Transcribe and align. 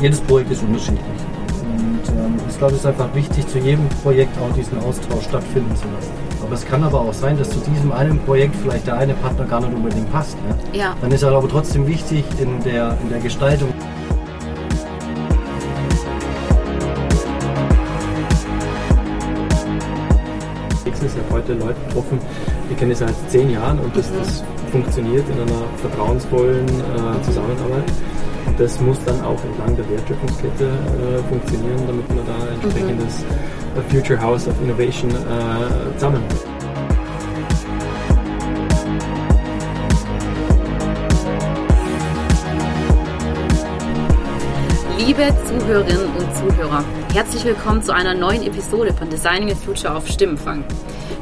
jedes 0.00 0.20
Projekt 0.20 0.50
ist 0.50 0.62
unterschiedlich. 0.62 1.00
Und 1.62 2.08
ähm, 2.08 2.36
ich 2.48 2.58
glaube, 2.58 2.74
es 2.74 2.80
ist 2.80 2.86
einfach 2.86 3.12
wichtig, 3.14 3.46
zu 3.46 3.58
jedem 3.58 3.88
Projekt 4.02 4.36
auch 4.38 4.54
diesen 4.54 4.78
Austausch 4.80 5.24
stattfinden 5.24 5.74
zu 5.76 5.84
lassen. 5.94 6.10
Aber 6.42 6.54
es 6.54 6.64
kann 6.64 6.84
aber 6.84 7.00
auch 7.00 7.12
sein, 7.12 7.36
dass 7.38 7.50
zu 7.50 7.58
diesem 7.58 7.92
einen 7.92 8.18
Projekt 8.20 8.54
vielleicht 8.56 8.86
der 8.86 8.98
eine 8.98 9.14
Partner 9.14 9.44
gar 9.46 9.60
nicht 9.60 9.74
unbedingt 9.74 10.10
passt. 10.12 10.36
Ja? 10.72 10.80
Ja. 10.80 10.96
Dann 11.00 11.10
ist 11.10 11.22
er 11.22 11.32
aber 11.32 11.48
trotzdem 11.48 11.86
wichtig 11.86 12.24
in 12.38 12.62
der, 12.62 12.96
in 13.02 13.08
der 13.10 13.20
Gestaltung. 13.20 13.72
Ich 20.86 21.22
habe 21.22 21.42
heute 21.42 21.52
Leute 21.54 21.80
getroffen, 21.86 22.18
die 22.68 22.74
kennen 22.74 22.90
es 22.90 22.98
seit 22.98 23.14
zehn 23.28 23.50
Jahren 23.50 23.78
und 23.78 23.96
das, 23.96 24.10
das 24.12 24.42
funktioniert 24.72 25.24
in 25.28 25.40
einer 25.40 25.62
vertrauensvollen 25.76 26.66
äh, 26.66 27.22
Zusammenarbeit. 27.22 27.84
Und 28.46 28.60
das 28.60 28.80
muss 28.80 28.98
dann 29.04 29.20
auch 29.22 29.42
entlang 29.44 29.76
der 29.76 29.88
Wertschöpfungskette 29.90 30.64
äh, 30.64 31.28
funktionieren, 31.28 31.86
damit 31.86 32.08
man 32.08 32.26
da 32.26 32.46
entsprechendes 32.48 33.22
äh, 33.22 33.90
Future 33.90 34.20
House 34.20 34.48
of 34.48 34.54
Innovation 34.62 35.10
äh, 35.10 35.94
zusammen. 35.94 36.22
Liebe 44.98 45.32
Zuhörerinnen 45.46 46.06
und 46.18 46.36
Zuhörer, 46.36 46.84
herzlich 47.14 47.44
willkommen 47.44 47.82
zu 47.82 47.94
einer 47.94 48.14
neuen 48.14 48.42
Episode 48.42 48.92
von 48.92 49.08
Designing 49.08 49.52
a 49.52 49.54
Future 49.54 49.94
auf 49.94 50.08
Stimmenfang. 50.08 50.64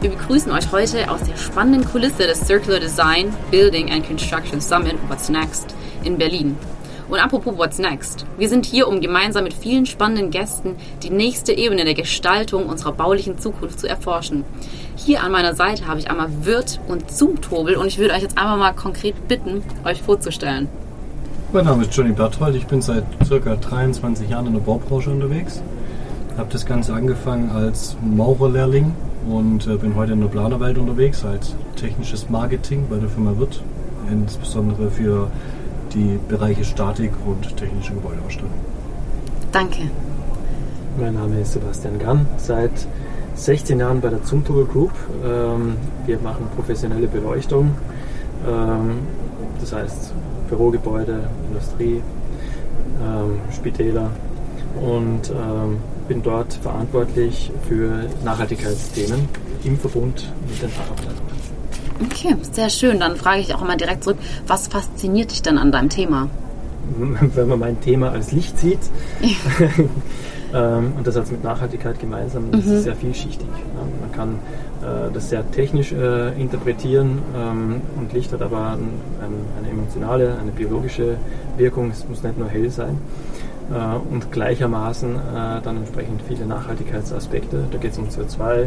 Wir 0.00 0.10
begrüßen 0.10 0.50
euch 0.52 0.70
heute 0.72 1.10
aus 1.10 1.22
der 1.22 1.36
spannenden 1.36 1.84
Kulisse 1.84 2.26
des 2.26 2.40
Circular 2.40 2.80
Design, 2.80 3.32
Building 3.50 3.90
and 3.90 4.06
Construction 4.06 4.60
Summit 4.60 4.96
What's 5.08 5.28
Next 5.28 5.74
in 6.02 6.18
Berlin. 6.18 6.56
Und 7.08 7.18
apropos 7.18 7.58
What's 7.58 7.78
Next, 7.78 8.24
wir 8.38 8.48
sind 8.48 8.64
hier, 8.64 8.88
um 8.88 9.02
gemeinsam 9.02 9.44
mit 9.44 9.52
vielen 9.52 9.84
spannenden 9.84 10.30
Gästen 10.30 10.76
die 11.02 11.10
nächste 11.10 11.52
Ebene 11.52 11.84
der 11.84 11.92
Gestaltung 11.92 12.66
unserer 12.66 12.92
baulichen 12.92 13.38
Zukunft 13.38 13.80
zu 13.80 13.86
erforschen. 13.86 14.44
Hier 14.96 15.22
an 15.22 15.30
meiner 15.30 15.54
Seite 15.54 15.86
habe 15.86 16.00
ich 16.00 16.10
einmal 16.10 16.28
Wirt 16.44 16.80
und 16.88 17.10
Zoom-Tobel 17.10 17.76
und 17.76 17.88
ich 17.88 17.98
würde 17.98 18.14
euch 18.14 18.22
jetzt 18.22 18.38
einfach 18.38 18.56
mal 18.56 18.72
konkret 18.72 19.28
bitten, 19.28 19.62
euch 19.84 20.00
vorzustellen. 20.00 20.68
Mein 21.52 21.66
Name 21.66 21.82
ist 21.82 21.94
Johnny 21.94 22.12
Berthold, 22.12 22.56
ich 22.56 22.66
bin 22.66 22.80
seit 22.80 23.04
circa 23.24 23.56
23 23.56 24.30
Jahren 24.30 24.46
in 24.46 24.54
der 24.54 24.60
Baubranche 24.60 25.10
unterwegs. 25.10 25.62
Habe 26.38 26.48
das 26.50 26.64
Ganze 26.64 26.94
angefangen 26.94 27.50
als 27.50 27.96
Maurerlehrling 28.02 28.92
und 29.28 29.66
äh, 29.66 29.76
bin 29.76 29.94
heute 29.94 30.14
in 30.14 30.20
der 30.20 30.28
Planerwelt 30.28 30.78
unterwegs 30.78 31.22
als 31.24 31.54
technisches 31.76 32.30
Marketing 32.30 32.86
bei 32.88 32.96
der 32.96 33.10
Firma 33.10 33.38
Wirt, 33.38 33.62
insbesondere 34.10 34.90
für 34.90 35.30
die 35.94 36.18
Bereiche 36.28 36.64
Statik 36.64 37.12
und 37.24 37.56
technische 37.56 37.94
Gebäudeausstattung. 37.94 38.50
Danke. 39.52 39.82
Mein 40.98 41.14
Name 41.14 41.40
ist 41.40 41.52
Sebastian 41.52 41.98
Gann, 41.98 42.26
seit 42.36 42.72
16 43.36 43.78
Jahren 43.80 44.00
bei 44.00 44.10
der 44.10 44.22
Zumtobel 44.22 44.64
Group. 44.64 44.92
Ähm, 45.24 45.76
wir 46.06 46.18
machen 46.18 46.46
professionelle 46.54 47.06
Beleuchtung, 47.06 47.74
ähm, 48.46 48.98
das 49.60 49.72
heißt 49.72 50.12
Bürogebäude, 50.48 51.28
Industrie, 51.48 52.02
ähm, 53.00 53.38
Spitäler 53.52 54.10
und 54.80 55.32
bin 56.08 56.20
dort 56.22 56.52
verantwortlich 56.54 57.52
für 57.68 58.06
Nachhaltigkeitsthemen 58.24 59.28
im 59.62 59.78
Verbund 59.78 60.30
mit 60.48 60.60
den 60.60 60.68
Fachabteilungen. 60.68 61.13
Okay, 62.04 62.36
sehr 62.52 62.70
schön. 62.70 63.00
Dann 63.00 63.16
frage 63.16 63.40
ich 63.40 63.54
auch 63.54 63.62
immer 63.62 63.76
direkt 63.76 64.04
zurück, 64.04 64.18
was 64.46 64.68
fasziniert 64.68 65.30
dich 65.30 65.42
denn 65.42 65.58
an 65.58 65.72
deinem 65.72 65.88
Thema? 65.88 66.28
Wenn 67.34 67.48
man 67.48 67.58
mein 67.58 67.80
Thema 67.80 68.10
als 68.10 68.32
Licht 68.32 68.58
sieht, 68.58 68.78
ähm, 70.54 70.92
und 70.98 71.06
das 71.06 71.16
hat 71.16 71.30
mit 71.30 71.42
Nachhaltigkeit 71.42 71.98
gemeinsam, 71.98 72.50
das 72.52 72.66
ist 72.66 72.84
sehr 72.84 72.94
vielschichtig. 72.94 73.48
Man 74.00 74.12
kann 74.12 74.38
äh, 74.82 75.10
das 75.12 75.30
sehr 75.30 75.50
technisch 75.50 75.92
äh, 75.92 76.38
interpretieren 76.40 77.22
ähm, 77.36 77.80
und 77.96 78.12
Licht 78.12 78.32
hat 78.32 78.42
aber 78.42 78.72
ein, 78.72 78.90
ein, 79.22 79.32
eine 79.58 79.70
emotionale, 79.70 80.36
eine 80.38 80.50
biologische 80.50 81.16
Wirkung. 81.56 81.90
Es 81.90 82.06
muss 82.06 82.22
nicht 82.22 82.38
nur 82.38 82.48
hell 82.48 82.70
sein. 82.70 82.98
Äh, 83.72 84.12
und 84.12 84.30
gleichermaßen 84.30 85.14
äh, 85.14 85.18
dann 85.62 85.78
entsprechend 85.78 86.20
viele 86.28 86.44
Nachhaltigkeitsaspekte. 86.44 87.64
Da 87.70 87.78
geht 87.78 87.92
es 87.92 87.98
um 87.98 88.08
CO2, 88.08 88.62
äh, 88.62 88.66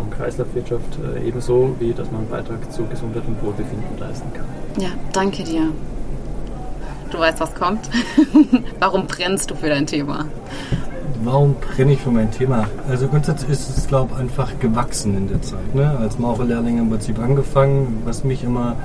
um 0.00 0.10
Kreislaufwirtschaft 0.10 0.98
äh, 1.16 1.26
ebenso, 1.26 1.74
wie 1.80 1.92
dass 1.92 2.10
man 2.12 2.20
einen 2.20 2.30
Beitrag 2.30 2.72
zu 2.72 2.84
Gesundheit 2.86 3.24
und 3.26 3.42
Wohlbefinden 3.42 3.98
leisten 3.98 4.32
kann. 4.32 4.44
Ja, 4.78 4.90
danke 5.12 5.42
dir. 5.42 5.72
Du 7.10 7.18
weißt, 7.18 7.40
was 7.40 7.54
kommt. 7.54 7.88
Warum 8.80 9.06
brennst 9.06 9.50
du 9.50 9.54
für 9.56 9.68
dein 9.68 9.86
Thema? 9.86 10.26
Warum 11.24 11.54
brenne 11.54 11.94
ich 11.94 12.00
für 12.00 12.10
mein 12.10 12.30
Thema? 12.30 12.66
Also 12.88 13.08
grundsätzlich 13.08 13.50
ist 13.50 13.76
es, 13.76 13.88
glaube 13.88 14.12
ich, 14.14 14.20
einfach 14.20 14.58
gewachsen 14.60 15.16
in 15.16 15.28
der 15.28 15.42
Zeit. 15.42 15.74
Ne? 15.74 15.96
Als 15.98 16.18
Maurerlehrling 16.18 16.78
im 16.78 16.90
Prinzip 16.90 17.18
angefangen. 17.18 18.02
Was 18.04 18.22
mich 18.22 18.44
immer 18.44 18.76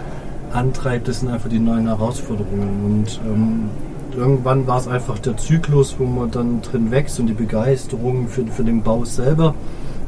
antreibt, 0.54 1.08
das 1.08 1.20
sind 1.20 1.30
einfach 1.30 1.50
die 1.50 1.60
neuen 1.60 1.88
Herausforderungen. 1.88 2.86
Und 2.86 3.22
ähm, 3.26 3.70
irgendwann 4.16 4.68
war 4.68 4.78
es 4.80 4.88
einfach 4.88 5.20
der 5.20 5.38
Zyklus, 5.38 5.96
wo 5.98 6.06
man 6.06 6.32
dann 6.32 6.62
drin 6.62 6.92
wächst 6.92 7.20
und 7.20 7.28
die 7.28 7.34
Begeisterung 7.34 8.28
für, 8.28 8.46
für 8.48 8.64
den 8.64 8.82
Bau 8.82 9.06
selber. 9.06 9.54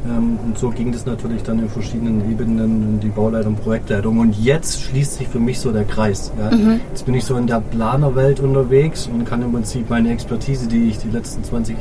Ähm, 0.06 0.38
und 0.46 0.58
so 0.58 0.70
ging 0.70 0.92
das 0.92 1.06
natürlich 1.06 1.44
dann 1.44 1.60
in 1.60 1.70
verschiedenen 1.70 2.30
Ebenen 2.30 2.60
in 2.96 3.00
die 3.00 3.10
Bauleitung, 3.10 3.56
Projektleitung. 3.56 4.20
Und 4.20 4.38
jetzt 4.38 4.82
schließt 4.82 5.16
sich 5.16 5.28
für 5.28 5.40
mich 5.40 5.60
so 5.60 5.72
der 5.72 5.86
Kreis. 5.86 6.32
Ja. 6.38 6.52
Jetzt 6.90 7.06
bin 7.06 7.16
ich 7.16 7.24
so 7.24 7.36
in 7.36 7.48
der 7.48 7.62
Planerwelt 7.62 8.40
unterwegs 8.40 9.10
und 9.12 9.26
kann 9.26 9.42
im 9.42 9.52
Prinzip 9.54 9.90
meine 9.90 10.12
Expertise, 10.12 10.68
die 10.68 10.90
ich 10.90 10.98
die 10.98 11.10
letzten 11.10 11.44
20, 11.44 11.76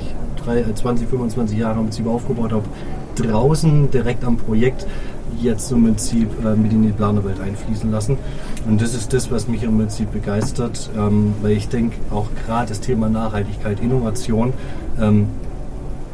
drei- 0.45 0.61
äh, 0.61 0.75
20 0.75 1.09
25 1.09 1.59
Jahre 1.59 1.79
im 1.79 1.87
Prinzip 1.87 2.07
aufgebaut 2.07 2.53
habe, 2.53 2.65
draußen 3.17 3.91
direkt 3.91 4.25
am 4.25 4.37
Projekt 4.37 4.87
jetzt 5.41 5.71
im 5.73 5.85
Prinzip 5.85 6.29
äh, 6.45 6.55
mit 6.55 6.73
in 6.73 6.83
die 6.83 6.93
Planerwelt 6.93 7.41
einfließen 7.41 7.91
lassen. 7.91 8.17
Und 8.69 8.81
das 8.81 8.95
ist 8.95 9.13
das, 9.13 9.31
was 9.31 9.49
mich 9.49 9.63
im 9.63 9.77
Prinzip 9.77 10.13
begeistert, 10.13 10.91
ähm, 10.97 11.35
weil 11.43 11.53
ich 11.53 11.69
denke, 11.69 11.97
auch 12.11 12.29
gerade 12.47 12.69
das 12.69 12.81
Thema 12.81 13.09
Nachhaltigkeit, 13.09 13.81
Innovation, 13.81 14.53
ähm, 15.01 15.29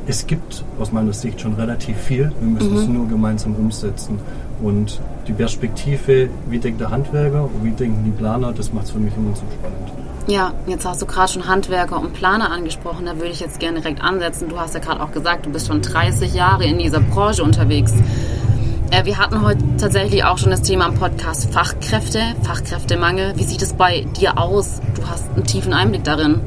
es 0.06 0.26
gibt 0.26 0.64
aus 0.80 0.90
meiner 0.90 1.12
Sicht 1.12 1.40
schon 1.40 1.54
relativ 1.54 1.98
viel. 1.98 2.32
Wir 2.40 2.48
müssen 2.48 2.76
es 2.76 2.88
nur 2.88 3.06
gemeinsam 3.06 3.54
umsetzen. 3.54 4.18
Und 4.62 5.00
die 5.28 5.32
Perspektive, 5.32 6.30
wie 6.48 6.58
denkt 6.58 6.80
der 6.80 6.90
Handwerker 6.90 7.44
und 7.44 7.62
wie 7.62 7.70
denken 7.70 8.04
die 8.04 8.10
Planer, 8.10 8.52
das 8.52 8.72
macht 8.72 8.86
es 8.86 8.90
für 8.92 8.98
mich 8.98 9.14
immer 9.16 9.36
so 9.36 9.42
spannend. 9.58 9.92
Ja, 10.26 10.52
jetzt 10.66 10.86
hast 10.86 11.00
du 11.00 11.06
gerade 11.06 11.32
schon 11.32 11.46
Handwerker 11.46 12.00
und 12.00 12.12
Planer 12.12 12.50
angesprochen. 12.50 13.06
Da 13.06 13.16
würde 13.16 13.30
ich 13.30 13.40
jetzt 13.40 13.60
gerne 13.60 13.80
direkt 13.80 14.02
ansetzen. 14.02 14.48
Du 14.48 14.58
hast 14.58 14.74
ja 14.74 14.80
gerade 14.80 15.02
auch 15.02 15.12
gesagt, 15.12 15.46
du 15.46 15.50
bist 15.50 15.68
schon 15.68 15.80
30 15.80 16.34
Jahre 16.34 16.64
in 16.64 16.78
dieser 16.78 17.00
Branche 17.00 17.42
unterwegs. 17.42 17.92
Äh, 18.90 19.04
wir 19.04 19.18
hatten 19.18 19.42
heute 19.42 19.62
tatsächlich 19.78 20.24
auch 20.24 20.38
schon 20.38 20.50
das 20.50 20.62
Thema 20.62 20.86
im 20.86 20.94
Podcast 20.94 21.52
Fachkräfte, 21.52 22.20
Fachkräftemangel. 22.42 23.34
Wie 23.36 23.44
sieht 23.44 23.60
es 23.60 23.74
bei 23.74 24.06
dir 24.18 24.38
aus? 24.38 24.80
Du 24.94 25.06
hast 25.06 25.28
einen 25.34 25.44
tiefen 25.44 25.74
Einblick 25.74 26.04
darin. 26.04 26.40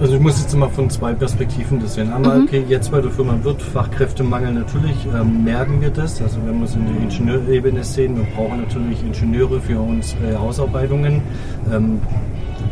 Also 0.00 0.16
ich 0.16 0.20
muss 0.20 0.40
jetzt 0.40 0.52
mal 0.56 0.68
von 0.68 0.90
zwei 0.90 1.12
Perspektiven 1.12 1.78
das 1.78 1.94
sehen. 1.94 2.12
Einmal, 2.12 2.42
okay, 2.42 2.64
jetzt 2.68 2.90
bei 2.90 3.00
der 3.00 3.12
Firma 3.12 3.38
wird 3.44 3.62
Fachkräftemangel 3.62 4.52
natürlich, 4.52 4.96
ähm, 5.14 5.44
merken 5.44 5.80
wir 5.80 5.90
das. 5.90 6.20
Also 6.20 6.38
wenn 6.44 6.58
wir 6.58 6.64
es 6.64 6.74
in 6.74 6.86
der 6.86 6.96
Ingenieurebene 6.96 7.84
sehen, 7.84 8.16
wir 8.16 8.24
brauchen 8.34 8.62
natürlich 8.62 9.00
Ingenieure 9.00 9.60
für 9.60 9.78
unsere 9.78 10.40
Ausarbeitungen. 10.40 11.22
Ähm, 11.72 12.00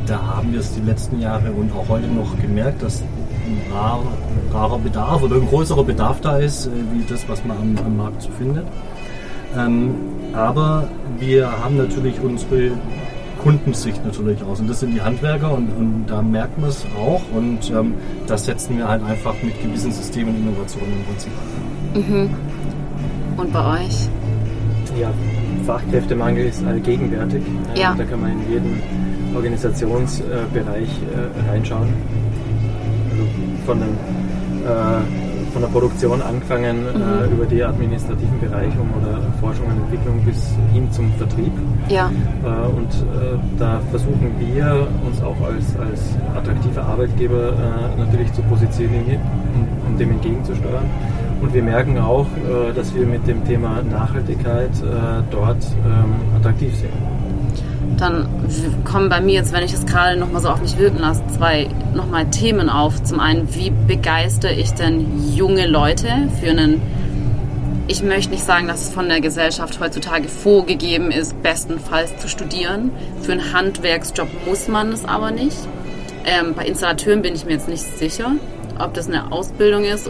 da 0.06 0.20
haben 0.20 0.52
wir 0.52 0.58
es 0.58 0.74
die 0.74 0.80
letzten 0.80 1.20
Jahre 1.20 1.52
und 1.52 1.70
auch 1.72 1.88
heute 1.88 2.08
noch 2.08 2.36
gemerkt, 2.40 2.82
dass 2.82 3.04
ein 3.50 3.72
rar, 3.72 4.02
rarer 4.52 4.78
Bedarf 4.78 5.22
oder 5.22 5.36
ein 5.36 5.46
größerer 5.46 5.84
Bedarf 5.84 6.20
da 6.20 6.38
ist, 6.38 6.66
äh, 6.66 6.70
wie 6.92 7.04
das, 7.08 7.28
was 7.28 7.44
man 7.44 7.56
am, 7.56 7.76
am 7.84 7.96
Markt 7.96 8.22
so 8.22 8.30
findet. 8.38 8.64
Ähm, 9.56 9.94
aber 10.32 10.88
wir 11.18 11.50
haben 11.50 11.76
natürlich 11.76 12.20
unsere 12.20 12.70
Kundensicht 13.42 14.04
natürlich 14.04 14.42
aus. 14.44 14.60
Und 14.60 14.68
das 14.68 14.80
sind 14.80 14.94
die 14.94 15.00
Handwerker 15.00 15.52
und, 15.52 15.70
und 15.70 16.06
da 16.06 16.22
merkt 16.22 16.58
man 16.58 16.70
es 16.70 16.86
auch. 16.98 17.22
Und 17.34 17.70
ähm, 17.70 17.94
das 18.26 18.44
setzen 18.44 18.78
wir 18.78 18.86
halt 18.86 19.02
einfach 19.02 19.34
mit 19.42 19.60
gewissen 19.60 19.92
Systemen 19.92 20.34
und 20.36 20.42
Innovationen 20.42 20.92
im 20.92 21.04
Prinzip 21.04 21.32
an. 21.94 22.30
Und 23.36 23.52
bei 23.52 23.84
euch? 23.84 24.08
Ja, 25.00 25.10
Fachkräftemangel 25.66 26.46
ist 26.46 26.64
allgegenwärtig. 26.64 27.42
Ja. 27.74 27.94
Da 27.94 28.04
kann 28.04 28.20
man 28.20 28.32
in 28.32 28.52
jeden 28.52 28.82
Organisationsbereich 29.34 30.88
äh, 30.88 31.50
reinschauen. 31.50 31.88
Von, 33.66 33.80
dem, 33.80 33.88
äh, 34.64 35.52
von 35.52 35.62
der 35.62 35.68
Produktion 35.68 36.22
angefangen 36.22 36.86
äh, 36.86 37.32
über 37.32 37.44
die 37.44 37.62
administrativen 37.62 38.38
Bereiche 38.40 38.78
oder 38.98 39.20
Forschung 39.40 39.66
und 39.66 39.82
Entwicklung 39.84 40.24
bis 40.24 40.54
hin 40.72 40.90
zum 40.92 41.12
Vertrieb. 41.14 41.52
Ja, 41.88 42.10
Äh, 42.44 42.68
und 42.68 42.92
äh, 42.92 43.38
da 43.58 43.80
versuchen 43.90 44.32
wir 44.38 44.86
uns 45.06 45.22
auch 45.22 45.40
als, 45.44 45.76
als 45.78 46.16
attraktiver 46.36 46.82
Arbeitgeber 46.84 47.52
natürlich 47.98 48.32
zu 48.32 48.42
positionieren, 48.42 49.20
um, 49.54 49.92
um 49.92 49.98
dem 49.98 50.12
entgegenzusteuern. 50.12 50.84
Und 51.42 51.52
wir 51.54 51.62
merken 51.62 51.98
auch, 51.98 52.26
dass 52.76 52.94
wir 52.94 53.06
mit 53.06 53.26
dem 53.26 53.44
Thema 53.46 53.82
Nachhaltigkeit 53.82 54.70
dort 55.30 55.62
ähm, 55.86 56.36
attraktiv 56.38 56.74
sind. 56.76 56.92
Dann 58.00 58.28
kommen 58.84 59.08
bei 59.08 59.20
mir 59.20 59.34
jetzt, 59.34 59.52
wenn 59.52 59.62
ich 59.62 59.72
das 59.72 59.86
gerade 59.86 60.18
nochmal 60.18 60.40
so 60.40 60.48
auf 60.48 60.60
mich 60.60 60.78
wirken 60.78 60.98
lasse, 60.98 61.22
zwei 61.36 61.68
nochmal 61.94 62.28
Themen 62.30 62.68
auf. 62.68 63.02
Zum 63.02 63.20
einen, 63.20 63.54
wie 63.54 63.70
begeistere 63.70 64.52
ich 64.52 64.72
denn 64.72 65.34
junge 65.34 65.66
Leute 65.66 66.08
für 66.40 66.50
einen 66.50 66.80
ich 67.90 68.04
möchte 68.04 68.30
nicht 68.30 68.44
sagen, 68.44 68.68
dass 68.68 68.82
es 68.82 68.94
von 68.94 69.08
der 69.08 69.20
Gesellschaft 69.20 69.80
heutzutage 69.80 70.28
vorgegeben 70.28 71.10
ist, 71.10 71.42
bestenfalls 71.42 72.16
zu 72.18 72.28
studieren. 72.28 72.92
Für 73.20 73.32
einen 73.32 73.52
Handwerksjob 73.52 74.28
muss 74.46 74.68
man 74.68 74.92
es 74.92 75.04
aber 75.04 75.32
nicht. 75.32 75.56
Ähm, 76.24 76.54
bei 76.54 76.66
Installateuren 76.66 77.20
bin 77.20 77.34
ich 77.34 77.46
mir 77.46 77.52
jetzt 77.54 77.68
nicht 77.68 77.82
sicher, 77.82 78.30
ob 78.78 78.94
das 78.94 79.08
eine 79.08 79.32
Ausbildung 79.32 79.82
ist. 79.82 80.08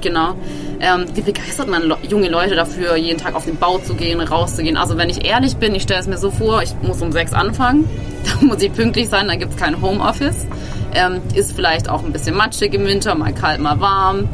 Genau. 0.00 0.34
Ähm, 0.80 1.06
wie 1.14 1.20
begeistert 1.20 1.68
man 1.68 1.92
junge 2.08 2.28
Leute 2.28 2.54
dafür, 2.54 2.96
jeden 2.96 3.18
Tag 3.18 3.34
auf 3.34 3.44
den 3.44 3.56
Bau 3.56 3.78
zu 3.78 3.94
gehen, 3.94 4.20
rauszugehen? 4.20 4.76
Also 4.76 4.96
wenn 4.96 5.10
ich 5.10 5.26
ehrlich 5.26 5.56
bin, 5.56 5.74
ich 5.74 5.82
stelle 5.82 6.00
es 6.00 6.06
mir 6.06 6.18
so 6.18 6.30
vor, 6.30 6.62
ich 6.62 6.74
muss 6.82 7.02
um 7.02 7.12
sechs 7.12 7.32
anfangen, 7.32 7.88
dann 8.24 8.48
muss 8.48 8.62
ich 8.62 8.72
pünktlich 8.72 9.08
sein, 9.08 9.28
dann 9.28 9.38
gibt 9.38 9.52
es 9.52 9.58
kein 9.58 9.80
Homeoffice. 9.82 10.46
Ähm, 10.92 11.20
ist 11.34 11.52
vielleicht 11.52 11.88
auch 11.88 12.02
ein 12.02 12.12
bisschen 12.12 12.36
matschig 12.36 12.74
im 12.74 12.84
Winter, 12.84 13.14
mal 13.14 13.32
kalt, 13.32 13.60
mal 13.60 13.80
warm. 13.80 14.28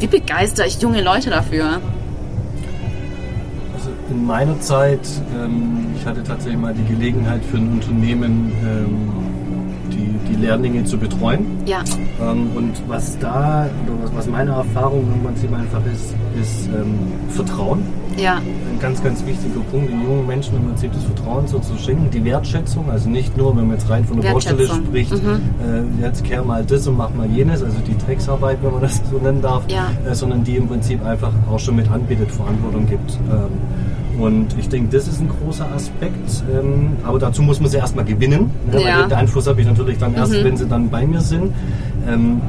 Wie 0.00 0.06
begeistere 0.06 0.66
ich 0.66 0.80
junge 0.80 1.02
Leute 1.02 1.30
dafür? 1.30 1.80
in 4.10 4.24
meiner 4.24 4.58
Zeit, 4.60 5.00
ähm, 5.36 5.86
ich 5.96 6.06
hatte 6.06 6.22
tatsächlich 6.22 6.58
mal 6.58 6.74
die 6.74 6.84
Gelegenheit 6.84 7.44
für 7.44 7.58
ein 7.58 7.72
Unternehmen, 7.72 8.52
ähm, 8.64 9.27
die, 10.28 10.36
Lehrlinge 10.36 10.84
zu 10.84 10.98
betreuen. 10.98 11.46
Ja. 11.66 11.82
Ähm, 12.20 12.50
und 12.54 12.72
was 12.86 13.18
da, 13.18 13.68
oder 13.86 14.14
was 14.14 14.26
meine 14.26 14.52
Erfahrung 14.52 15.06
im 15.12 15.22
Prinzip 15.22 15.52
einfach 15.52 15.82
ist, 15.92 16.14
ist 16.40 16.66
ähm, 16.68 16.98
Vertrauen. 17.30 17.82
Ja. 18.16 18.36
Ein 18.36 18.78
ganz, 18.80 19.02
ganz 19.02 19.24
wichtiger 19.24 19.60
Punkt, 19.70 19.90
den 19.90 20.02
jungen 20.02 20.26
Menschen 20.26 20.56
im 20.56 20.64
Prinzip 20.64 20.92
das 20.92 21.04
Vertrauen 21.04 21.46
so 21.46 21.58
zu 21.60 21.76
schenken, 21.78 22.10
die 22.10 22.24
Wertschätzung, 22.24 22.90
also 22.90 23.08
nicht 23.08 23.36
nur, 23.36 23.56
wenn 23.56 23.68
man 23.68 23.76
jetzt 23.76 23.88
rein 23.88 24.04
von 24.04 24.20
der 24.20 24.32
Baustelle 24.32 24.66
spricht, 24.66 25.12
mhm. 25.12 25.40
äh, 26.00 26.02
jetzt 26.02 26.24
kehr 26.24 26.44
mal 26.44 26.64
das 26.64 26.86
und 26.88 26.96
mach 26.96 27.14
mal 27.14 27.28
jenes, 27.30 27.62
also 27.62 27.76
die 27.86 27.96
Drecksarbeit, 27.96 28.58
wenn 28.62 28.72
man 28.72 28.82
das 28.82 29.00
so 29.08 29.18
nennen 29.18 29.40
darf, 29.40 29.62
ja. 29.68 29.90
äh, 30.08 30.14
sondern 30.14 30.42
die 30.42 30.56
im 30.56 30.66
Prinzip 30.66 31.04
einfach 31.04 31.32
auch 31.48 31.60
schon 31.60 31.76
mit 31.76 31.88
anbietet, 31.90 32.30
Verantwortung 32.30 32.88
gibt. 32.88 33.18
Ähm, 33.30 33.50
und 34.18 34.56
ich 34.58 34.68
denke, 34.68 34.96
das 34.96 35.06
ist 35.06 35.20
ein 35.20 35.28
großer 35.28 35.66
Aspekt. 35.72 36.42
Ähm, 36.52 36.96
aber 37.04 37.18
dazu 37.18 37.42
muss 37.42 37.60
man 37.60 37.70
sie 37.70 37.76
erstmal 37.78 38.04
gewinnen. 38.04 38.50
Ne? 38.70 38.82
Ja. 38.82 39.06
Den 39.06 39.16
Einfluss 39.16 39.46
habe 39.46 39.60
ich 39.60 39.66
natürlich 39.66 39.98
dann 39.98 40.14
erst, 40.14 40.32
mhm. 40.32 40.44
wenn 40.44 40.56
sie 40.56 40.66
dann 40.66 40.90
bei 40.90 41.06
mir 41.06 41.20
sind. 41.20 41.54
Ähm, 42.08 42.40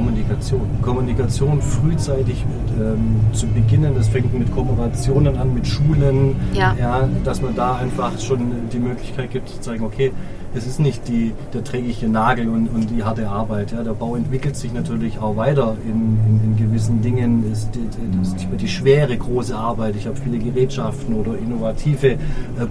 Kommunikation. 0.00 0.68
Kommunikation 0.82 1.62
frühzeitig 1.62 2.44
ähm, 2.78 3.20
zu 3.32 3.46
beginnen. 3.46 3.94
Das 3.94 4.08
fängt 4.08 4.36
mit 4.36 4.52
Kooperationen 4.54 5.36
an, 5.36 5.52
mit 5.52 5.66
Schulen. 5.66 6.36
Ja. 6.54 6.74
ja. 6.78 7.08
Dass 7.24 7.42
man 7.42 7.54
da 7.54 7.76
einfach 7.76 8.18
schon 8.18 8.40
die 8.72 8.78
Möglichkeit 8.78 9.30
gibt 9.30 9.48
zu 9.48 9.60
zeigen, 9.60 9.84
okay, 9.84 10.12
es 10.54 10.66
ist 10.66 10.80
nicht 10.80 11.06
die, 11.06 11.32
der 11.52 11.62
trägliche 11.62 12.08
Nagel 12.08 12.48
und, 12.48 12.68
und 12.68 12.90
die 12.90 13.04
harte 13.04 13.28
Arbeit. 13.28 13.72
Ja. 13.72 13.82
Der 13.84 13.92
Bau 13.92 14.16
entwickelt 14.16 14.56
sich 14.56 14.72
natürlich 14.72 15.18
auch 15.18 15.36
weiter 15.36 15.76
in, 15.84 16.18
in, 16.26 16.40
in 16.44 16.56
gewissen 16.56 17.02
Dingen. 17.02 17.44
Es 17.52 17.64
ist 17.64 17.74
die, 17.74 17.80
die, 17.80 18.56
die, 18.56 18.68
schwere, 18.68 19.16
große 19.16 19.54
Arbeit. 19.54 19.94
Ich 19.96 20.06
habe 20.06 20.16
viele 20.16 20.38
Gerätschaften 20.38 21.14
oder 21.14 21.38
innovative 21.38 22.12
äh, 22.12 22.18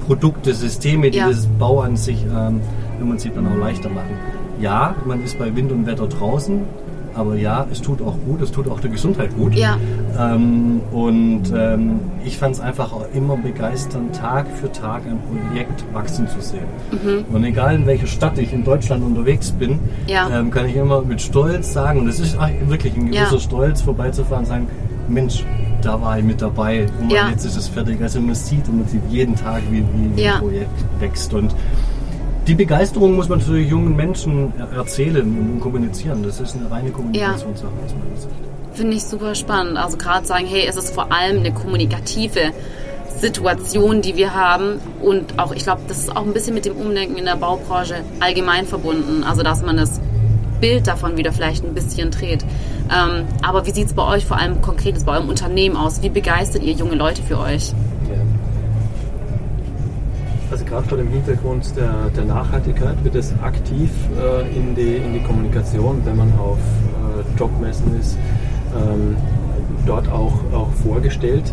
Produkte, 0.07 0.53
Systeme, 0.53 1.11
die 1.11 1.19
ja. 1.19 1.29
das 1.29 1.47
Bau 1.47 1.81
an 1.81 1.95
sich 1.95 2.25
ähm, 2.25 2.59
im 2.99 3.09
Prinzip 3.09 3.35
dann 3.35 3.47
auch 3.47 3.57
leichter 3.57 3.89
machen. 3.89 4.17
Ja, 4.59 4.95
man 5.05 5.23
ist 5.23 5.39
bei 5.39 5.55
Wind 5.55 5.71
und 5.71 5.85
Wetter 5.85 6.07
draußen, 6.07 6.63
aber 7.19 7.35
ja, 7.35 7.67
es 7.69 7.81
tut 7.81 8.01
auch 8.01 8.15
gut, 8.25 8.41
es 8.41 8.51
tut 8.51 8.69
auch 8.69 8.79
der 8.79 8.89
Gesundheit 8.89 9.35
gut. 9.35 9.53
Ja. 9.53 9.77
Ähm, 10.17 10.81
und 10.91 11.43
ähm, 11.53 11.99
ich 12.23 12.37
fand 12.37 12.55
es 12.55 12.61
einfach 12.61 12.93
auch 12.93 13.05
immer 13.13 13.35
begeisternd, 13.35 14.15
Tag 14.15 14.47
für 14.59 14.71
Tag 14.71 15.03
ein 15.05 15.19
Projekt 15.19 15.83
wachsen 15.93 16.27
zu 16.29 16.41
sehen. 16.41 16.65
Mhm. 16.91 17.35
Und 17.35 17.43
egal 17.43 17.75
in 17.75 17.85
welcher 17.85 18.07
Stadt 18.07 18.37
ich 18.37 18.53
in 18.53 18.63
Deutschland 18.63 19.03
unterwegs 19.03 19.51
bin, 19.51 19.79
ja. 20.07 20.29
ähm, 20.29 20.49
kann 20.49 20.65
ich 20.65 20.75
immer 20.75 21.01
mit 21.01 21.21
Stolz 21.21 21.73
sagen, 21.73 21.99
und 21.99 22.07
es 22.07 22.19
ist 22.19 22.37
wirklich 22.67 22.95
ein 22.95 23.07
gewisser 23.07 23.33
ja. 23.33 23.39
Stolz, 23.39 23.81
vorbeizufahren 23.81 24.45
und 24.45 24.49
sagen, 24.49 24.67
Mensch, 25.09 25.43
da 25.81 26.01
war 26.01 26.17
ich 26.17 26.23
mit 26.23 26.41
dabei 26.41 26.87
und 27.01 27.11
ja. 27.11 27.29
jetzt 27.29 27.45
ist 27.45 27.55
es 27.55 27.67
fertig. 27.67 28.01
Also 28.01 28.19
man 28.21 28.35
sieht 28.35 28.67
im 28.67 28.79
Prinzip 28.79 29.01
jeden 29.09 29.35
Tag, 29.35 29.61
wie, 29.71 29.79
wie, 29.79 30.15
wie 30.15 30.27
ein 30.27 30.39
Projekt 30.39 30.85
wächst. 30.99 31.33
Und 31.33 31.55
die 32.49 32.55
Begeisterung 32.55 33.15
muss 33.15 33.29
man 33.29 33.37
natürlich 33.37 33.69
jungen 33.69 33.95
Menschen 33.95 34.51
erzählen 34.75 35.21
und 35.21 35.59
kommunizieren. 35.59 36.23
Das 36.23 36.39
ist 36.39 36.55
eine 36.55 36.69
reine 36.71 36.89
Kommunikationssache 36.89 37.71
aus 37.85 37.93
meiner 37.93 38.19
Sicht. 38.19 38.33
Finde 38.73 38.97
ich 38.97 39.03
super 39.03 39.35
spannend. 39.35 39.77
Also 39.77 39.97
gerade 39.97 40.25
sagen, 40.25 40.47
hey, 40.47 40.65
es 40.67 40.75
ist 40.75 40.91
vor 40.91 41.11
allem 41.11 41.37
eine 41.39 41.53
kommunikative 41.53 42.51
Situation, 43.19 44.01
die 44.01 44.15
wir 44.15 44.33
haben. 44.33 44.79
Und 44.99 45.37
auch, 45.37 45.51
ich 45.51 45.61
glaube, 45.61 45.81
das 45.87 45.99
ist 45.99 46.15
auch 46.15 46.23
ein 46.23 46.33
bisschen 46.33 46.55
mit 46.55 46.65
dem 46.65 46.75
Umdenken 46.75 47.17
in 47.17 47.25
der 47.25 47.35
Baubranche 47.35 47.97
allgemein 48.19 48.65
verbunden. 48.65 49.23
Also 49.23 49.43
dass 49.43 49.61
man 49.61 49.77
das 49.77 50.01
Bild 50.59 50.87
davon 50.87 51.17
wieder 51.17 51.31
vielleicht 51.31 51.63
ein 51.63 51.75
bisschen 51.75 52.09
dreht. 52.09 52.43
Ähm, 52.91 53.27
aber 53.43 53.67
wie 53.67 53.71
sieht 53.71 53.87
es 53.87 53.93
bei 53.93 54.07
euch 54.07 54.25
vor 54.25 54.37
allem 54.37 54.59
konkret 54.63 55.05
bei 55.05 55.11
eurem 55.11 55.29
Unternehmen 55.29 55.77
aus? 55.77 56.01
Wie 56.01 56.09
begeistert 56.09 56.63
ihr 56.63 56.73
junge 56.73 56.95
Leute 56.95 57.21
für 57.21 57.37
euch? 57.37 57.73
Gerade 60.69 60.87
vor 60.87 60.97
dem 60.99 61.07
Hintergrund 61.07 61.75
der, 61.75 62.11
der 62.15 62.25
Nachhaltigkeit 62.25 63.03
wird 63.03 63.15
es 63.15 63.33
aktiv 63.41 63.89
äh, 64.15 64.55
in, 64.55 64.75
die, 64.75 64.97
in 64.97 65.13
die 65.13 65.19
Kommunikation, 65.21 66.01
wenn 66.05 66.15
man 66.15 66.31
auf 66.37 66.59
äh, 66.59 67.39
Jobmessen 67.39 67.99
ist, 67.99 68.17
ähm, 68.75 69.17
dort 69.87 70.07
auch, 70.09 70.33
auch 70.53 70.71
vorgestellt. 70.83 71.51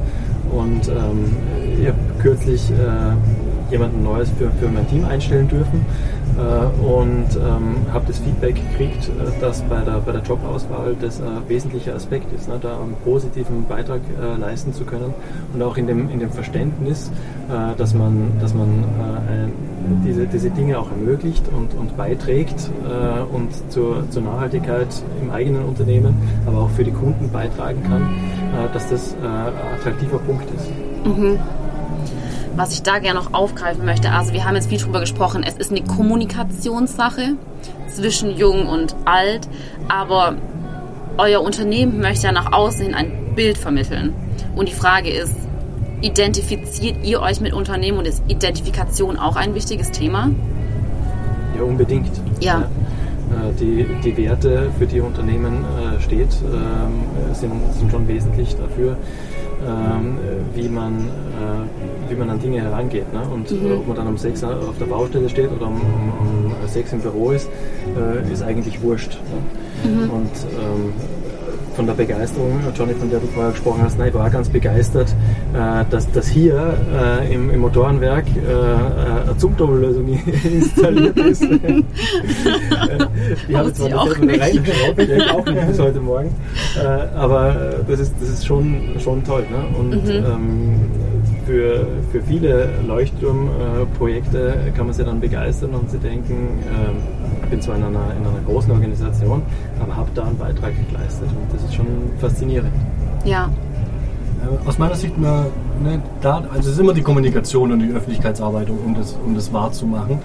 Und 0.52 0.88
ähm, 0.88 1.34
ich 1.80 1.86
habe 1.86 1.98
kürzlich 2.20 2.70
äh, 2.70 3.72
jemanden 3.72 4.02
Neues 4.02 4.28
für, 4.38 4.50
für 4.60 4.68
mein 4.68 4.86
Team 4.88 5.06
einstellen 5.06 5.48
dürfen 5.48 5.86
und 6.36 7.26
ähm, 7.36 7.76
habe 7.92 8.04
das 8.06 8.18
Feedback 8.18 8.56
gekriegt, 8.56 9.08
äh, 9.08 9.40
dass 9.40 9.62
bei 9.62 9.80
der, 9.80 10.00
bei 10.00 10.12
der 10.12 10.22
Jobauswahl 10.22 10.94
das 11.00 11.20
ein 11.20 11.48
wesentlicher 11.48 11.94
Aspekt 11.94 12.32
ist, 12.32 12.48
ne, 12.48 12.58
da 12.60 12.78
einen 12.78 12.94
positiven 13.04 13.64
Beitrag 13.66 14.00
äh, 14.20 14.38
leisten 14.38 14.72
zu 14.72 14.84
können 14.84 15.14
und 15.54 15.62
auch 15.62 15.76
in 15.76 15.86
dem, 15.86 16.10
in 16.10 16.20
dem 16.20 16.30
Verständnis, 16.30 17.10
äh, 17.48 17.76
dass 17.76 17.94
man, 17.94 18.32
dass 18.40 18.54
man 18.54 18.68
äh, 18.68 20.04
diese, 20.04 20.26
diese 20.26 20.50
Dinge 20.50 20.78
auch 20.78 20.90
ermöglicht 20.90 21.44
und, 21.48 21.74
und 21.78 21.96
beiträgt 21.96 22.70
äh, 22.84 23.34
und 23.34 23.50
zur, 23.70 24.08
zur 24.10 24.22
Nachhaltigkeit 24.22 24.88
im 25.22 25.30
eigenen 25.30 25.64
Unternehmen, 25.64 26.14
aber 26.46 26.58
auch 26.58 26.70
für 26.70 26.84
die 26.84 26.92
Kunden 26.92 27.30
beitragen 27.30 27.82
kann, 27.84 28.14
dass 28.72 28.88
das 28.88 29.14
ein 29.22 29.78
attraktiver 29.78 30.18
Punkt 30.18 30.46
ist. 30.54 30.70
Mhm 31.04 31.38
was 32.56 32.72
ich 32.72 32.82
da 32.82 32.98
gerne 32.98 33.20
noch 33.20 33.34
aufgreifen 33.34 33.84
möchte, 33.84 34.10
also 34.10 34.32
wir 34.32 34.44
haben 34.44 34.54
jetzt 34.54 34.68
viel 34.68 34.78
drüber 34.78 35.00
gesprochen, 35.00 35.44
es 35.46 35.54
ist 35.54 35.70
eine 35.70 35.82
Kommunikationssache 35.82 37.34
zwischen 37.88 38.36
jung 38.36 38.66
und 38.66 38.96
alt, 39.04 39.48
aber 39.88 40.34
euer 41.18 41.42
Unternehmen 41.42 42.00
möchte 42.00 42.26
ja 42.26 42.32
nach 42.32 42.52
außen 42.52 42.86
hin 42.86 42.94
ein 42.94 43.34
Bild 43.34 43.58
vermitteln. 43.58 44.14
Und 44.54 44.68
die 44.68 44.74
Frage 44.74 45.10
ist, 45.10 45.34
identifiziert 46.00 47.04
ihr 47.04 47.20
euch 47.20 47.40
mit 47.40 47.52
Unternehmen 47.52 47.98
und 47.98 48.06
ist 48.06 48.22
Identifikation 48.28 49.18
auch 49.18 49.36
ein 49.36 49.54
wichtiges 49.54 49.90
Thema? 49.90 50.30
Ja, 51.56 51.62
unbedingt. 51.62 52.10
Ja. 52.40 52.60
ja. 52.60 52.68
Äh, 53.26 53.52
die, 53.58 53.86
die 54.04 54.16
Werte, 54.16 54.70
für 54.78 54.86
die 54.86 55.00
Unternehmen 55.00 55.64
äh, 55.64 56.00
steht, 56.00 56.28
ähm, 56.44 57.34
sind, 57.34 57.52
sind 57.78 57.90
schon 57.90 58.06
wesentlich 58.06 58.54
dafür, 58.56 58.96
ähm, 59.66 60.18
wie, 60.54 60.68
man, 60.68 61.00
äh, 61.00 61.95
wie 62.10 62.14
man 62.14 62.30
an 62.30 62.40
Dinge 62.40 62.62
herangeht. 62.62 63.12
Ne? 63.12 63.22
Und 63.32 63.50
mhm. 63.50 63.72
ob 63.72 63.86
man 63.86 63.96
dann 63.96 64.08
um 64.08 64.16
sechs 64.16 64.42
auf 64.42 64.78
der 64.78 64.86
Baustelle 64.86 65.28
steht 65.28 65.50
oder 65.50 65.66
um, 65.66 65.80
um, 65.80 66.54
um 66.60 66.68
sechs 66.68 66.92
im 66.92 67.00
Büro 67.00 67.30
ist, 67.30 67.48
ist 68.30 68.42
eigentlich 68.42 68.82
wurscht. 68.82 69.18
Ne? 69.84 69.90
Mhm. 69.90 70.10
Und 70.10 70.30
ähm, 70.58 70.92
von 71.76 71.86
der 71.86 71.92
Begeisterung, 71.92 72.58
Johnny, 72.74 72.94
von 72.94 73.10
der 73.10 73.20
du 73.20 73.26
vorher 73.26 73.52
gesprochen 73.52 73.82
hast, 73.82 73.98
nein, 73.98 74.08
ich 74.08 74.14
war 74.14 74.30
ganz 74.30 74.48
begeistert, 74.48 75.14
äh, 75.52 75.84
dass, 75.90 76.10
dass 76.10 76.26
hier 76.26 76.74
äh, 76.94 77.34
im, 77.34 77.50
im, 77.50 77.60
Motorenwerk 77.60 78.24
äh, 78.28 78.30
eine 79.28 79.36
Zumtobellösung 79.36 80.08
installiert 80.44 81.18
ist. 81.18 81.42
habe 83.52 83.68
ich 83.68 83.74
zwar 83.74 84.00
auch 84.00 84.16
nicht 84.18 84.40
reingeraubt, 84.40 84.98
ich 84.98 85.30
auch 85.30 85.44
nicht 85.44 85.66
bis 85.66 85.78
heute 85.78 86.00
Morgen, 86.00 86.34
aber 87.14 87.74
das 87.86 88.00
ist, 88.00 88.14
das 88.20 88.30
ist 88.30 88.46
schon, 88.46 88.94
schon 88.98 89.22
toll. 89.22 89.44
Ne? 89.50 89.66
Und 89.78 90.02
mhm. 90.04 90.10
ähm, 90.10 90.76
für, 91.46 91.86
für 92.10 92.20
viele 92.22 92.68
Leuchtturmprojekte 92.86 94.72
kann 94.76 94.86
man 94.86 94.94
sich 94.94 95.04
dann 95.04 95.20
begeistern 95.20 95.70
und 95.70 95.90
sie 95.90 95.98
denken, 95.98 96.58
äh, 96.62 97.44
ich 97.44 97.50
bin 97.50 97.62
zwar 97.62 97.76
in 97.76 97.84
einer, 97.84 98.10
in 98.18 98.26
einer 98.26 98.40
großen 98.46 98.70
Organisation, 98.72 99.42
aber 99.80 99.96
habe 99.96 100.10
da 100.14 100.24
einen 100.24 100.36
Beitrag 100.36 100.72
geleistet 100.90 101.28
und 101.28 101.54
das 101.54 101.64
ist 101.64 101.74
schon 101.74 101.86
faszinierend. 102.18 102.72
Ja. 103.24 103.48
Äh, 104.42 104.68
aus 104.68 104.78
meiner 104.78 104.96
Sicht, 104.96 105.16
ne, 105.18 105.46
da, 106.20 106.42
also 106.52 106.68
es 106.68 106.74
ist 106.74 106.80
immer 106.80 106.94
die 106.94 107.02
Kommunikation 107.02 107.72
und 107.72 107.78
die 107.78 107.92
Öffentlichkeitsarbeit, 107.92 108.68
um 108.68 108.94
das, 108.94 109.16
um 109.24 109.34
das 109.34 109.52
wahrzumachen. 109.52 110.18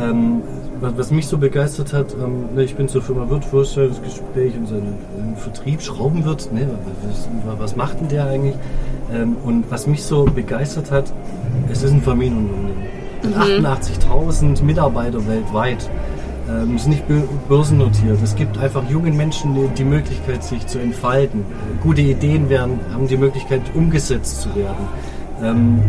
Ähm, 0.00 0.42
was, 0.80 1.10
mich 1.10 1.26
so 1.26 1.36
begeistert 1.36 1.92
hat, 1.92 2.14
ähm, 2.14 2.54
ne, 2.54 2.64
ich 2.64 2.74
bin 2.74 2.88
zur 2.88 3.02
Firma 3.02 3.28
Wirt, 3.28 3.44
Vorstellungsgespräch 3.44 4.56
und 4.56 4.66
so 4.66 4.74
ein 4.76 5.36
Vertrieb, 5.36 5.82
Schraubenwirt, 5.82 6.50
ne, 6.52 6.66
was, 7.06 7.28
was 7.58 7.76
macht 7.76 8.00
denn 8.00 8.08
der 8.08 8.26
eigentlich? 8.26 8.54
Ähm, 9.12 9.36
und 9.44 9.70
was 9.70 9.86
mich 9.86 10.02
so 10.02 10.24
begeistert 10.24 10.90
hat, 10.90 11.12
es 11.70 11.82
ist 11.82 11.92
ein 11.92 12.02
Familienunternehmen. 12.02 12.82
mit 13.22 13.34
88.000 13.34 14.62
Mitarbeiter 14.62 15.26
weltweit. 15.26 15.88
Ähm, 16.50 16.76
ist 16.76 16.88
nicht 16.88 17.04
börsennotiert. 17.48 18.18
Es 18.22 18.34
gibt 18.34 18.58
einfach 18.58 18.82
jungen 18.90 19.16
Menschen 19.16 19.54
die, 19.54 19.68
die 19.78 19.84
Möglichkeit, 19.84 20.42
sich 20.42 20.66
zu 20.66 20.80
entfalten. 20.80 21.44
Gute 21.82 22.00
Ideen 22.00 22.48
werden, 22.48 22.80
haben 22.92 23.06
die 23.06 23.16
Möglichkeit, 23.16 23.62
umgesetzt 23.74 24.42
zu 24.42 24.54
werden. 24.56 24.88
Ähm, 25.42 25.80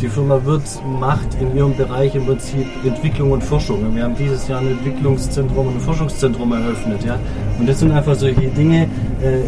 die 0.00 0.08
Firma 0.08 0.44
wird 0.44 0.62
macht 1.00 1.40
in 1.40 1.56
ihrem 1.56 1.76
Bereich 1.76 2.14
im 2.14 2.26
Prinzip 2.26 2.66
Entwicklung 2.84 3.32
und 3.32 3.42
Forschung. 3.42 3.94
Wir 3.94 4.04
haben 4.04 4.16
dieses 4.16 4.48
Jahr 4.48 4.60
ein 4.60 4.68
Entwicklungszentrum 4.68 5.68
und 5.68 5.74
ein 5.74 5.80
Forschungszentrum 5.80 6.52
eröffnet. 6.52 7.04
Ja? 7.04 7.18
Und 7.58 7.68
das 7.68 7.78
sind 7.80 7.92
einfach 7.92 8.14
solche 8.14 8.48
Dinge, 8.48 8.88
äh, 9.22 9.42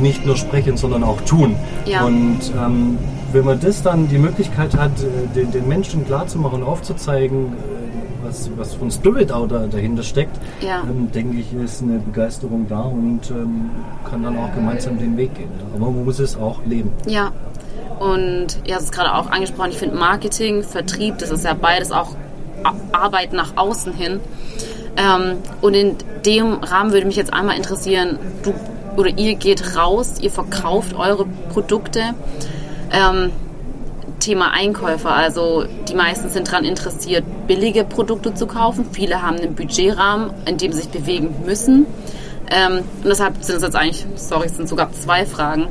nicht 0.00 0.26
nur 0.26 0.36
sprechen, 0.36 0.76
sondern 0.76 1.04
auch 1.04 1.20
tun. 1.22 1.56
Ja. 1.86 2.04
Und 2.04 2.40
ähm, 2.56 2.98
wenn 3.32 3.44
man 3.44 3.60
das 3.60 3.82
dann 3.82 4.08
die 4.08 4.18
Möglichkeit 4.18 4.76
hat, 4.76 4.92
äh, 5.02 5.34
den, 5.34 5.50
den 5.52 5.68
Menschen 5.68 6.04
klarzumachen 6.06 6.62
und 6.62 6.68
aufzuzeigen, 6.68 7.46
äh, 7.46 8.26
was, 8.26 8.50
was 8.56 8.74
von 8.74 8.90
Spirit 8.90 9.30
auch 9.32 9.46
da, 9.46 9.66
dahinter 9.66 10.02
steckt, 10.02 10.38
Ja. 10.60 10.82
ähm, 10.88 11.10
denke 11.12 11.38
ich, 11.38 11.52
ist 11.54 11.82
eine 11.82 11.98
Begeisterung 11.98 12.66
da 12.68 12.80
und 12.80 13.30
ähm, 13.30 13.70
kann 14.08 14.22
dann 14.22 14.36
auch 14.38 14.52
gemeinsam 14.54 14.98
den 14.98 15.16
Weg 15.16 15.34
gehen. 15.34 15.50
Aber 15.74 15.90
man 15.90 16.04
muss 16.04 16.18
es 16.18 16.36
auch 16.36 16.64
leben. 16.64 16.90
Ja. 17.06 17.32
Und 18.00 18.58
ihr 18.66 18.74
hast 18.74 18.84
es 18.84 18.92
gerade 18.92 19.14
auch 19.14 19.30
angesprochen, 19.30 19.70
ich 19.70 19.78
finde 19.78 19.96
Marketing, 19.96 20.62
Vertrieb, 20.62 21.18
das 21.18 21.30
ist 21.30 21.44
ja 21.44 21.54
beides 21.54 21.92
auch 21.92 22.08
Arbeit 22.92 23.32
nach 23.32 23.56
außen 23.56 23.92
hin. 23.92 24.20
Ähm, 24.96 25.36
und 25.60 25.74
in 25.74 25.96
dem 26.24 26.54
Rahmen 26.54 26.92
würde 26.92 27.06
mich 27.06 27.16
jetzt 27.16 27.32
einmal 27.32 27.56
interessieren, 27.56 28.18
du 28.42 28.54
oder 28.96 29.10
ihr 29.10 29.34
geht 29.34 29.76
raus, 29.76 30.14
ihr 30.20 30.30
verkauft 30.30 30.94
eure 30.94 31.26
Produkte. 31.52 32.14
Ähm, 32.92 33.30
Thema 34.20 34.52
Einkäufer, 34.52 35.12
also 35.14 35.64
die 35.88 35.94
meisten 35.94 36.30
sind 36.30 36.48
daran 36.48 36.64
interessiert, 36.64 37.24
billige 37.46 37.84
Produkte 37.84 38.32
zu 38.32 38.46
kaufen. 38.46 38.86
Viele 38.92 39.20
haben 39.20 39.36
einen 39.36 39.54
Budgetrahmen, 39.54 40.30
in 40.46 40.56
dem 40.56 40.72
sie 40.72 40.82
sich 40.82 40.90
bewegen 40.90 41.34
müssen. 41.44 41.86
Ähm, 42.50 42.78
und 42.78 43.06
deshalb 43.06 43.42
sind 43.42 43.56
es 43.56 43.62
jetzt 43.62 43.76
eigentlich, 43.76 44.06
sorry, 44.16 44.46
es 44.46 44.56
sind 44.56 44.68
sogar 44.68 44.92
zwei 44.92 45.26
Fragen. 45.26 45.68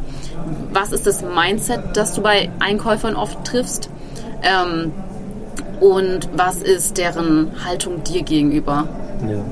Was 0.71 0.91
ist 0.91 1.07
das 1.07 1.23
Mindset, 1.23 1.81
das 1.93 2.13
du 2.13 2.21
bei 2.21 2.49
Einkäufern 2.59 3.15
oft 3.15 3.43
triffst? 3.45 3.89
Ähm, 4.43 4.91
und 5.79 6.29
was 6.35 6.57
ist 6.57 6.97
deren 6.97 7.65
Haltung 7.65 8.03
dir 8.03 8.23
gegenüber? 8.23 8.87
Ja. 9.27 9.43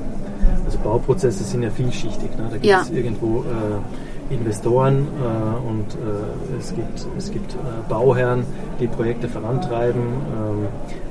Bauprozesse 0.82 1.44
sind 1.44 1.62
ja 1.62 1.70
vielschichtig. 1.70 2.30
Ne? 2.36 2.44
Da 2.50 2.52
gibt 2.56 2.64
Ja. 2.66 2.82
es 2.82 2.90
irgendwo 2.90 3.40
äh, 3.40 4.34
Investoren 4.34 5.06
äh, 5.20 5.68
und 5.68 5.94
äh, 5.94 6.58
es 6.58 6.74
gibt, 6.74 7.06
es 7.18 7.30
gibt 7.30 7.52
äh, 7.54 7.56
Bauherren, 7.88 8.44
die 8.80 8.86
Projekte 8.86 9.28
vorantreiben 9.28 10.00
ähm, 10.00 10.66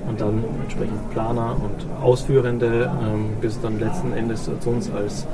und 0.09 0.19
dann 0.19 0.43
entsprechend 0.63 1.11
Planer 1.11 1.55
und 1.63 1.85
Ausführende, 2.03 2.89
ähm, 3.03 3.29
bis 3.39 3.61
dann 3.61 3.79
letzten 3.79 4.13
Endes 4.13 4.49
zu 4.59 4.69
uns 4.69 4.89
als 4.91 5.27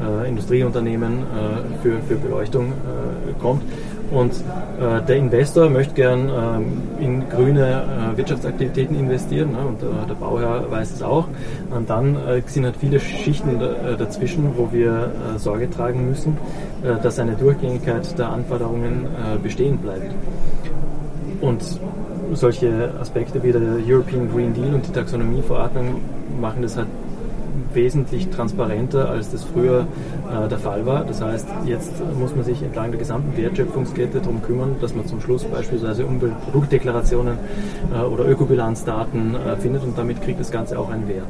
äh, 0.00 0.28
Industrieunternehmen 0.28 1.12
äh, 1.22 1.82
für, 1.82 1.98
für 2.02 2.16
Beleuchtung 2.16 2.72
kommt. 3.40 3.62
Und 4.10 4.32
äh, 4.32 5.00
der 5.06 5.16
Investor 5.16 5.70
möchte 5.70 5.94
gern 5.94 6.28
ähm, 6.28 6.82
in 6.98 7.28
grüne 7.28 8.12
äh, 8.12 8.16
Wirtschaftsaktivitäten 8.16 8.98
investieren 8.98 9.52
ne? 9.52 9.58
und 9.60 9.82
äh, 9.82 9.86
der 10.08 10.14
Bauherr 10.14 10.68
weiß 10.68 10.92
es 10.94 11.02
auch. 11.02 11.28
Und 11.70 11.88
dann 11.88 12.16
äh, 12.16 12.42
sind 12.46 12.64
halt 12.64 12.76
viele 12.76 12.98
Schichten 12.98 13.60
äh, 13.60 13.96
dazwischen, 13.96 14.56
wo 14.56 14.72
wir 14.72 15.12
äh, 15.34 15.38
Sorge 15.38 15.70
tragen 15.70 16.08
müssen, 16.08 16.36
dass 17.02 17.18
eine 17.18 17.32
Durchgängigkeit 17.32 18.18
der 18.18 18.30
Anforderungen 18.30 19.06
bestehen 19.42 19.76
bleibt. 19.78 20.14
Und 21.40 21.62
solche 22.32 22.92
Aspekte 23.00 23.42
wie 23.42 23.52
der 23.52 23.60
European 23.86 24.30
Green 24.32 24.54
Deal 24.54 24.74
und 24.74 24.86
die 24.86 24.92
Taxonomieverordnung 24.92 26.00
machen 26.40 26.62
das 26.62 26.76
halt 26.76 26.88
wesentlich 27.74 28.28
transparenter, 28.30 29.08
als 29.08 29.30
das 29.30 29.44
früher 29.44 29.86
äh, 30.30 30.48
der 30.48 30.58
Fall 30.58 30.86
war. 30.86 31.04
Das 31.04 31.20
heißt, 31.20 31.46
jetzt 31.66 31.92
muss 32.18 32.34
man 32.34 32.44
sich 32.44 32.62
entlang 32.62 32.90
der 32.90 32.98
gesamten 32.98 33.36
Wertschöpfungskette 33.36 34.20
darum 34.20 34.42
kümmern, 34.42 34.76
dass 34.80 34.94
man 34.94 35.06
zum 35.06 35.20
Schluss 35.20 35.44
beispielsweise 35.44 36.06
Umweltproduktdeklarationen 36.06 37.38
äh, 37.94 38.00
oder 38.02 38.28
Ökobilanzdaten 38.28 39.34
äh, 39.34 39.56
findet 39.56 39.82
und 39.84 39.96
damit 39.96 40.22
kriegt 40.22 40.40
das 40.40 40.50
Ganze 40.50 40.78
auch 40.78 40.90
einen 40.90 41.08
Wert. 41.08 41.26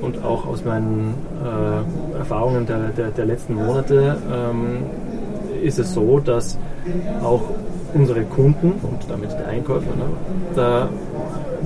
Und 0.00 0.24
auch 0.24 0.46
aus 0.46 0.64
meinen 0.64 1.14
äh, 1.44 2.18
Erfahrungen 2.18 2.66
der, 2.66 2.88
der, 2.88 3.10
der 3.10 3.26
letzten 3.26 3.54
Monate 3.54 4.16
ähm, 4.32 4.78
ist 5.62 5.78
es 5.78 5.92
so, 5.94 6.18
dass 6.18 6.58
auch 7.22 7.42
unsere 7.94 8.22
Kunden 8.24 8.72
und 8.82 9.08
damit 9.08 9.30
der 9.32 9.48
Einkäufer 9.48 9.94
ne, 9.94 10.04
da 10.54 10.88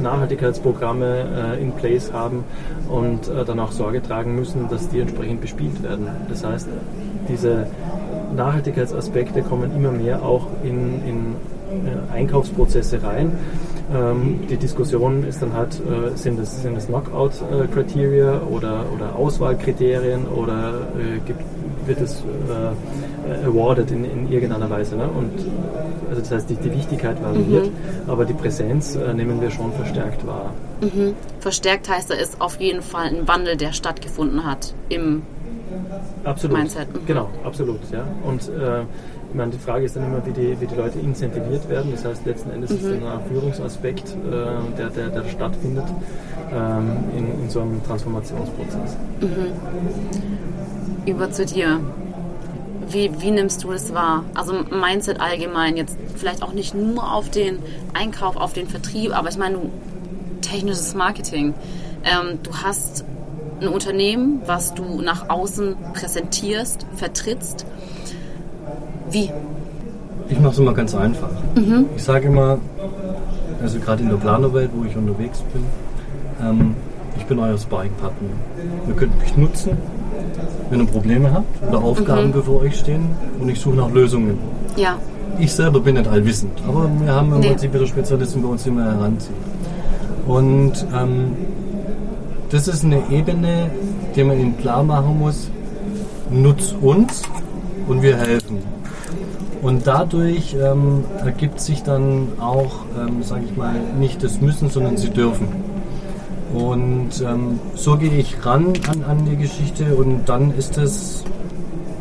Nachhaltigkeitsprogramme 0.02 1.56
äh, 1.56 1.62
in 1.62 1.72
place 1.72 2.12
haben 2.12 2.44
und 2.88 3.28
äh, 3.28 3.44
dann 3.44 3.60
auch 3.60 3.72
Sorge 3.72 4.02
tragen 4.02 4.34
müssen, 4.34 4.68
dass 4.68 4.88
die 4.88 5.00
entsprechend 5.00 5.40
bespielt 5.40 5.82
werden. 5.82 6.08
Das 6.28 6.44
heißt, 6.44 6.68
diese 7.28 7.66
Nachhaltigkeitsaspekte 8.34 9.42
kommen 9.42 9.74
immer 9.74 9.92
mehr 9.92 10.22
auch 10.22 10.46
in, 10.62 11.02
in 11.06 11.36
äh, 11.70 12.12
Einkaufsprozesse 12.12 13.02
rein. 13.02 13.32
Ähm, 13.94 14.40
die 14.48 14.56
Diskussion 14.56 15.24
ist 15.24 15.42
dann 15.42 15.52
halt, 15.52 15.80
äh, 15.80 16.16
sind 16.16 16.38
es, 16.38 16.62
sind 16.62 16.76
es 16.76 16.86
Knockout-Criteria 16.86 18.42
oder, 18.42 18.84
oder 18.94 19.16
Auswahlkriterien 19.16 20.26
oder 20.26 20.88
äh, 20.98 21.18
gibt, 21.24 21.40
wird 21.86 22.00
es 22.00 22.22
äh, 22.22 23.46
awarded 23.46 23.90
in, 23.90 24.04
in 24.04 24.32
irgendeiner 24.32 24.68
Weise. 24.70 24.96
Ne? 24.96 25.08
Und 25.08 25.32
also 26.16 26.30
das 26.30 26.42
heißt, 26.42 26.50
die, 26.50 26.56
die 26.56 26.72
Wichtigkeit 26.72 27.22
variiert, 27.22 27.70
aber 28.06 28.24
die 28.24 28.32
Präsenz 28.32 28.96
äh, 28.96 29.12
nehmen 29.12 29.40
wir 29.40 29.50
schon 29.50 29.72
verstärkt 29.72 30.26
wahr. 30.26 30.52
Verstärkt 31.40 31.88
heißt, 31.88 32.10
da 32.10 32.14
ist 32.14 32.40
auf 32.40 32.58
jeden 32.60 32.82
Fall 32.82 33.06
ein 33.06 33.28
Wandel, 33.28 33.56
der 33.56 33.72
stattgefunden 33.72 34.44
hat 34.44 34.74
im 34.88 35.22
Absolut. 36.24 36.56
Mindset, 36.56 36.88
mhm. 36.92 37.06
Genau, 37.06 37.28
absolut. 37.44 37.80
Ja. 37.92 38.04
Und 38.24 38.48
äh, 38.48 38.82
ich 39.28 39.34
meine, 39.34 39.50
die 39.50 39.58
Frage 39.58 39.84
ist 39.84 39.96
dann 39.96 40.04
immer, 40.04 40.24
wie 40.24 40.32
die, 40.32 40.60
wie 40.60 40.66
die 40.66 40.74
Leute 40.74 40.98
incentiviert 40.98 41.68
werden. 41.68 41.92
Das 41.92 42.04
heißt, 42.04 42.24
letzten 42.24 42.50
Endes 42.50 42.70
ist 42.70 42.82
es 42.84 43.00
Mhm. 43.00 43.06
ein 43.06 43.20
Führungsaspekt, 43.28 44.08
äh, 44.08 44.76
der, 44.78 44.88
der, 44.90 45.08
der 45.10 45.28
stattfindet 45.28 45.84
ähm, 46.52 46.90
in, 47.16 47.42
in 47.44 47.50
so 47.50 47.60
einem 47.60 47.82
Transformationsprozess. 47.84 48.96
über 51.06 51.30
zu 51.30 51.44
dir. 51.44 51.80
Wie, 52.88 53.10
wie 53.20 53.30
nimmst 53.32 53.64
du 53.64 53.72
das 53.72 53.92
wahr? 53.94 54.24
Also 54.34 54.52
Mindset 54.70 55.20
allgemein, 55.20 55.76
jetzt 55.76 55.96
vielleicht 56.16 56.42
auch 56.42 56.52
nicht 56.52 56.74
nur 56.74 57.12
auf 57.12 57.30
den 57.30 57.58
Einkauf, 57.94 58.36
auf 58.36 58.52
den 58.52 58.68
Vertrieb, 58.68 59.16
aber 59.16 59.28
ich 59.28 59.38
meine, 59.38 59.56
du- 59.56 59.70
technisches 60.40 60.94
Marketing. 60.94 61.54
Ähm, 62.04 62.38
du 62.44 62.50
hast 62.62 63.04
ein 63.60 63.66
Unternehmen, 63.68 64.40
was 64.46 64.74
du 64.74 65.00
nach 65.00 65.28
außen 65.28 65.74
präsentierst, 65.94 66.86
vertrittst. 66.94 67.66
Wie? 69.10 69.30
Ich 70.28 70.38
mache 70.38 70.52
es 70.52 70.58
immer 70.58 70.74
ganz 70.74 70.94
einfach. 70.94 71.30
Ich 71.96 72.04
sage 72.04 72.28
immer, 72.28 72.58
also 73.62 73.78
gerade 73.80 74.02
in 74.04 74.10
der 74.10 74.16
Planerwelt, 74.16 74.70
wo 74.74 74.84
ich 74.84 74.96
unterwegs 74.96 75.40
bin, 75.52 75.64
ähm, 76.40 76.74
ich 77.16 77.24
bin 77.26 77.38
euer 77.38 77.56
Sparring-Partner. 77.58 78.28
Ihr 78.86 78.94
könnt 78.94 79.18
mich 79.20 79.36
nutzen, 79.36 79.76
wenn 80.70 80.80
ihr 80.80 80.86
Probleme 80.86 81.32
habt 81.32 81.68
oder 81.68 81.78
Aufgaben 81.82 82.32
bevor 82.32 82.60
euch 82.62 82.78
stehen 82.78 83.06
und 83.40 83.48
ich 83.48 83.60
suche 83.60 83.76
nach 83.76 83.90
Lösungen. 83.90 84.38
Ja, 84.76 84.96
Ich 85.38 85.52
selber 85.52 85.80
bin 85.80 85.94
nicht 85.96 86.08
allwissend, 86.08 86.52
aber 86.66 86.88
wir 87.00 87.12
haben 87.12 87.32
im 87.32 87.40
Nee. 87.40 87.48
Prinzip 87.48 87.74
wieder 87.74 87.86
Spezialisten 87.86 88.42
bei 88.42 88.48
uns, 88.48 88.64
die 88.64 88.70
wir 88.70 88.84
heranziehen. 88.84 89.34
Und 90.26 90.72
ähm, 90.94 91.32
das 92.50 92.68
ist 92.68 92.84
eine 92.84 93.02
Ebene, 93.10 93.70
die 94.14 94.24
man 94.24 94.38
ihnen 94.40 94.56
klar 94.58 94.82
machen 94.82 95.18
muss, 95.18 95.50
nutz 96.30 96.74
uns 96.80 97.22
und 97.86 98.02
wir 98.02 98.16
helfen. 98.16 98.58
Und 99.62 99.86
dadurch 99.86 100.54
ähm, 100.60 101.04
ergibt 101.24 101.60
sich 101.60 101.82
dann 101.82 102.28
auch, 102.40 102.72
ähm, 102.98 103.22
sage 103.22 103.42
ich 103.50 103.56
mal, 103.56 103.74
nicht 103.98 104.22
das 104.22 104.40
Müssen, 104.40 104.68
sondern 104.70 104.96
sie 104.96 105.10
dürfen. 105.10 105.48
Und 106.54 107.10
ähm, 107.22 107.58
so 107.74 107.96
gehe 107.96 108.12
ich 108.12 108.44
ran 108.44 108.72
an, 108.90 109.02
an 109.04 109.24
die 109.26 109.36
Geschichte 109.36 109.94
und 109.96 110.28
dann 110.28 110.56
ist 110.56 110.78
es, 110.78 111.24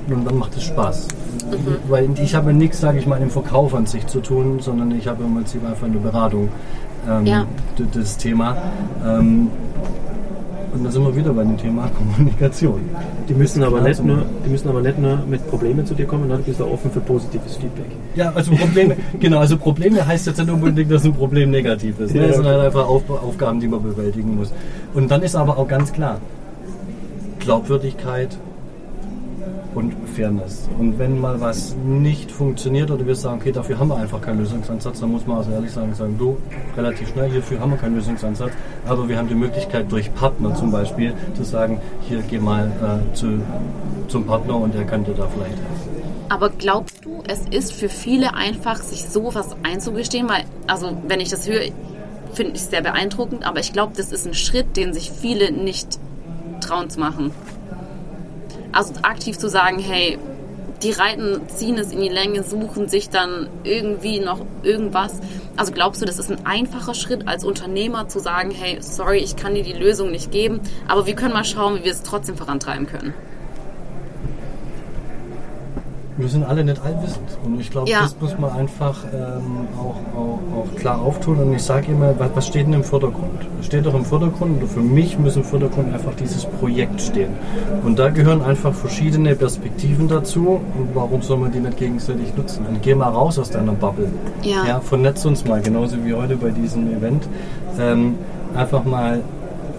und 0.08 0.26
dann 0.26 0.38
macht 0.38 0.56
es 0.56 0.64
Spaß. 0.64 1.08
Weil 1.88 2.10
ich 2.20 2.36
habe 2.36 2.54
nichts, 2.54 2.80
sage 2.80 3.00
ich 3.00 3.08
mal, 3.08 3.22
im 3.22 3.30
Verkauf 3.30 3.74
an 3.76 3.86
sich 3.86 4.06
zu 4.08 4.20
tun, 4.20 4.60
sondern 4.60 4.92
ich 4.92 5.08
habe 5.08 5.24
im 5.24 5.36
Prinzip 5.36 5.66
einfach 5.66 5.86
eine 5.88 5.98
Beratung, 5.98 6.50
ähm, 7.10 7.26
Ja. 7.26 7.46
das 7.94 8.18
Thema. 8.18 8.58
Ähm, 9.06 9.50
und 10.76 10.84
da 10.84 10.92
sind 10.92 11.04
wir 11.04 11.16
wieder 11.16 11.34
bei 11.34 11.44
dem 11.44 11.58
Thema 11.58 11.90
Kommunikation. 11.98 12.82
Die 13.28 13.34
müssen 13.34 13.64
aber 13.64 13.82
nicht 13.82 14.04
nur, 14.04 14.26
die 14.46 14.50
müssen 14.50 14.68
aber 14.70 14.82
nicht 14.82 15.00
nur 15.00 15.18
mit 15.28 15.48
Problemen 15.50 15.86
zu 15.86 15.94
dir 15.94 16.06
kommen, 16.06 16.24
sondern 16.24 16.40
du 16.40 16.46
bist 16.46 16.62
auch 16.62 16.72
offen 16.72 16.92
für 16.92 17.00
positives 17.00 17.56
Feedback. 17.56 17.86
Ja, 18.16 18.32
also 18.34 18.52
Probleme, 18.52 18.98
genau, 19.20 19.40
also 19.40 19.58
Probleme 19.58 20.06
heißt 20.06 20.28
jetzt 20.28 20.38
nicht 20.38 20.50
unbedingt, 20.50 20.92
dass 20.92 21.06
ein 21.06 21.14
Problem 21.14 21.52
negativ 21.52 22.00
ist. 22.00 22.14
Ne? 22.14 22.22
Ja, 22.22 22.28
Das 22.28 22.36
sind 22.38 22.46
okay. 22.46 22.56
halt 22.56 22.66
einfach 22.68 22.88
Auf, 22.88 23.10
Aufgaben, 23.10 23.60
die 23.60 23.68
man 23.68 23.82
bewältigen 23.82 24.36
muss. 24.36 24.52
Und 24.94 25.10
dann 25.10 25.22
ist 25.22 25.36
aber 25.36 25.58
auch 25.58 25.68
ganz 25.68 25.92
klar, 25.94 26.20
Glaubwürdigkeit 27.40 28.38
und 29.76 29.94
Fairness. 30.16 30.70
Und 30.80 30.98
wenn 30.98 31.20
mal 31.20 31.40
was 31.42 31.76
nicht 31.76 32.32
funktioniert 32.32 32.90
oder 32.90 33.06
wir 33.06 33.16
sagen, 33.16 33.40
okay, 33.42 33.52
dafür 33.52 33.78
haben 33.78 33.90
wir 33.90 33.98
einfach 33.98 34.22
keinen 34.22 34.40
Lösungsansatz, 34.40 35.02
dann 35.02 35.12
muss 35.12 35.28
man 35.28 35.38
also 35.38 35.52
ehrlich 35.52 35.72
sagen, 35.72 35.94
sagen, 35.94 36.18
du, 36.18 36.38
relativ 36.76 37.10
schnell, 37.10 37.30
hierfür 37.30 37.60
haben 37.60 37.72
wir 37.72 37.78
keinen 37.78 37.96
Lösungsansatz, 37.96 38.52
aber 38.88 39.08
wir 39.08 39.18
haben 39.18 39.28
die 39.28 39.36
Möglichkeit 39.36 39.92
durch 39.92 40.14
Partner 40.16 40.56
zum 40.56 40.72
Beispiel 40.72 41.14
zu 41.36 41.44
sagen, 41.44 41.80
hier 42.08 42.22
geh 42.30 42.40
mal 42.40 42.72
äh, 42.82 43.16
zu, 43.16 43.42
zum 44.08 44.26
Partner 44.26 44.56
und 44.56 44.74
der 44.74 44.86
kann 44.86 45.04
dir 45.04 45.14
da 45.14 45.28
vielleicht 45.28 45.58
helfen. 45.58 45.96
Aber 46.30 46.50
glaubst 46.50 47.06
du, 47.06 47.22
es 47.28 47.42
ist 47.52 47.74
für 47.74 47.90
viele 47.90 48.34
einfach, 48.34 48.78
sich 48.78 49.06
sowas 49.06 49.56
einzugestehen? 49.64 50.28
Weil, 50.28 50.46
also, 50.66 50.98
wenn 51.08 51.20
ich 51.20 51.30
das 51.30 51.48
höre, 51.48 51.66
finde 52.34 52.54
ich 52.54 52.62
es 52.62 52.70
sehr 52.70 52.82
beeindruckend, 52.82 53.46
aber 53.46 53.60
ich 53.60 53.74
glaube, 53.74 53.94
das 53.96 54.12
ist 54.12 54.26
ein 54.26 54.34
Schritt, 54.34 54.76
den 54.76 54.94
sich 54.94 55.12
viele 55.12 55.52
nicht 55.52 56.00
trauen 56.62 56.90
zu 56.90 57.00
machen. 57.00 57.32
Also 58.76 58.94
aktiv 59.04 59.38
zu 59.38 59.48
sagen, 59.48 59.80
hey, 59.80 60.20
die 60.84 60.92
reiten, 60.92 61.40
ziehen 61.48 61.78
es 61.78 61.94
in 61.94 62.02
die 62.02 62.10
Länge, 62.10 62.44
suchen 62.44 62.90
sich 62.90 63.10
dann 63.10 63.48
irgendwie 63.64 64.20
noch 64.20 64.42
irgendwas. 64.64 65.14
Also 65.56 65.72
glaubst 65.72 66.02
du, 66.02 66.06
das 66.06 66.20
ist 66.20 66.30
ein 66.30 66.46
einfacher 66.46 66.94
Schritt 66.94 67.26
als 67.26 67.46
Unternehmer 67.46 68.10
zu 68.10 68.20
sagen, 68.20 68.52
hey, 68.52 68.78
sorry, 68.82 69.20
ich 69.20 69.38
kann 69.38 69.56
dir 69.56 69.64
die 69.64 69.72
Lösung 69.74 70.12
nicht 70.12 70.30
geben, 70.30 70.60
aber 70.90 71.08
wir 71.08 71.16
können 71.16 71.34
mal 71.34 71.46
schauen, 71.46 71.80
wie 71.80 71.86
wir 71.86 71.94
es 71.94 72.04
trotzdem 72.04 72.36
vorantreiben 72.36 72.86
können 72.86 73.14
wir 76.18 76.30
sind 76.30 76.44
alle 76.46 76.64
nicht 76.64 76.82
allwissend. 76.84 77.38
Und 77.44 77.60
ich 77.60 77.70
glaube, 77.70 77.90
ja. 77.90 78.02
das 78.02 78.16
muss 78.20 78.38
man 78.40 78.52
einfach 78.52 79.04
ähm, 79.14 79.68
auch, 79.78 80.18
auch, 80.18 80.40
auch, 80.58 80.76
klar 80.76 81.02
auftun. 81.02 81.40
Und 81.40 81.54
ich 81.54 81.64
sage 81.64 81.92
immer, 81.92 82.18
was, 82.18 82.30
was, 82.36 82.48
steht 82.48 82.68
denn 82.68 82.74
im 82.74 82.84
Vordergrund? 82.84 83.48
Steht 83.62 83.86
doch 83.86 83.94
im 83.94 84.06
Vordergrund, 84.06 84.58
oder 84.58 84.68
für 84.68 84.82
mich 84.82 85.20
muss 85.20 85.36
im 85.36 85.44
Vordergrund 85.44 85.94
einfach 85.94 86.14
dieses 86.16 86.46
Projekt 86.46 87.02
stehen. 87.02 87.34
Und 87.84 88.00
da 88.00 88.10
gehören 88.10 88.42
einfach 88.42 88.74
verschiedene 88.74 89.36
Perspektiven 89.36 90.08
dazu. 90.08 90.62
Und 90.78 90.90
warum 90.94 91.22
soll 91.22 91.38
man 91.38 91.52
die 91.52 91.60
nicht 91.60 91.78
gegenseitig 91.78 92.36
nutzen? 92.38 92.66
Und 92.66 92.82
geh 92.82 92.96
mal 92.96 93.10
raus 93.10 93.38
aus 93.38 93.50
deiner 93.50 93.74
Bubble. 93.74 94.08
Ja. 94.42 94.66
ja 94.66 94.80
vernetz 94.80 95.26
uns 95.26 95.46
mal, 95.46 95.62
genauso 95.62 95.98
wie 96.06 96.14
heute 96.14 96.38
bei 96.38 96.50
diesem 96.50 96.96
Event. 96.96 97.28
Ähm, 97.78 98.16
einfach 98.56 98.86
mal 98.86 99.22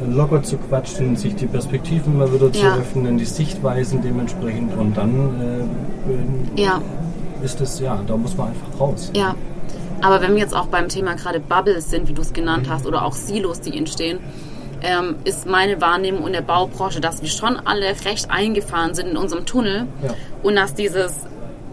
locker 0.09 0.43
zu 0.43 0.57
quatschen, 0.59 1.17
sich 1.17 1.35
die 1.35 1.47
Perspektiven 1.47 2.19
mal 2.19 2.33
wieder 2.33 2.53
zu 2.53 2.61
ja. 2.61 2.77
öffnen, 2.77 3.19
die 3.19 3.25
Sichtweisen 3.25 4.03
dementsprechend 4.03 4.77
und 4.77 4.97
dann 4.97 5.69
äh, 6.57 6.61
ja. 6.61 6.81
ist 7.43 7.61
es, 7.61 7.81
ja, 7.81 8.01
da 8.07 8.17
muss 8.17 8.37
man 8.37 8.49
einfach 8.49 8.81
raus. 8.81 9.11
Ja, 9.15 9.35
aber 10.03 10.21
wenn 10.21 10.35
wir 10.35 10.41
jetzt 10.41 10.55
auch 10.55 10.67
beim 10.67 10.89
Thema 10.89 11.15
gerade 11.15 11.41
Bubbles 11.41 11.91
sind, 11.91 12.09
wie 12.09 12.13
du 12.13 12.23
es 12.23 12.33
genannt 12.33 12.69
hast, 12.69 12.87
oder 12.87 13.05
auch 13.05 13.15
Silos, 13.15 13.61
die 13.61 13.77
entstehen, 13.77 14.19
ähm, 14.83 15.17
ist 15.25 15.47
meine 15.47 15.81
Wahrnehmung 15.81 16.27
in 16.27 16.33
der 16.33 16.43
Baubranche, 16.43 17.01
dass 17.01 17.23
wir 17.23 17.29
schon 17.29 17.57
alle 17.57 17.87
recht 18.05 18.31
eingefahren 18.31 18.95
sind 18.95 19.09
in 19.09 19.17
unserem 19.17 19.47
Tunnel 19.47 19.87
ja. 20.03 20.15
und 20.43 20.57
dass 20.57 20.75
dieses 20.75 21.27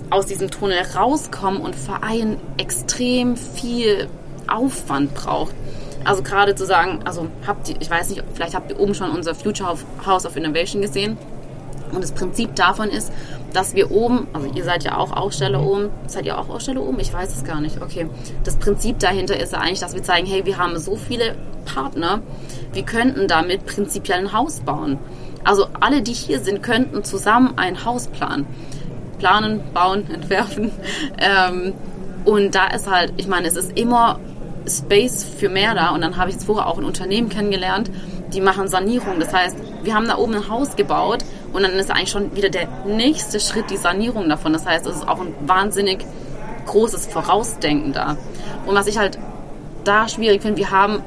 aus 0.09 0.25
diesem 0.25 0.51
Tunnel 0.51 0.77
rauskommen 0.95 1.61
und 1.61 1.75
Verein 1.75 2.37
extrem 2.57 3.35
viel 3.35 4.07
Aufwand 4.47 5.13
braucht. 5.15 5.55
Also 6.05 6.21
gerade 6.23 6.55
zu 6.55 6.65
sagen, 6.65 6.99
also 7.05 7.27
habt 7.47 7.69
ihr, 7.69 7.75
ich 7.79 7.89
weiß 7.89 8.09
nicht, 8.09 8.23
vielleicht 8.33 8.55
habt 8.55 8.71
ihr 8.71 8.79
oben 8.79 8.93
schon 8.93 9.11
unser 9.11 9.35
Future 9.35 9.77
House 10.05 10.25
of 10.25 10.35
Innovation 10.35 10.81
gesehen. 10.81 11.17
Und 11.91 12.03
das 12.03 12.11
Prinzip 12.11 12.55
davon 12.55 12.89
ist, 12.89 13.11
dass 13.53 13.75
wir 13.75 13.91
oben, 13.91 14.27
also 14.33 14.49
ihr 14.53 14.63
seid 14.63 14.83
ja 14.83 14.97
auch 14.97 15.11
Aussteller 15.11 15.61
oben, 15.61 15.89
seid 16.07 16.25
ihr 16.25 16.37
auch 16.37 16.49
Aussteller 16.49 16.81
oben? 16.81 16.99
Ich 16.99 17.13
weiß 17.13 17.35
es 17.35 17.43
gar 17.43 17.61
nicht. 17.61 17.81
Okay. 17.81 18.07
Das 18.43 18.57
Prinzip 18.57 18.99
dahinter 18.99 19.39
ist 19.39 19.53
ja 19.53 19.59
eigentlich, 19.59 19.79
dass 19.79 19.93
wir 19.93 20.03
zeigen, 20.03 20.25
hey, 20.25 20.45
wir 20.45 20.57
haben 20.57 20.77
so 20.79 20.95
viele 20.95 21.35
Partner, 21.65 22.21
wir 22.73 22.83
könnten 22.83 23.27
damit 23.27 23.65
prinzipiell 23.65 24.19
ein 24.19 24.33
Haus 24.33 24.59
bauen. 24.61 24.97
Also 25.43 25.67
alle, 25.79 26.01
die 26.01 26.13
hier 26.13 26.39
sind, 26.39 26.63
könnten 26.63 27.03
zusammen 27.03 27.53
ein 27.57 27.85
Haus 27.85 28.07
planen. 28.07 28.47
Planen, 29.19 29.61
bauen, 29.73 30.09
entwerfen. 30.13 30.71
Ähm, 31.19 31.73
und 32.25 32.55
da 32.55 32.67
ist 32.67 32.89
halt, 32.89 33.13
ich 33.17 33.27
meine, 33.27 33.47
es 33.47 33.55
ist 33.55 33.77
immer 33.77 34.19
Space 34.67 35.23
für 35.23 35.49
mehr 35.49 35.75
da. 35.75 35.89
Und 35.89 36.01
dann 36.01 36.17
habe 36.17 36.29
ich 36.29 36.35
jetzt 36.35 36.45
vorher 36.45 36.67
auch 36.67 36.77
ein 36.77 36.85
Unternehmen 36.85 37.29
kennengelernt, 37.29 37.89
die 38.33 38.41
machen 38.41 38.67
Sanierung. 38.67 39.19
Das 39.19 39.33
heißt, 39.33 39.57
wir 39.83 39.93
haben 39.93 40.07
da 40.07 40.17
oben 40.17 40.35
ein 40.35 40.49
Haus 40.49 40.75
gebaut 40.75 41.23
und 41.51 41.63
dann 41.63 41.71
ist 41.73 41.91
eigentlich 41.91 42.09
schon 42.09 42.35
wieder 42.35 42.49
der 42.49 42.67
nächste 42.85 43.39
Schritt 43.39 43.69
die 43.69 43.77
Sanierung 43.77 44.29
davon. 44.29 44.53
Das 44.53 44.65
heißt, 44.65 44.85
es 44.87 44.97
ist 44.97 45.07
auch 45.07 45.21
ein 45.21 45.35
wahnsinnig 45.41 46.05
großes 46.65 47.07
Vorausdenken 47.07 47.93
da. 47.93 48.17
Und 48.65 48.75
was 48.75 48.87
ich 48.87 48.97
halt 48.97 49.19
da 49.83 50.07
schwierig 50.07 50.41
finde, 50.41 50.57
wir 50.57 50.71
haben 50.71 51.03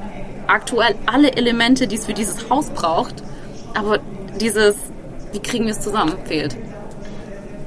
aktuell 0.47 0.95
alle 1.05 1.33
Elemente, 1.33 1.87
die 1.87 1.95
es 1.95 2.05
für 2.05 2.13
dieses 2.13 2.49
Haus 2.49 2.69
braucht, 2.69 3.15
aber 3.73 3.99
dieses, 4.39 4.75
wie 5.33 5.39
kriegen 5.39 5.65
wir 5.65 5.71
es 5.71 5.81
zusammen, 5.81 6.13
fehlt. 6.25 6.55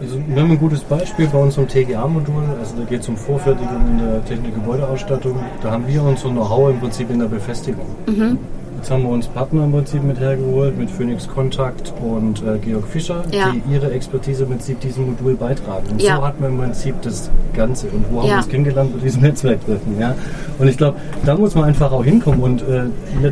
Also 0.00 0.16
wir 0.26 0.42
haben 0.42 0.50
ein 0.50 0.58
gutes 0.58 0.80
Beispiel 0.80 1.26
bei 1.26 1.38
unserem 1.38 1.68
TGA-Modul, 1.68 2.42
also 2.58 2.76
da 2.76 2.84
geht 2.84 3.02
es 3.02 3.08
um 3.08 3.16
Vorfertigung 3.16 3.80
in 3.90 3.98
der 3.98 4.24
Technik-Gebäudeausstattung. 4.24 5.38
Da 5.62 5.72
haben 5.72 5.86
wir 5.86 6.02
unser 6.02 6.30
Know-how 6.30 6.70
im 6.70 6.80
Prinzip 6.80 7.10
in 7.10 7.18
der 7.18 7.26
Befestigung. 7.26 7.84
Mhm. 8.06 8.38
Jetzt 8.78 8.90
haben 8.90 9.02
wir 9.02 9.10
uns 9.10 9.26
Partner 9.26 9.64
im 9.64 9.72
Prinzip 9.72 10.02
mit 10.02 10.18
hergeholt, 10.18 10.78
mit 10.78 10.90
Phoenix 10.90 11.28
Contact 11.28 11.92
und 12.00 12.42
äh, 12.42 12.56
Georg 12.56 12.86
Fischer, 12.86 13.24
ja. 13.30 13.52
die 13.52 13.74
ihre 13.74 13.90
Expertise 13.90 14.44
im 14.44 14.48
Prinzip 14.48 14.80
diesem 14.80 15.10
Modul 15.10 15.34
beitragen. 15.34 15.86
Und 15.90 16.00
ja. 16.00 16.16
so 16.16 16.24
hat 16.24 16.40
man 16.40 16.52
im 16.52 16.58
Prinzip 16.60 16.94
das 17.02 17.30
Ganze. 17.52 17.88
Und 17.88 18.06
wo 18.10 18.22
haben 18.22 18.30
wir 18.30 18.36
uns 18.36 18.48
kennengelernt? 18.48 18.94
Bei 18.94 19.04
diesem 19.04 19.20
Netzwerktreffen. 19.20 20.00
Ja? 20.00 20.14
Und 20.58 20.68
ich 20.68 20.78
glaube, 20.78 20.96
da 21.26 21.36
muss 21.36 21.54
man 21.54 21.64
einfach 21.64 21.92
auch 21.92 22.04
hinkommen. 22.04 22.40
Und 22.40 22.62
äh, 22.62 22.84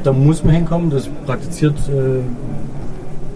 da 0.04 0.12
muss 0.12 0.44
man 0.44 0.54
hinkommen, 0.54 0.90
das 0.90 1.08
praktiziert 1.24 1.78
äh, 1.88 2.20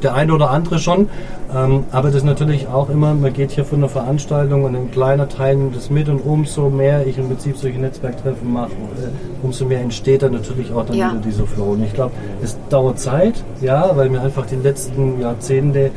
der 0.02 0.14
eine 0.14 0.34
oder 0.34 0.50
andere 0.50 0.78
schon. 0.78 1.08
Ähm, 1.54 1.84
aber 1.92 2.08
das 2.08 2.18
ist 2.18 2.24
natürlich 2.24 2.66
auch 2.68 2.88
immer, 2.88 3.14
man 3.14 3.32
geht 3.32 3.50
hier 3.50 3.64
von 3.64 3.78
einer 3.78 3.88
Veranstaltung 3.88 4.64
und 4.64 4.74
in 4.74 4.90
kleiner 4.90 5.28
teilen 5.28 5.72
das 5.72 5.90
mit 5.90 6.08
und 6.08 6.20
umso 6.20 6.70
mehr 6.70 7.06
ich 7.06 7.18
im 7.18 7.28
Prinzip 7.28 7.56
solche 7.56 7.78
Netzwerktreffen 7.78 8.52
mache, 8.52 8.70
äh, 8.70 9.44
umso 9.44 9.66
mehr 9.66 9.80
entsteht 9.80 10.22
dann 10.22 10.32
natürlich 10.32 10.72
auch 10.72 10.86
dann 10.86 10.96
ja. 10.96 11.10
wieder 11.10 11.20
dieser 11.20 11.46
Flow. 11.46 11.72
Und 11.72 11.84
ich 11.84 11.92
glaube, 11.92 12.12
es 12.42 12.56
dauert 12.70 12.98
Zeit, 12.98 13.44
ja, 13.60 13.94
weil 13.96 14.10
wir 14.10 14.22
einfach 14.22 14.46
die 14.46 14.56
letzten 14.56 15.20
Jahrzehnte 15.20 15.90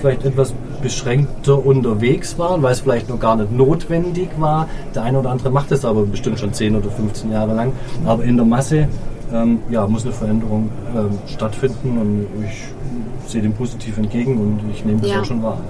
vielleicht 0.00 0.24
etwas 0.24 0.52
beschränkter 0.82 1.64
unterwegs 1.64 2.38
waren, 2.38 2.62
weil 2.62 2.72
es 2.72 2.80
vielleicht 2.80 3.08
noch 3.08 3.20
gar 3.20 3.36
nicht 3.36 3.52
notwendig 3.52 4.28
war. 4.38 4.68
Der 4.94 5.04
eine 5.04 5.20
oder 5.20 5.30
andere 5.30 5.50
macht 5.50 5.70
es 5.72 5.84
aber 5.84 6.02
bestimmt 6.02 6.40
schon 6.40 6.52
10 6.52 6.76
oder 6.76 6.90
15 6.90 7.30
Jahre 7.30 7.54
lang. 7.54 7.72
Aber 8.04 8.24
in 8.24 8.36
der 8.36 8.44
Masse 8.44 8.88
ähm, 9.32 9.60
ja, 9.70 9.86
muss 9.86 10.04
eine 10.04 10.12
Veränderung 10.12 10.70
ähm, 10.94 11.18
stattfinden 11.26 11.98
und 11.98 12.44
ich 12.44 13.30
sehe 13.30 13.42
dem 13.42 13.54
positiv 13.54 13.98
entgegen 13.98 14.38
und 14.38 14.70
ich 14.70 14.84
nehme 14.84 15.00
das 15.00 15.10
ja. 15.10 15.20
auch 15.20 15.24
schon 15.24 15.42
wahr. 15.42 15.60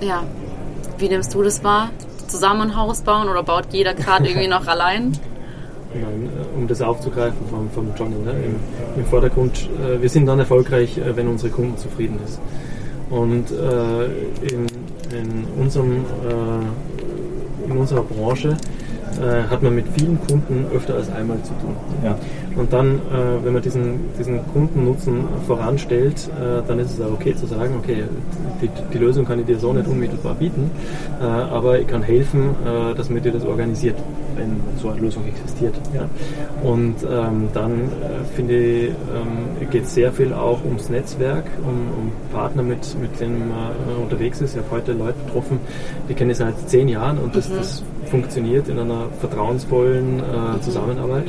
Ja. 0.00 0.22
Wie 0.98 1.08
nimmst 1.08 1.34
du 1.34 1.42
das 1.42 1.62
wahr? 1.64 1.90
Zusammen 2.26 2.70
ein 2.70 2.76
Haus 2.76 3.02
bauen 3.02 3.28
oder 3.28 3.42
baut 3.42 3.66
jeder 3.72 3.94
gerade 3.94 4.28
irgendwie 4.28 4.48
noch 4.48 4.66
allein? 4.66 5.12
Nein, 5.94 6.28
um 6.54 6.68
das 6.68 6.82
aufzugreifen 6.82 7.38
vom, 7.48 7.70
vom 7.70 7.88
Johnny, 7.98 8.16
ne? 8.16 8.32
Im, 8.32 8.56
Im, 9.00 9.06
Vordergrund, 9.06 9.70
äh, 9.82 10.02
wir 10.02 10.08
sind 10.10 10.26
dann 10.26 10.38
erfolgreich, 10.38 10.98
äh, 10.98 11.16
wenn 11.16 11.28
unsere 11.28 11.50
Kunden 11.50 11.78
zufrieden 11.78 12.18
sind. 12.26 12.40
Und 13.10 13.50
äh, 13.50 14.04
in, 14.52 14.66
in, 15.10 15.46
unserem, 15.58 16.04
äh, 16.28 17.64
in 17.64 17.78
unserer 17.78 18.02
Branche 18.02 18.58
äh, 19.20 19.48
hat 19.50 19.62
man 19.62 19.74
mit 19.74 19.86
vielen 19.96 20.18
Kunden 20.20 20.66
öfter 20.74 20.94
als 20.94 21.10
einmal 21.10 21.38
zu 21.42 21.52
tun. 21.54 21.74
Ja. 22.04 22.16
Und 22.56 22.72
dann, 22.72 22.96
äh, 22.96 23.44
wenn 23.44 23.52
man 23.52 23.62
diesen, 23.62 24.00
diesen 24.18 24.40
Kundennutzen 24.52 25.24
voranstellt, 25.46 26.28
äh, 26.40 26.66
dann 26.66 26.78
ist 26.78 26.92
es 26.92 27.00
auch 27.00 27.12
okay 27.12 27.34
zu 27.34 27.46
sagen, 27.46 27.74
okay, 27.78 28.04
die, 28.60 28.68
die, 28.92 28.98
Lösung 28.98 29.24
kann 29.24 29.38
ich 29.38 29.46
dir 29.46 29.58
so 29.58 29.72
nicht 29.72 29.86
unmittelbar 29.86 30.34
bieten, 30.34 30.70
äh, 31.20 31.24
aber 31.24 31.78
ich 31.78 31.86
kann 31.86 32.02
helfen, 32.02 32.56
äh, 32.64 32.94
dass 32.94 33.10
man 33.10 33.22
dir 33.22 33.32
das 33.32 33.44
organisiert, 33.44 33.96
wenn 34.36 34.56
so 34.80 34.88
eine 34.88 35.00
Lösung 35.00 35.24
existiert. 35.26 35.74
Ja. 35.94 36.08
Und 36.68 36.96
ähm, 37.08 37.48
dann 37.52 37.72
äh, 37.72 38.24
finde 38.34 38.56
ich, 38.56 38.88
ähm, 38.88 39.70
geht 39.70 39.84
es 39.84 39.94
sehr 39.94 40.12
viel 40.12 40.32
auch 40.32 40.64
ums 40.64 40.88
Netzwerk, 40.88 41.44
um, 41.62 41.68
um 41.68 42.12
Partner, 42.32 42.62
mit, 42.62 42.96
mit 43.00 43.20
denen 43.20 43.48
man 43.48 43.70
unterwegs 44.02 44.40
ist. 44.40 44.56
Ich 44.56 44.62
habe 44.62 44.70
heute 44.70 44.92
Leute 44.92 45.18
getroffen, 45.26 45.60
die 46.08 46.14
kenne 46.14 46.32
ich 46.32 46.38
seit 46.38 46.68
zehn 46.68 46.88
Jahren 46.88 47.18
und 47.18 47.36
das, 47.36 47.48
mhm. 47.48 47.56
das 47.56 47.82
funktioniert 48.08 48.68
in 48.68 48.78
einer 48.78 49.06
vertrauensvollen 49.20 50.20
äh, 50.20 50.60
Zusammenarbeit. 50.60 51.26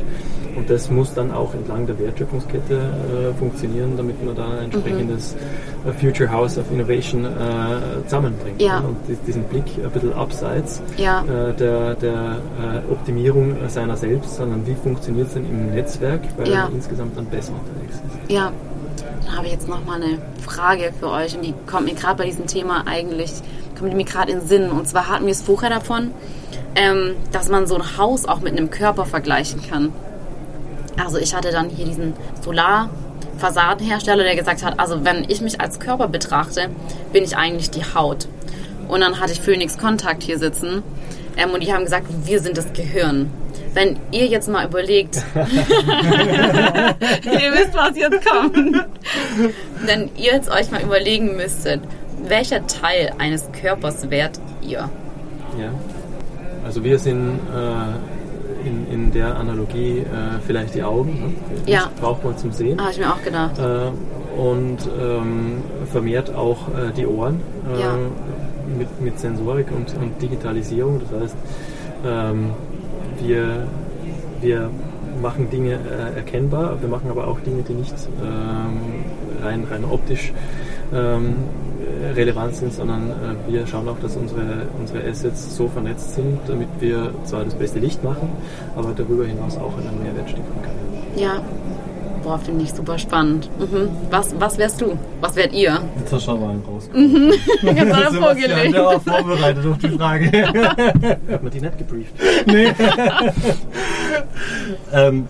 Und 0.55 0.69
das 0.69 0.89
muss 0.89 1.13
dann 1.13 1.31
auch 1.31 1.53
entlang 1.53 1.85
der 1.85 1.97
Wertschöpfungskette 1.99 2.75
äh, 2.75 3.33
funktionieren, 3.37 3.95
damit 3.95 4.23
man 4.25 4.35
da 4.35 4.49
ein 4.49 4.65
entsprechendes 4.65 5.35
mhm. 5.85 5.93
Future 5.93 6.31
House 6.31 6.57
of 6.57 6.65
Innovation 6.71 7.25
äh, 7.25 7.29
zusammenbringt. 8.05 8.61
Ja. 8.61 8.79
Und 8.79 8.97
diesen 9.25 9.43
Blick 9.43 9.65
ein 9.81 9.89
bisschen 9.91 10.13
abseits 10.13 10.81
ja. 10.97 11.21
äh, 11.21 11.53
der, 11.53 11.95
der 11.95 12.37
äh, 12.61 12.91
Optimierung 12.91 13.55
seiner 13.67 13.95
selbst, 13.95 14.35
sondern 14.35 14.65
wie 14.65 14.75
funktioniert 14.75 15.27
es 15.27 15.33
denn 15.33 15.45
im 15.45 15.71
Netzwerk, 15.71 16.21
weil 16.37 16.49
ja. 16.49 16.63
man 16.63 16.75
insgesamt 16.75 17.17
dann 17.17 17.25
besser 17.25 17.53
unterwegs 17.53 17.95
ist. 17.95 18.31
Ja, 18.31 18.51
da 19.25 19.37
habe 19.37 19.45
ich 19.45 19.53
jetzt 19.53 19.67
nochmal 19.67 20.01
eine 20.01 20.17
Frage 20.41 20.91
für 20.99 21.09
euch 21.09 21.35
und 21.35 21.45
die 21.45 21.53
kommt 21.67 21.85
mir 21.85 21.93
gerade 21.93 22.17
bei 22.17 22.25
diesem 22.25 22.47
Thema 22.47 22.83
eigentlich, 22.85 23.31
kommt 23.77 23.93
mir 23.93 24.03
gerade 24.03 24.31
in 24.31 24.39
den 24.39 24.47
Sinn. 24.47 24.71
Und 24.71 24.87
zwar 24.87 25.07
hatten 25.07 25.25
wir 25.25 25.31
es 25.31 25.41
vorher 25.41 25.69
davon, 25.69 26.11
ähm, 26.75 27.15
dass 27.31 27.49
man 27.49 27.67
so 27.67 27.75
ein 27.75 27.97
Haus 27.97 28.25
auch 28.25 28.39
mit 28.39 28.57
einem 28.57 28.69
Körper 28.69 29.05
vergleichen 29.05 29.61
kann. 29.67 29.93
Also 30.97 31.17
ich 31.17 31.33
hatte 31.33 31.51
dann 31.51 31.69
hier 31.69 31.85
diesen 31.85 32.13
Solarfassadenhersteller, 32.41 34.23
der 34.23 34.35
gesagt 34.35 34.63
hat, 34.63 34.79
also 34.79 35.05
wenn 35.05 35.25
ich 35.29 35.41
mich 35.41 35.61
als 35.61 35.79
Körper 35.79 36.07
betrachte, 36.07 36.69
bin 37.13 37.23
ich 37.23 37.37
eigentlich 37.37 37.69
die 37.69 37.83
Haut. 37.83 38.27
Und 38.87 39.01
dann 39.01 39.19
hatte 39.19 39.31
ich 39.31 39.39
Phoenix 39.39 39.77
Kontakt 39.77 40.23
hier 40.23 40.39
sitzen 40.39 40.83
ähm, 41.37 41.51
und 41.51 41.63
die 41.63 41.73
haben 41.73 41.83
gesagt, 41.83 42.07
wir 42.25 42.39
sind 42.41 42.57
das 42.57 42.73
Gehirn. 42.73 43.31
Wenn 43.73 43.99
ihr 44.11 44.25
jetzt 44.25 44.49
mal 44.49 44.65
überlegt, 44.65 45.15
ihr 45.35 45.45
wisst, 47.53 47.73
was 47.73 47.95
jetzt 47.95 48.25
kommt, 48.25 48.83
wenn 49.85 50.09
ihr 50.15 50.33
jetzt 50.33 50.49
euch 50.49 50.71
mal 50.71 50.81
überlegen 50.81 51.35
müsstet, 51.35 51.81
welcher 52.27 52.65
Teil 52.67 53.13
eines 53.19 53.49
Körpers 53.51 54.09
wärt 54.09 54.39
ihr? 54.61 54.89
Ja. 55.57 55.71
Also 56.69 56.83
wir 56.83 56.99
sind 56.99 57.39
äh, 57.51 58.67
in, 58.67 58.85
in 58.93 59.11
der 59.11 59.35
Analogie 59.37 60.01
äh, 60.01 60.39
vielleicht 60.45 60.75
die 60.75 60.83
Augen. 60.83 61.33
Ne? 61.65 61.71
Ja. 61.71 61.89
Braucht 61.99 62.23
man 62.23 62.37
zum 62.37 62.51
Sehen. 62.51 62.79
Habe 62.79 62.91
ich 62.91 62.99
mir 62.99 63.11
auch 63.11 63.23
gedacht. 63.23 63.57
Äh, 63.57 64.39
und 64.39 64.77
ähm, 65.01 65.63
vermehrt 65.91 66.35
auch 66.35 66.67
äh, 66.67 66.91
die 66.95 67.07
Ohren 67.07 67.41
äh, 67.75 67.81
Ja. 67.81 67.95
mit, 68.77 69.01
mit 69.01 69.19
Sensorik 69.19 69.65
und, 69.71 69.95
und 69.99 70.21
Digitalisierung. 70.21 71.01
Das 71.09 71.19
heißt, 71.21 71.35
ähm, 72.05 72.51
wir, 73.19 73.65
wir 74.39 74.69
machen 75.23 75.49
Dinge 75.49 75.71
äh, 75.73 76.17
erkennbar, 76.17 76.79
wir 76.81 76.87
machen 76.87 77.09
aber 77.09 77.27
auch 77.29 77.39
Dinge, 77.39 77.63
die 77.63 77.73
nicht 77.73 77.95
ähm, 78.23 79.05
rein, 79.43 79.65
rein 79.71 79.85
optisch 79.85 80.33
ähm, 80.93 81.33
relevant 82.15 82.55
sind, 82.55 82.73
sondern 82.73 83.09
äh, 83.09 83.51
wir 83.51 83.67
schauen 83.67 83.87
auch, 83.87 83.99
dass 83.99 84.15
unsere, 84.15 84.67
unsere 84.79 85.07
Assets 85.07 85.55
so 85.55 85.67
vernetzt 85.67 86.15
sind, 86.15 86.39
damit 86.47 86.67
wir 86.79 87.11
zwar 87.23 87.43
das 87.45 87.55
beste 87.55 87.79
Licht 87.79 88.03
machen, 88.03 88.29
aber 88.75 88.93
darüber 88.95 89.25
hinaus 89.25 89.57
auch 89.57 89.77
einen 89.77 90.01
Mehrwert 90.03 90.29
stiften 90.29 90.61
können. 90.61 90.79
Ja. 91.15 91.41
Boah, 92.23 92.37
finde 92.37 92.63
ich 92.65 92.73
super 92.73 92.97
spannend. 92.97 93.49
Mhm. 93.59 93.87
Was, 94.09 94.35
was 94.37 94.57
wärst 94.57 94.81
du? 94.81 94.97
Was 95.21 95.35
wärt 95.37 95.53
ihr? 95.53 95.79
Jetzt 95.99 96.11
hast 96.11 96.27
du 96.27 96.31
aber 96.31 96.49
einen 96.49 96.63
raus. 96.63 96.89
Ganz 96.93 97.93
alle 97.93 98.11
Sebastian, 98.11 98.21
vorgelegt. 98.21 98.75
der 98.75 98.85
war 98.85 98.99
vorbereitet 98.99 99.65
auf 99.65 99.77
die 99.77 99.89
Frage. 99.89 100.47
Hat 101.31 101.43
man 101.43 101.51
die 101.51 101.61
nicht 101.61 101.77
gebrieft? 101.77 102.13
ähm, 104.93 105.27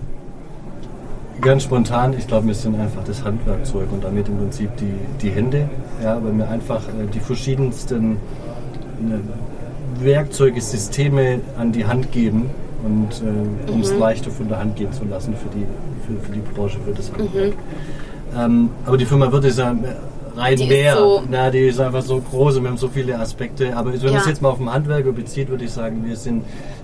ganz 1.42 1.64
spontan, 1.64 2.14
ich 2.18 2.28
glaube, 2.28 2.48
wir 2.48 2.54
sind 2.54 2.80
einfach 2.80 3.04
das 3.06 3.24
Handwerkzeug 3.24 3.92
und 3.92 4.04
damit 4.04 4.28
im 4.28 4.38
Prinzip 4.38 4.70
die, 4.78 4.94
die 5.22 5.30
Hände, 5.30 5.70
ja, 6.04 6.22
weil 6.24 6.34
wir 6.38 6.50
einfach 6.50 6.82
äh, 6.88 7.08
die 7.14 7.20
verschiedensten 7.20 8.14
äh, 8.14 10.04
Werkzeuge, 10.04 10.62
Systeme 10.62 11.42
an 11.58 11.72
die 11.72 11.86
Hand 11.86 12.12
geben 12.12 12.50
und 12.84 13.22
äh, 13.22 13.72
um 13.72 13.82
es 13.82 13.94
leichter 13.94 14.32
von 14.32 14.48
der 14.48 14.60
Hand 14.60 14.76
gehen 14.78 14.92
zu 14.94 15.04
lassen 15.06 15.34
für 15.36 15.50
die, 15.58 15.66
für, 16.08 16.20
für 16.26 16.32
die 16.32 16.40
Branche, 16.54 16.78
für 16.86 16.94
das 16.94 17.12
Handwerk. 17.12 17.54
Ähm, 18.38 18.70
aber 18.86 18.98
die 18.98 19.06
Firma 19.06 19.32
wird 19.32 19.44
es 19.46 19.58
ja 19.58 19.76
rein 20.38 20.56
Die 20.56 20.64
ist 20.64 20.70
mehr. 20.70 20.96
so- 20.98 21.24
Na, 21.30 21.50
die 21.50 21.60
ist 21.68 21.80
einfach 21.80 22.02
so 22.04 22.20
groß 22.22 22.58
und 22.58 22.64
wir 22.64 22.70
haben 22.70 22.78
so 22.78 22.88
viele 22.88 23.18
Aspekte. 23.20 23.76
Aber 23.76 23.92
wenn 23.92 24.00
man 24.02 24.14
Ja. 24.14 24.20
es 24.20 24.28
jetzt 24.28 24.42
mal 24.42 24.50
auf 24.50 24.60
den 24.60 24.72
Handwerker 24.72 25.12
bezieht, 25.12 25.50
würde 25.50 25.66
ich 25.66 25.72
sagen, 25.72 26.04
wir 26.06 26.16
sind, 26.16 26.44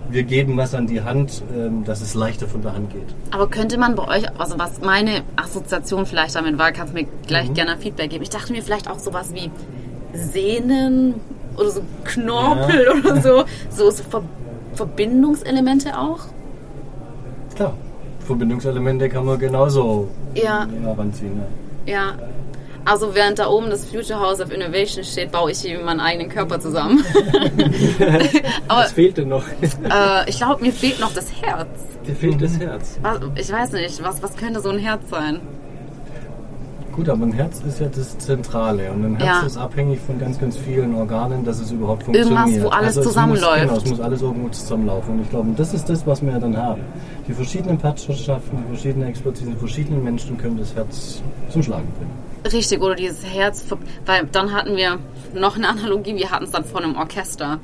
wir 0.09 0.23
geben 0.23 0.57
was 0.57 0.73
an 0.75 0.87
die 0.87 1.01
Hand, 1.01 1.41
ähm, 1.55 1.83
dass 1.83 2.01
es 2.01 2.13
leichter 2.13 2.47
von 2.47 2.61
der 2.61 2.73
Hand 2.73 2.91
geht. 2.91 3.07
Aber 3.31 3.47
könnte 3.49 3.77
man 3.77 3.95
bei 3.95 4.07
euch, 4.07 4.23
also 4.39 4.57
was 4.59 4.81
meine 4.81 5.21
Assoziation 5.35 6.05
vielleicht 6.05 6.35
damit 6.35 6.57
war, 6.57 6.71
kannst 6.71 6.93
du 6.93 6.99
mir 7.01 7.07
gleich 7.27 7.53
gerne 7.53 7.77
Feedback 7.77 8.09
geben. 8.11 8.23
Ich 8.23 8.29
dachte 8.29 8.51
mir 8.53 8.61
vielleicht 8.61 8.89
auch 8.89 8.99
sowas 8.99 9.33
wie 9.33 9.49
Sehnen 10.13 11.15
oder 11.57 11.69
so 11.69 11.81
Knorpel 12.03 12.87
oder 12.99 13.21
so. 13.21 13.43
So, 13.69 13.89
so 13.91 14.03
Ver 14.03 14.21
Verbindungselemente 14.75 15.97
auch. 15.97 16.19
Klar. 17.55 17.73
Verbindungselemente 18.25 19.07
kann 19.09 19.25
man 19.25 19.39
genauso 19.39 20.09
Ja. 20.33 20.67
heranziehen. 20.83 21.41
Ja. 21.85 21.93
Ja. 21.93 22.13
Also 22.85 23.15
während 23.15 23.39
da 23.39 23.47
oben 23.49 23.69
das 23.71 23.85
Future 23.85 24.19
House 24.19 24.39
of 24.39 24.51
Innovation 24.51 25.03
steht, 25.03 25.31
baue 25.31 25.51
ich 25.51 25.59
hier 25.59 25.79
meinen 25.83 25.99
eigenen 25.99 26.29
Körper 26.29 26.59
zusammen. 26.59 27.03
Aber 28.67 28.81
Was 28.81 28.91
fehlt 28.93 29.17
denn 29.17 29.29
noch? 29.29 29.43
äh, 29.61 30.29
ich 30.29 30.37
glaube, 30.37 30.61
mir 30.63 30.71
fehlt 30.71 30.99
noch 30.99 31.13
das 31.13 31.31
Herz. 31.41 31.67
Dir 32.07 32.15
fehlt 32.15 32.41
das 32.41 32.59
Herz. 32.59 32.99
Was, 33.01 33.19
ich 33.35 33.51
weiß 33.51 33.71
nicht, 33.71 34.03
was, 34.03 34.21
was 34.21 34.35
könnte 34.35 34.59
so 34.61 34.69
ein 34.69 34.77
Herz 34.77 35.01
sein? 35.09 35.39
Gut, 36.91 37.09
aber 37.09 37.25
ein 37.25 37.33
Herz 37.33 37.61
ist 37.67 37.81
ja 37.81 37.87
das 37.93 38.17
Zentrale 38.19 38.89
und 38.91 39.03
ein 39.03 39.15
Herz 39.17 39.41
Ja. 39.41 39.45
ist 39.47 39.57
abhängig 39.57 39.99
von 39.99 40.17
ganz, 40.17 40.39
ganz 40.39 40.55
vielen 40.55 40.95
Organen, 40.95 41.43
dass 41.43 41.59
es 41.59 41.69
überhaupt 41.71 42.03
funktioniert. 42.03 42.39
Irgendwas, 42.47 42.63
wo 42.63 42.69
alles 42.69 42.95
es 42.95 43.03
zusammenläuft. 43.03 43.63
Muss, 43.63 43.67
genau, 43.67 43.77
es 43.83 43.89
muss 43.89 43.99
alles 43.99 44.21
irgendwo 44.21 44.47
zusammenlaufen 44.49 45.15
und 45.15 45.21
ich 45.23 45.29
glaube, 45.29 45.49
das 45.57 45.73
ist 45.73 45.89
das, 45.89 46.07
was 46.07 46.21
wir 46.25 46.31
dann 46.39 46.55
haben. 46.55 46.81
Die 47.27 47.33
verschiedenen 47.33 47.77
Partnerschaften, 47.77 48.59
die 48.63 48.67
verschiedenen 48.69 49.09
Expertisen, 49.09 49.51
die 49.55 49.59
verschiedenen 49.59 50.05
Menschen 50.05 50.37
können 50.37 50.57
das 50.57 50.73
Herz 50.73 51.21
zum 51.49 51.63
Schlagen 51.63 51.87
bringen. 51.97 52.11
Richtig, 52.51 52.79
oder 52.81 52.93
dieses 52.93 53.25
Herz, 53.25 53.65
weil 54.05 54.27
dann 54.31 54.53
hatten 54.53 54.75
wir 54.75 54.99
noch 55.33 55.55
eine 55.55 55.67
Analogie, 55.67 56.15
wir 56.15 56.29
hatten 56.29 56.45
es 56.45 56.51
dann 56.51 56.63
vor 56.63 56.79
einem 56.79 56.95
Orchester, 56.95 57.59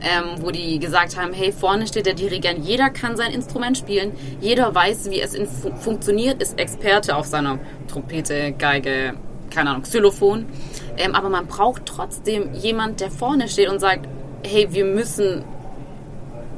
ähm, 0.00 0.42
wo 0.42 0.50
die 0.50 0.80
gesagt 0.80 1.16
haben, 1.16 1.32
hey, 1.32 1.52
vorne 1.52 1.86
steht 1.86 2.06
der 2.06 2.14
Dirigent, 2.14 2.64
jeder 2.66 2.90
kann 2.90 3.16
sein 3.16 3.30
Instrument 3.30 3.78
spielen, 3.78 4.12
jeder 4.40 4.74
weiß, 4.74 5.10
wie 5.10 5.20
es 5.20 5.36
fu 5.36 5.70
funktioniert, 5.76 6.42
ist 6.42 6.58
Experte 6.58 7.14
auf 7.14 7.26
seiner 7.26 7.60
Trompete, 7.86 8.52
Geige, 8.52 9.14
keine 9.50 9.70
Ahnung, 9.70 9.82
Xylophon, 9.82 10.46
ähm, 10.96 11.14
aber 11.14 11.28
man 11.28 11.46
braucht 11.46 11.86
trotzdem 11.86 12.52
jemand, 12.52 13.00
der 13.00 13.12
vorne 13.12 13.48
steht 13.48 13.68
und 13.68 13.78
sagt, 13.78 14.08
hey, 14.44 14.66
wir 14.70 14.86
müssen 14.86 15.44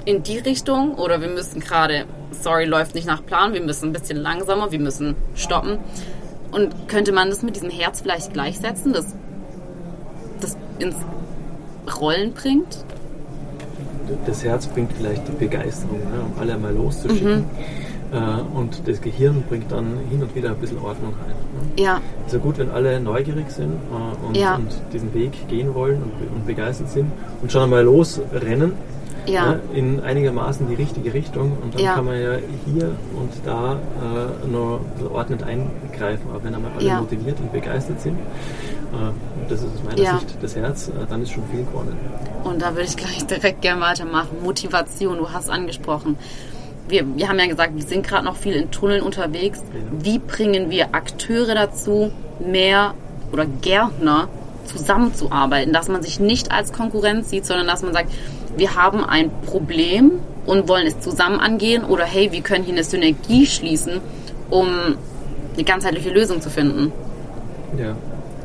in 0.07 0.23
die 0.23 0.39
Richtung 0.39 0.95
oder 0.95 1.21
wir 1.21 1.29
müssen 1.29 1.61
gerade, 1.61 2.07
sorry, 2.31 2.65
läuft 2.65 2.95
nicht 2.95 3.07
nach 3.07 3.25
Plan, 3.27 3.53
wir 3.53 3.63
müssen 3.63 3.91
ein 3.91 3.93
bisschen 3.93 4.17
langsamer, 4.17 4.73
wir 4.73 4.81
müssen 4.81 5.17
stoppen. 5.35 5.79
Und 6.51 6.89
könnte 6.89 7.13
man 7.13 7.29
das 7.31 7.43
mit 7.43 7.57
diesem 7.57 7.71
Herz 7.71 8.01
vielleicht 8.01 8.33
gleichsetzen, 8.33 8.93
das, 8.93 9.15
das 10.41 10.57
ins 10.79 10.97
Rollen 12.01 12.33
bringt? 12.33 12.85
Das 14.27 14.43
Herz 14.43 14.67
bringt 14.67 14.91
vielleicht 14.93 15.29
die 15.29 15.33
Begeisterung, 15.33 15.99
ne, 15.99 16.21
um 16.33 16.41
alle 16.41 16.57
mal 16.57 16.75
loszuschicken. 16.75 17.41
Mhm. 17.41 17.45
Äh, 18.11 18.57
und 18.59 18.89
das 18.89 19.03
Gehirn 19.03 19.43
bringt 19.47 19.71
dann 19.71 19.99
hin 20.11 20.23
und 20.23 20.35
wieder 20.35 20.51
ein 20.51 20.57
bisschen 20.57 20.79
Ordnung 20.79 21.13
rein. 21.13 21.35
Ne? 21.77 21.83
Ja, 21.83 22.01
ist 22.27 22.33
ja 22.33 22.39
gut, 22.39 22.57
wenn 22.57 22.71
alle 22.71 22.99
neugierig 23.01 23.51
sind 23.51 23.73
äh, 23.75 24.27
und, 24.27 24.35
Ja. 24.37 24.55
und 24.57 24.71
diesen 24.95 25.13
Weg 25.13 25.47
gehen 25.49 25.75
wollen 25.75 26.03
und, 26.03 26.13
und 26.35 26.47
begeistert 26.47 26.89
sind 26.89 27.13
und 27.43 27.53
schon 27.53 27.65
einmal 27.65 27.85
losrennen 27.85 28.73
ja, 29.31 29.53
ne, 29.53 29.61
in 29.75 30.01
einigermaßen 30.01 30.69
die 30.69 30.75
richtige 30.75 31.13
Richtung 31.15 31.57
und 31.63 31.75
dann 31.75 31.83
Ja. 31.83 31.95
kann 31.95 32.05
man 32.07 32.21
ja 32.21 32.37
hier 32.67 32.93
und 33.15 33.31
da 33.45 33.75
äh, 33.75 34.47
noch 34.49 34.81
ordnend 35.13 35.43
eingreifen. 35.43 36.23
Aber 36.31 36.43
wenn 36.45 36.55
einmal 36.55 36.73
alle 36.77 36.85
Ja. 36.87 37.01
motiviert 37.01 37.39
und 37.41 37.53
begeistert 37.53 38.01
sind, 38.01 38.15
äh, 38.19 39.49
das 39.49 39.61
ist 39.63 39.69
aus 39.75 39.83
meiner. 39.85 40.19
Sicht 40.21 40.37
das 40.43 40.57
Herz, 40.57 40.89
äh, 40.89 40.93
dann 41.09 41.23
ist 41.23 41.31
schon 41.33 41.45
viel 41.51 41.65
gewonnen. 41.65 41.97
und 42.45 42.63
da 42.63 42.71
würde 42.71 42.85
ich 42.85 42.97
gleich 42.97 43.27
direkt 43.27 43.63
gerne 43.63 43.81
weitermachen. 43.81 44.29
Motivation, 44.43 45.19
du 45.19 45.31
hast 45.33 45.51
angesprochen. 45.51 46.17
Wir, 46.89 47.05
wir 47.17 47.29
haben 47.29 47.39
ja 47.39 47.47
gesagt, 47.47 47.75
wir 47.77 47.83
sind 47.85 48.07
gerade 48.07 48.25
noch 48.25 48.37
viel 48.37 48.55
in 48.55 48.71
Tunneln 48.71 49.03
unterwegs. 49.03 49.61
Wie 50.01 50.19
bringen 50.19 50.71
wir 50.71 50.95
Akteure 50.95 51.55
dazu, 51.55 52.11
mehr 52.41 52.95
oder 53.31 53.45
Gärtner 53.45 54.29
zusammenzuarbeiten, 54.65 55.73
dass 55.73 55.89
man 55.89 56.03
sich 56.03 56.19
nicht 56.21 56.51
als 56.51 56.73
Konkurrenz 56.73 57.29
sieht, 57.31 57.45
sondern 57.45 57.67
dass 57.67 57.83
man 57.83 57.93
sagt, 57.93 58.11
wir 58.59 58.75
haben 58.75 59.05
ein 59.05 59.31
Problem 59.47 60.13
und 60.47 60.69
wollen 60.69 60.87
es 60.87 60.99
zusammen 61.01 61.41
angehen 61.41 61.85
oder 61.85 62.05
hey, 62.05 62.31
wir 62.33 62.41
können 62.41 62.65
hier 62.65 62.75
eine 62.75 62.85
Synergie 62.85 63.47
schließen, 63.47 64.01
um 64.51 64.67
eine 65.55 65.65
ganzheitliche 65.65 66.11
Lösung 66.11 66.41
zu 66.41 66.51
finden. 66.51 66.93
Ja, 67.79 67.95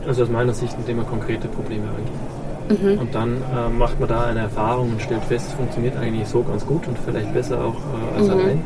also 0.08 0.23
aus 0.23 0.30
meiner 0.30 0.54
Sicht, 0.54 0.76
indem 0.80 0.97
man 0.97 1.08
konkrete 1.08 1.47
Probleme 1.47 1.86
angeht. 1.88 2.82
Mhm. 2.82 2.99
Und 2.99 3.13
dann 3.15 3.38
äh, 3.38 3.69
macht 3.69 3.99
man 3.99 4.10
da 4.10 4.23
eine 4.26 4.41
Erfahrung 4.41 4.91
und 4.93 5.02
stellt 5.02 5.23
fest, 5.26 5.47
es 5.49 5.54
funktioniert 5.54 5.97
eigentlich 5.97 6.28
so 6.28 6.43
ganz 6.43 6.65
gut 6.65 6.88
und 6.88 6.97
vielleicht 7.06 7.34
besser 7.34 7.60
auch 7.63 7.76
äh, 7.76 8.17
als 8.19 8.28
Mhm. 8.28 8.34
allein. 8.34 8.62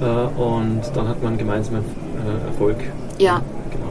Äh, 0.00 0.40
und 0.40 0.80
dann 0.94 1.08
hat 1.08 1.22
man 1.22 1.36
gemeinsam 1.38 1.76
äh, 1.76 2.46
Erfolg. 2.48 2.76
Ja, 3.18 3.40
Genau. 3.70 3.86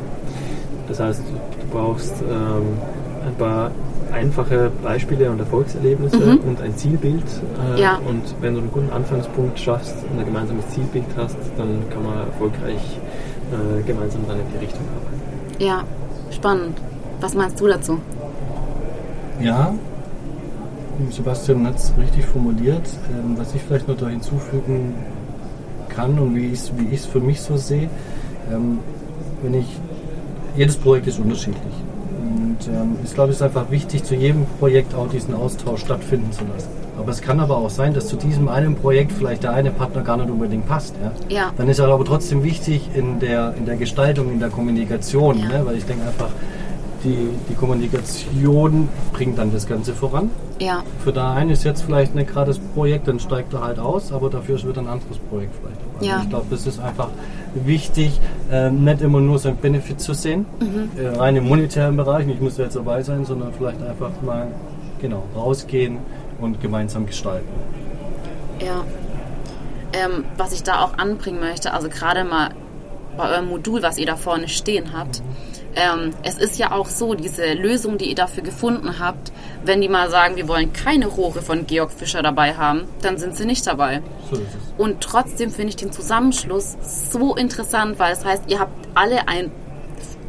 Das 0.87 0.99
heißt, 0.99 1.21
du 1.21 1.77
brauchst 1.77 2.13
ähm, 2.21 2.77
ein 3.25 3.35
paar 3.35 3.71
einfache 4.11 4.69
Beispiele 4.83 5.31
und 5.31 5.39
Erfolgserlebnisse 5.39 6.37
und 6.45 6.61
ein 6.61 6.75
Zielbild. 6.77 7.23
Äh, 7.23 7.71
Mhm. 7.73 7.77
Ja. 7.77 7.99
Und 8.07 8.21
wenn 8.41 8.53
du 8.53 8.59
einen 8.61 8.71
guten 8.71 8.91
Anfangspunkt 8.91 9.59
schaffst 9.59 9.95
und 10.11 10.19
ein 10.19 10.25
gemeinsames 10.25 10.67
Zielbild 10.69 11.05
hast, 11.17 11.37
dann 11.57 11.83
kann 11.89 12.03
man 12.03 12.19
erfolgreich 12.27 12.99
äh, 13.51 13.81
gemeinsam 13.83 14.21
dann 14.27 14.37
in 14.39 14.45
die 14.53 14.65
Richtung 14.65 14.81
arbeiten. 14.95 15.63
ja, 15.63 15.83
spannend. 16.31 16.77
Was 17.21 17.33
meinst 17.35 17.59
du 17.59 17.67
dazu? 17.67 17.99
Ja, 19.41 19.73
Sebastian 21.09 21.65
hat 21.67 21.77
es 21.77 21.91
richtig 21.97 22.25
formuliert. 22.25 22.87
Ähm, 23.11 23.35
was 23.37 23.53
ich 23.55 23.61
vielleicht 23.61 23.87
noch 23.87 23.97
da 23.97 24.07
hinzufügen 24.07 24.93
kann 25.89 26.17
und 26.19 26.35
wie 26.35 26.47
ich 26.47 26.53
es 26.59 26.71
wie 26.77 26.85
ich's 26.93 27.05
für 27.05 27.19
mich 27.19 27.41
so 27.41 27.57
sehe, 27.57 27.89
ähm, 28.51 28.79
wenn 29.41 29.53
ich, 29.55 29.79
jedes 30.55 30.75
Projekt 30.77 31.07
ist 31.07 31.19
unterschiedlich. 31.19 31.73
Und 32.35 32.57
ähm, 32.67 32.95
ich 33.03 33.13
glaube, 33.13 33.29
es 33.29 33.37
ist 33.37 33.41
einfach 33.43 33.69
wichtig, 33.69 34.03
zu 34.03 34.15
jedem 34.15 34.45
Projekt 34.59 34.95
auch 34.95 35.07
diesen 35.07 35.33
Austausch 35.35 35.81
stattfinden 35.81 36.31
zu 36.31 36.41
lassen. 36.51 36.69
Aber 36.97 37.11
es 37.11 37.21
kann 37.21 37.39
aber 37.39 37.57
auch 37.57 37.69
sein, 37.69 37.93
dass 37.93 38.07
zu 38.07 38.15
diesem 38.15 38.47
einen 38.47 38.75
Projekt 38.75 39.11
vielleicht 39.11 39.43
der 39.43 39.51
eine 39.53 39.71
Partner 39.71 40.01
gar 40.01 40.17
nicht 40.17 40.29
unbedingt 40.29 40.67
passt. 40.67 40.95
Ja? 41.29 41.35
Ja. 41.35 41.51
Dann 41.57 41.67
ist 41.69 41.79
er 41.79 41.87
aber 41.89 42.05
trotzdem 42.05 42.43
wichtig 42.43 42.89
in 42.95 43.19
der, 43.19 43.53
in 43.57 43.65
der 43.65 43.77
Gestaltung, 43.77 44.31
in 44.31 44.39
der 44.39 44.49
Kommunikation, 44.49 45.37
Ja. 45.39 45.45
ne? 45.59 45.61
weil 45.65 45.77
ich 45.77 45.85
denke 45.85 46.05
einfach, 46.05 46.29
die, 47.03 47.29
die 47.49 47.53
Kommunikation 47.55 48.87
bringt 49.11 49.37
dann 49.37 49.51
das 49.51 49.67
Ganze 49.67 49.93
voran. 49.93 50.29
Ja. 50.59 50.83
Für 51.03 51.11
den 51.11 51.23
einen 51.23 51.49
ist 51.49 51.63
jetzt 51.63 51.81
vielleicht 51.83 52.15
nicht 52.15 52.29
gerade 52.31 52.47
das 52.47 52.59
Projekt, 52.59 53.07
dann 53.07 53.19
steigt 53.19 53.53
er 53.53 53.61
halt 53.63 53.79
aus, 53.79 54.11
aber 54.13 54.29
dafür 54.29 54.61
wird 54.63 54.77
ein 54.77 54.87
anderes 54.87 55.17
Projekt 55.29 55.53
vielleicht. 55.61 55.79
Also 55.95 56.05
Ja. 56.05 56.21
Ich 56.23 56.29
glaube, 56.29 56.45
das 56.49 56.65
ist 56.65 56.79
einfach 56.79 57.09
wichtig, 57.55 58.19
äh, 58.51 58.69
nicht 58.69 59.01
immer 59.01 59.19
nur 59.19 59.39
sein 59.39 59.57
Benefit 59.57 60.01
zu 60.01 60.13
sehen, 60.13 60.45
äh, 60.97 61.07
rein 61.07 61.35
im 61.35 61.47
monetären 61.47 61.95
Bereich, 61.95 62.25
nicht 62.25 62.41
muss 62.41 62.57
jetzt 62.57 62.75
dabei 62.75 63.03
sein, 63.03 63.25
sondern 63.25 63.53
vielleicht 63.53 63.81
einfach 63.81 64.11
mal 64.21 64.47
genau 64.99 65.23
rausgehen 65.35 65.97
und 66.39 66.61
gemeinsam 66.61 67.05
gestalten. 67.05 67.47
Ja. 68.59 68.83
Ähm, 69.93 70.25
was 70.37 70.53
ich 70.53 70.63
da 70.63 70.81
auch 70.81 70.97
anbringen 70.97 71.39
möchte, 71.39 71.73
also 71.73 71.87
gerade 71.87 72.23
mal 72.23 72.49
bei 73.15 73.29
eurem 73.29 73.47
Modul, 73.47 73.83
was 73.83 73.97
ihr 73.97 74.07
da 74.07 74.15
vorne 74.15 74.47
stehen 74.47 74.97
habt, 74.97 75.21
ähm, 75.75 76.13
es 76.23 76.37
ist 76.37 76.57
ja 76.57 76.71
auch 76.71 76.87
so, 76.87 77.13
diese 77.13 77.53
Lösung, 77.53 77.97
die 77.97 78.09
ihr 78.09 78.15
dafür 78.15 78.43
gefunden 78.43 78.99
habt, 78.99 79.31
wenn 79.65 79.81
die 79.81 79.89
mal 79.89 80.09
sagen, 80.09 80.35
wir 80.35 80.47
wollen 80.47 80.73
keine 80.73 81.07
Rohre 81.07 81.41
von 81.41 81.65
Georg 81.65 81.91
Fischer 81.91 82.21
dabei 82.21 82.55
haben, 82.55 82.83
dann 83.01 83.17
sind 83.17 83.35
sie 83.35 83.45
nicht 83.45 83.65
dabei. 83.65 84.01
So 84.29 84.35
ist 84.35 84.41
es. 84.41 84.73
Und 84.77 85.01
trotzdem 85.01 85.49
finde 85.49 85.69
ich 85.69 85.75
den 85.75 85.91
Zusammenschluss 85.91 86.77
so 87.11 87.35
interessant, 87.35 87.99
weil 87.99 88.13
es 88.13 88.25
heißt, 88.25 88.43
ihr 88.47 88.59
habt 88.59 88.87
alle 88.93 89.27
ein 89.27 89.51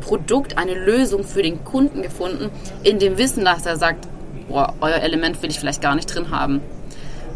Produkt, 0.00 0.59
eine 0.59 0.74
Lösung 0.74 1.24
für 1.24 1.42
den 1.42 1.64
Kunden 1.64 2.02
gefunden, 2.02 2.50
in 2.83 2.98
dem 2.98 3.18
Wissen, 3.18 3.44
dass 3.44 3.66
er 3.66 3.76
sagt, 3.76 4.07
boah, 4.48 4.74
euer 4.80 4.96
Element 4.96 5.42
will 5.42 5.50
ich 5.50 5.59
vielleicht 5.59 5.80
gar 5.80 5.94
nicht 5.94 6.14
drin 6.14 6.30
haben. 6.30 6.61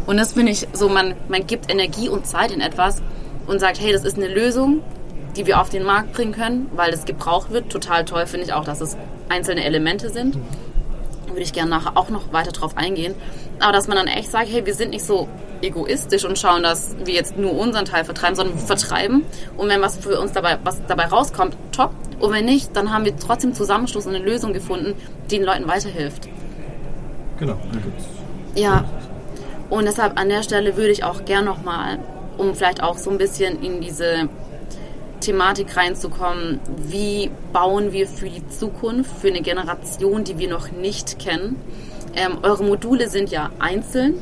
Und 0.06 0.16
das 0.16 0.32
finde 0.34 0.52
ich 0.52 0.66
so, 0.72 0.88
man, 0.88 1.14
man 1.28 1.46
gibt 1.46 1.70
Energie 1.70 2.08
und 2.08 2.26
Zeit 2.26 2.50
in 2.50 2.60
etwas 2.60 3.02
und 3.46 3.60
sagt, 3.60 3.80
hey, 3.80 3.92
das 3.92 4.04
ist 4.04 4.16
eine 4.16 4.28
Lösung, 4.28 4.82
die 5.38 5.46
wir 5.46 5.60
auf 5.60 5.70
den 5.70 5.84
Markt 5.84 6.12
bringen 6.12 6.32
können, 6.32 6.68
weil 6.74 6.92
es 6.92 7.04
gebraucht 7.04 7.50
wird. 7.50 7.70
Total 7.70 8.04
toll 8.04 8.26
finde 8.26 8.46
ich 8.46 8.52
auch, 8.52 8.64
dass 8.64 8.80
es 8.80 8.96
einzelne 9.28 9.64
Elemente 9.64 10.10
sind. 10.10 10.34
Da 10.34 11.30
würde 11.30 11.42
ich 11.42 11.52
gerne 11.52 11.70
nachher 11.70 11.96
auch 11.96 12.10
noch 12.10 12.32
weiter 12.32 12.50
drauf 12.50 12.76
eingehen. 12.76 13.14
Aber 13.60 13.72
dass 13.72 13.86
man 13.86 13.96
dann 13.96 14.08
echt 14.08 14.30
sagt, 14.30 14.48
hey, 14.50 14.66
wir 14.66 14.74
sind 14.74 14.90
nicht 14.90 15.04
so 15.04 15.28
egoistisch 15.62 16.24
und 16.24 16.38
schauen, 16.38 16.62
dass 16.62 16.96
wir 17.04 17.14
jetzt 17.14 17.36
nur 17.36 17.56
unseren 17.56 17.84
Teil 17.84 18.04
vertreiben, 18.04 18.34
sondern 18.34 18.58
vertreiben. 18.58 19.24
Und 19.56 19.68
wenn 19.68 19.80
was 19.80 19.96
für 19.96 20.20
uns 20.20 20.32
dabei, 20.32 20.58
was 20.64 20.84
dabei 20.86 21.06
rauskommt, 21.06 21.56
top. 21.72 21.92
Und 22.18 22.32
wenn 22.32 22.44
nicht, 22.44 22.76
dann 22.76 22.92
haben 22.92 23.04
wir 23.04 23.16
trotzdem 23.16 23.54
Zusammenschluss 23.54 24.06
und 24.06 24.14
eine 24.14 24.24
Lösung 24.24 24.52
gefunden, 24.52 24.94
die 25.30 25.36
den 25.36 25.44
Leuten 25.44 25.68
weiterhilft. 25.68 26.28
Genau. 27.38 27.56
Ja. 28.56 28.84
Und 29.70 29.84
deshalb 29.84 30.18
an 30.18 30.28
der 30.28 30.42
Stelle 30.42 30.76
würde 30.76 30.90
ich 30.90 31.04
auch 31.04 31.24
gern 31.24 31.44
nochmal, 31.44 31.98
um 32.38 32.54
vielleicht 32.54 32.82
auch 32.82 32.96
so 32.96 33.10
ein 33.10 33.18
bisschen 33.18 33.62
in 33.62 33.80
diese 33.80 34.28
Thematik 35.28 35.76
reinzukommen, 35.76 36.58
wie 36.86 37.30
bauen 37.52 37.92
wir 37.92 38.08
für 38.08 38.30
die 38.30 38.48
Zukunft, 38.48 39.10
für 39.20 39.28
eine 39.28 39.42
Generation, 39.42 40.24
die 40.24 40.38
wir 40.38 40.48
noch 40.48 40.70
nicht 40.70 41.18
kennen. 41.18 41.56
Ähm, 42.16 42.38
eure 42.42 42.64
Module 42.64 43.10
sind 43.10 43.30
ja 43.30 43.50
einzeln, 43.58 44.14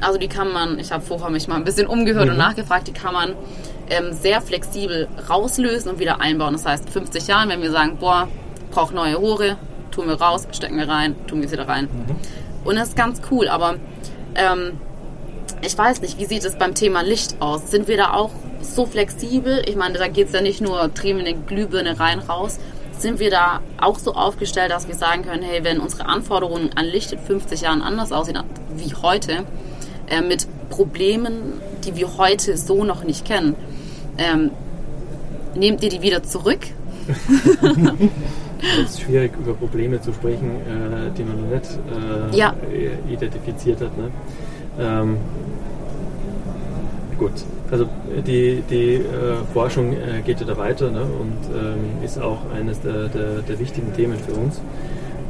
also 0.00 0.20
die 0.20 0.28
kann 0.28 0.52
man, 0.52 0.78
ich 0.78 0.92
habe 0.92 1.02
vorher 1.02 1.30
mich 1.30 1.48
mal 1.48 1.56
ein 1.56 1.64
bisschen 1.64 1.88
umgehört 1.88 2.28
und 2.28 2.36
nachgefragt, 2.36 2.86
die 2.86 2.92
kann 2.92 3.12
man 3.12 3.34
ähm, 3.90 4.12
sehr 4.12 4.40
flexibel 4.40 5.08
rauslösen 5.28 5.90
und 5.90 5.98
wieder 5.98 6.20
einbauen. 6.20 6.52
Das 6.52 6.64
heißt, 6.64 6.88
50 6.90 7.26
Jahren, 7.26 7.48
wenn 7.48 7.60
wir 7.60 7.72
sagen, 7.72 7.96
boah, 7.98 8.28
braucht 8.70 8.94
neue 8.94 9.16
Rohre, 9.16 9.56
tun 9.90 10.06
wir 10.06 10.14
raus, 10.14 10.46
stecken 10.52 10.76
wir 10.76 10.88
rein, 10.88 11.16
tun 11.26 11.42
wir 11.42 11.50
wieder 11.50 11.66
rein. 11.66 11.88
Und 12.64 12.76
das 12.76 12.90
ist 12.90 12.96
ganz 12.96 13.20
cool, 13.32 13.48
aber 13.48 13.78
ähm, 14.36 14.78
ich 15.60 15.76
weiß 15.76 16.02
nicht, 16.02 16.20
wie 16.20 16.24
sieht 16.26 16.44
es 16.44 16.54
beim 16.56 16.76
Thema 16.76 17.02
Licht 17.02 17.34
aus? 17.40 17.68
Sind 17.68 17.88
wir 17.88 17.96
da 17.96 18.12
auch 18.12 18.30
so 18.62 18.86
flexibel? 18.86 19.62
Ich 19.66 19.76
meine, 19.76 19.98
da 19.98 20.08
geht 20.08 20.28
es 20.28 20.32
ja 20.32 20.40
nicht 20.40 20.60
nur, 20.60 20.88
drehen 20.88 21.18
wir 21.18 21.26
eine 21.26 21.34
Glühbirne 21.38 21.98
rein, 21.98 22.18
raus. 22.20 22.58
Sind 22.98 23.18
wir 23.18 23.30
da 23.30 23.60
auch 23.80 23.98
so 23.98 24.14
aufgestellt, 24.14 24.70
dass 24.70 24.86
wir 24.88 24.94
sagen 24.94 25.22
können, 25.22 25.42
hey, 25.42 25.64
wenn 25.64 25.80
unsere 25.80 26.06
Anforderungen 26.06 26.70
an 26.76 26.86
Licht 26.86 27.12
in 27.12 27.18
50 27.18 27.62
Jahren 27.62 27.82
anders 27.82 28.12
aussehen 28.12 28.38
wie 28.76 28.94
heute, 28.94 29.44
äh, 30.08 30.20
mit 30.20 30.46
Problemen, 30.70 31.60
die 31.84 31.96
wir 31.96 32.16
heute 32.16 32.56
so 32.56 32.84
noch 32.84 33.02
nicht 33.04 33.24
kennen, 33.24 33.56
ähm, 34.18 34.50
nehmt 35.54 35.82
ihr 35.82 35.88
die 35.90 36.02
wieder 36.02 36.22
zurück? 36.22 36.60
Es 38.84 38.90
ist 38.90 39.00
schwierig, 39.00 39.32
über 39.40 39.54
Probleme 39.54 40.00
zu 40.00 40.12
sprechen, 40.12 40.50
äh, 40.60 41.10
die 41.18 41.24
man 41.24 41.40
noch 41.42 41.50
nicht 41.50 41.68
äh, 42.32 42.36
Ja. 42.36 42.54
identifiziert 43.10 43.80
hat. 43.80 43.90
Ne? 43.98 44.10
Ähm, 44.78 45.16
gut, 47.18 47.32
also 47.72 47.88
die, 48.26 48.62
die 48.68 48.96
äh, 48.96 49.00
Forschung 49.54 49.94
äh, 49.94 50.20
geht 50.24 50.40
ja 50.40 50.46
da 50.46 50.58
weiter 50.58 50.90
ne? 50.90 51.00
und 51.00 51.38
ähm, 51.56 52.04
ist 52.04 52.20
auch 52.20 52.40
eines 52.54 52.82
der, 52.82 53.08
der, 53.08 53.40
der 53.40 53.58
wichtigen 53.58 53.94
Themen 53.94 54.18
für 54.18 54.34
uns. 54.34 54.60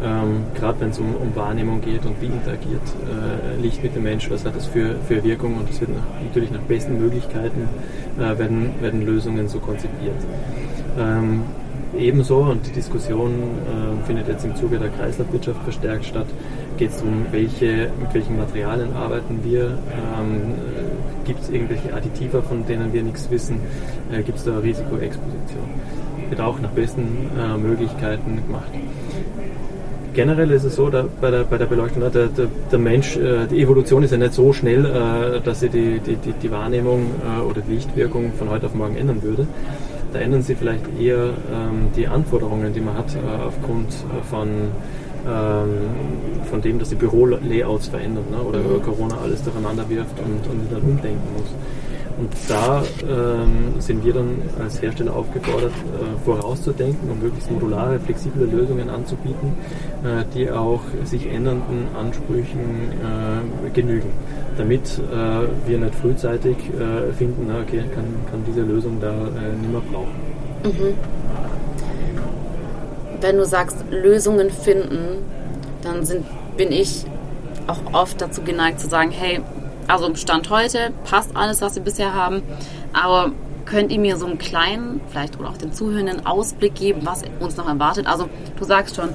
Ähm, 0.05 0.43
Gerade 0.57 0.81
wenn 0.81 0.91
es 0.91 0.99
um, 0.99 1.15
um 1.15 1.37
Wahrnehmung 1.37 1.81
geht 1.81 2.05
und 2.05 2.21
wie 2.21 2.27
interagiert 2.27 2.83
äh, 3.07 3.63
Licht 3.63 3.81
mit 3.85 3.95
dem 3.95 4.03
Mensch, 4.03 4.29
was 4.29 4.45
hat 4.45 4.57
das 4.57 4.67
für, 4.67 4.97
für 5.07 5.23
Wirkung 5.23 5.57
und 5.57 5.71
es 5.71 5.81
wird 5.81 5.95
nach, 5.95 6.21
natürlich 6.21 6.51
nach 6.51 6.61
besten 6.63 6.99
Möglichkeiten 7.01 7.69
äh, 8.19 8.37
werden, 8.37 8.71
werden 8.81 9.07
Lösungen 9.07 9.47
so 9.47 9.61
konzipiert. 9.61 10.17
Ähm, 10.99 11.43
ebenso, 11.97 12.39
und 12.39 12.67
die 12.67 12.73
Diskussion 12.73 13.31
äh, 13.31 14.05
findet 14.05 14.27
jetzt 14.27 14.45
im 14.45 14.57
Zuge 14.57 14.81
der 14.81 14.89
Kreislaufwirtschaft 14.89 15.63
verstärkt 15.63 16.07
statt, 16.07 16.27
geht 16.77 16.91
es 16.91 16.97
darum, 16.97 17.27
welche, 17.31 17.91
mit 18.01 18.13
welchen 18.13 18.37
Materialien 18.37 18.93
arbeiten 18.95 19.41
wir, 19.45 19.79
ähm, 19.93 20.55
gibt 21.25 21.43
es 21.43 21.51
irgendwelche 21.51 21.93
Additiva, 21.95 22.43
von 22.43 22.67
denen 22.67 22.93
wir 22.93 23.03
nichts 23.03 23.31
wissen, 23.31 23.61
äh, 24.11 24.23
gibt 24.23 24.39
es 24.39 24.45
da 24.45 24.59
Risikoexposition. 24.59 25.65
Wird 26.29 26.41
auch 26.41 26.59
nach 26.61 26.71
besten 26.71 27.31
äh, 27.39 27.57
Möglichkeiten 27.59 28.43
gemacht. 28.47 28.73
Generell 30.15 30.51
ist 30.51 30.65
es 30.65 30.77
so, 30.77 30.91
da, 30.91 31.07
bei, 31.21 31.31
der, 31.31 31.45
bei 31.45 31.57
der 31.57 31.65
Beleuchtung, 31.65 32.03
ne, 32.03 32.11
der, 32.11 32.27
der, 32.27 32.47
der 32.71 32.79
Mensch, 32.79 33.17
äh, 33.17 33.47
die 33.47 33.63
Evolution 33.63 34.03
ist 34.03 34.11
ja 34.11 34.19
nicht 34.19 34.35
so 34.35 34.53
schnell, 34.53 34.85
äh, 34.85 35.41
dass 35.41 35.61
sie 35.61 35.71
die, 35.71 36.01
die, 36.01 36.17
die, 36.17 36.33
die 36.33 36.51
Wahrnehmung 36.51 37.11
äh, 37.25 37.41
oder 37.41 37.63
die 37.63 37.75
Lichtwirkung 37.75 38.33
von 38.39 38.51
heute 38.51 38.67
auf 38.67 38.75
morgen 38.75 38.97
ändern 38.97 39.23
würde. 39.23 39.47
Da 40.13 40.19
ändern 40.19 40.43
sie 40.43 40.55
vielleicht 40.55 40.85
eher 41.01 41.31
ähm, 41.51 41.89
die 41.97 42.07
Anforderungen, 42.07 42.75
die 42.75 42.81
man 42.81 42.99
hat, 42.99 43.15
äh, 43.15 43.47
aufgrund 43.47 43.89
äh, 43.89 44.23
von, 44.29 44.49
ähm, 45.27 46.45
von 46.51 46.61
dem, 46.61 46.79
dass 46.79 46.91
die 46.91 46.97
Bürolayouts 46.97 47.89
verändern 47.89 48.25
ne? 48.31 48.43
oder 48.43 48.61
Corona 48.85 49.17
alles 49.23 49.43
durcheinander 49.43 49.89
wirft 49.89 50.19
und, 50.19 50.51
und 50.51 50.73
dann 50.73 50.83
umdenken 50.83 51.33
muss. 51.37 51.49
Und 52.19 52.31
da 52.49 52.83
ähm, 53.09 53.81
sind 53.81 54.05
wir 54.05 54.13
dann 54.13 54.43
als 54.61 54.81
Hersteller 54.83 55.17
aufgefordert, 55.17 55.73
äh, 55.73 56.25
vorauszudenken 56.25 57.11
und 57.11 57.23
möglichst 57.23 57.51
modulare, 57.51 57.99
flexible 57.99 58.45
Lösungen 58.45 58.91
anzubieten, 58.91 59.55
äh, 60.05 60.25
die 60.35 60.51
auch 60.51 60.83
sich 61.05 61.27
ändernden 61.27 61.89
Ansprüchen 61.99 62.93
äh, 63.03 63.71
genügen, 63.71 64.11
damit 64.59 65.01
äh, 65.11 65.69
wir 65.69 65.79
nicht 65.79 65.95
frühzeitig 65.95 66.57
äh, 66.57 67.13
finden, 67.13 67.47
na, 67.49 67.61
okay, 67.61 67.83
kann, 67.95 68.05
kann 68.31 68.45
diese 68.47 68.63
Lösung 68.63 68.99
da 69.01 69.11
äh, 69.11 69.57
nicht 69.57 69.73
mehr 69.73 69.83
brauchen. 69.91 71.13
Wenn 73.23 73.37
du 73.37 73.45
sagst, 73.45 73.85
Lösungen 73.91 74.51
finden, 74.51 75.25
dann 75.83 76.05
sind, 76.05 76.27
bin 76.57 76.73
ich 76.73 77.05
auch 77.67 77.95
oft 77.95 78.21
dazu 78.21 78.43
geneigt 78.43 78.81
zu 78.81 78.89
sagen, 78.89 79.11
hey, 79.11 79.41
also 79.89 80.07
im 80.07 80.17
Stand 80.17 80.51
heute 80.51 80.93
passt 81.09 81.37
alles, 81.37 81.61
was 81.61 81.75
wir 81.75 81.83
bisher 81.83 82.15
haben, 82.15 82.43
aber 82.93 83.33
könnt 83.65 83.93
ihr 83.93 83.99
mir 83.99 84.17
so 84.17 84.27
einen 84.27 84.39
kleinen, 84.39 85.01
vielleicht 85.11 85.39
oder 85.39 85.49
auch 85.51 85.57
den 85.57 85.73
Zuhörenden 85.73 86.27
Ausblick 86.27 86.75
geben, 86.75 87.01
was 87.05 87.23
uns 87.41 87.57
noch 87.57 87.69
erwartet? 87.69 88.07
Also 88.07 88.29
du 88.59 88.65
sagst 88.65 88.97
schon, 88.97 89.11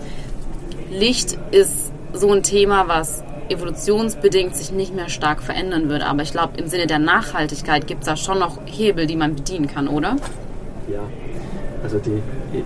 Licht 0.90 1.38
ist 1.52 1.92
so 2.14 2.32
ein 2.32 2.44
Thema, 2.44 2.88
was 2.88 3.24
evolutionsbedingt 3.50 4.56
sich 4.56 4.72
nicht 4.72 4.94
mehr 4.96 5.10
stark 5.10 5.42
verändern 5.42 5.90
würde. 5.90 6.06
Aber 6.06 6.24
ich 6.24 6.32
glaube, 6.32 6.58
im 6.58 6.68
Sinne 6.68 6.88
der 6.88 7.00
Nachhaltigkeit 7.00 7.88
gibt 7.88 8.02
es 8.02 8.08
da 8.08 8.16
schon 8.16 8.40
noch 8.40 8.60
Hebel, 8.66 9.06
die 9.06 9.16
man 9.16 9.36
bedienen 9.36 9.68
kann, 9.68 9.88
oder? 9.88 10.16
Ja, 10.90 11.02
also 11.88 12.00
die, 12.00 12.22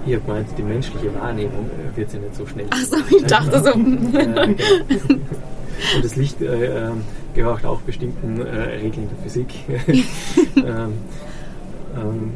ihr- 0.10 0.20
gemeint, 0.20 0.48
die 0.58 0.64
menschliche 0.64 1.14
Wahrnehmung 1.14 1.70
wird 1.96 2.12
ja 2.12 2.20
nicht 2.20 2.36
so 2.36 2.46
schnell. 2.48 2.66
Achso, 2.72 2.98
ich 3.16 3.24
dachte 3.26 3.60
so. 3.62 3.70
Äh, 3.70 3.74
genau. 3.74 4.42
Und 5.96 6.04
das 6.06 6.16
Licht 6.16 6.42
äh, 6.42 6.88
ähm, 6.88 7.02
gehorcht 7.36 7.66
auch 7.66 7.82
bestimmten 7.82 8.42
äh, 8.42 8.50
Regeln 8.82 9.08
der 9.10 9.24
Physik. 9.24 9.48
ähm, 10.56 10.94
ähm, 11.96 12.32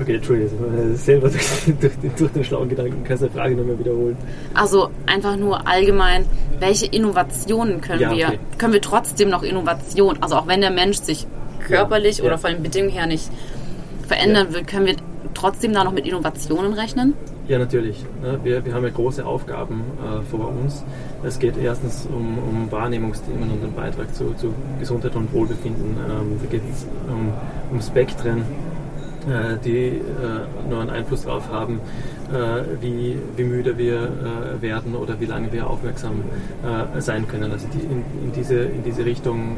okay, 0.00 0.16
Entschuldigung, 0.16 0.96
selber 0.96 1.28
durch, 1.80 1.92
durch, 2.16 2.30
den 2.32 2.44
schlauen 2.44 2.68
Gedanken 2.70 3.04
kannst 3.04 3.22
du 3.22 3.26
die 3.28 3.34
Frage 3.34 3.54
nochmal 3.54 3.78
wiederholen. 3.78 4.16
Also 4.54 4.88
einfach 5.06 5.36
nur 5.36 5.66
allgemein, 5.68 6.24
welche 6.58 6.86
Innovationen 6.86 7.80
können 7.82 8.00
Ja, 8.00 8.10
wir, 8.16 8.26
okay. 8.28 8.38
können 8.58 8.72
wir 8.72 8.80
trotzdem 8.82 9.28
noch 9.30 9.42
Innovation, 9.42 10.16
also 10.22 10.36
auch 10.36 10.46
wenn 10.46 10.60
der 10.62 10.70
Mensch 10.70 10.98
sich 10.98 11.26
körperlich 11.66 12.18
Ja, 12.18 12.24
oder 12.24 12.32
ja. 12.34 12.38
von 12.38 12.50
den 12.52 12.62
Bedingungen 12.62 12.92
her 12.92 13.06
nicht 13.06 13.30
verändern 14.06 14.48
Ja. 14.50 14.54
wird, 14.54 14.66
können 14.66 14.86
wir 14.86 14.96
trotzdem 15.34 15.72
da 15.72 15.84
noch 15.84 15.92
mit 15.92 16.06
Innovationen 16.06 16.72
rechnen? 16.74 17.14
Ja, 17.48 17.58
natürlich. 17.58 18.04
Ne, 18.22 18.38
Wir, 18.42 18.64
wir 18.64 18.72
haben 18.74 18.84
ja 18.84 18.90
große 18.90 19.24
Aufgaben 19.24 19.82
äh, 20.02 20.22
vor 20.30 20.48
uns. 20.48 20.82
Es 21.22 21.38
geht 21.38 21.56
erstens 21.58 22.06
um, 22.06 22.38
um 22.38 22.72
Wahrnehmungsthemen 22.72 23.50
und 23.50 23.62
den 23.62 23.74
Beitrag 23.74 24.14
zu, 24.14 24.32
zu 24.34 24.54
Gesundheit 24.78 25.14
und 25.16 25.32
Wohlbefinden. 25.32 25.96
Ähm, 26.08 26.40
da 26.42 26.46
geht 26.50 26.62
es 26.72 26.86
um, 27.08 27.32
um 27.70 27.82
Spektren, 27.82 28.42
die 29.64 29.86
äh, 29.86 30.68
nur 30.68 30.80
einen 30.80 30.90
Einfluss 30.90 31.24
darauf 31.24 31.48
haben, 31.50 31.80
äh, 32.30 32.62
wie, 32.80 33.16
wie 33.36 33.44
müde 33.44 33.76
wir 33.78 34.10
werden 34.60 34.94
oder 34.94 35.18
wie 35.20 35.26
lange 35.26 35.52
wir 35.52 35.68
aufmerksam 35.68 36.22
sein 36.98 37.26
können. 37.28 37.52
Also 37.52 37.66
die, 37.68 37.80
in, 37.80 38.04
in, 38.22 38.32
diese, 38.34 38.54
in 38.54 38.82
diese 38.82 39.04
Richtung, 39.04 39.56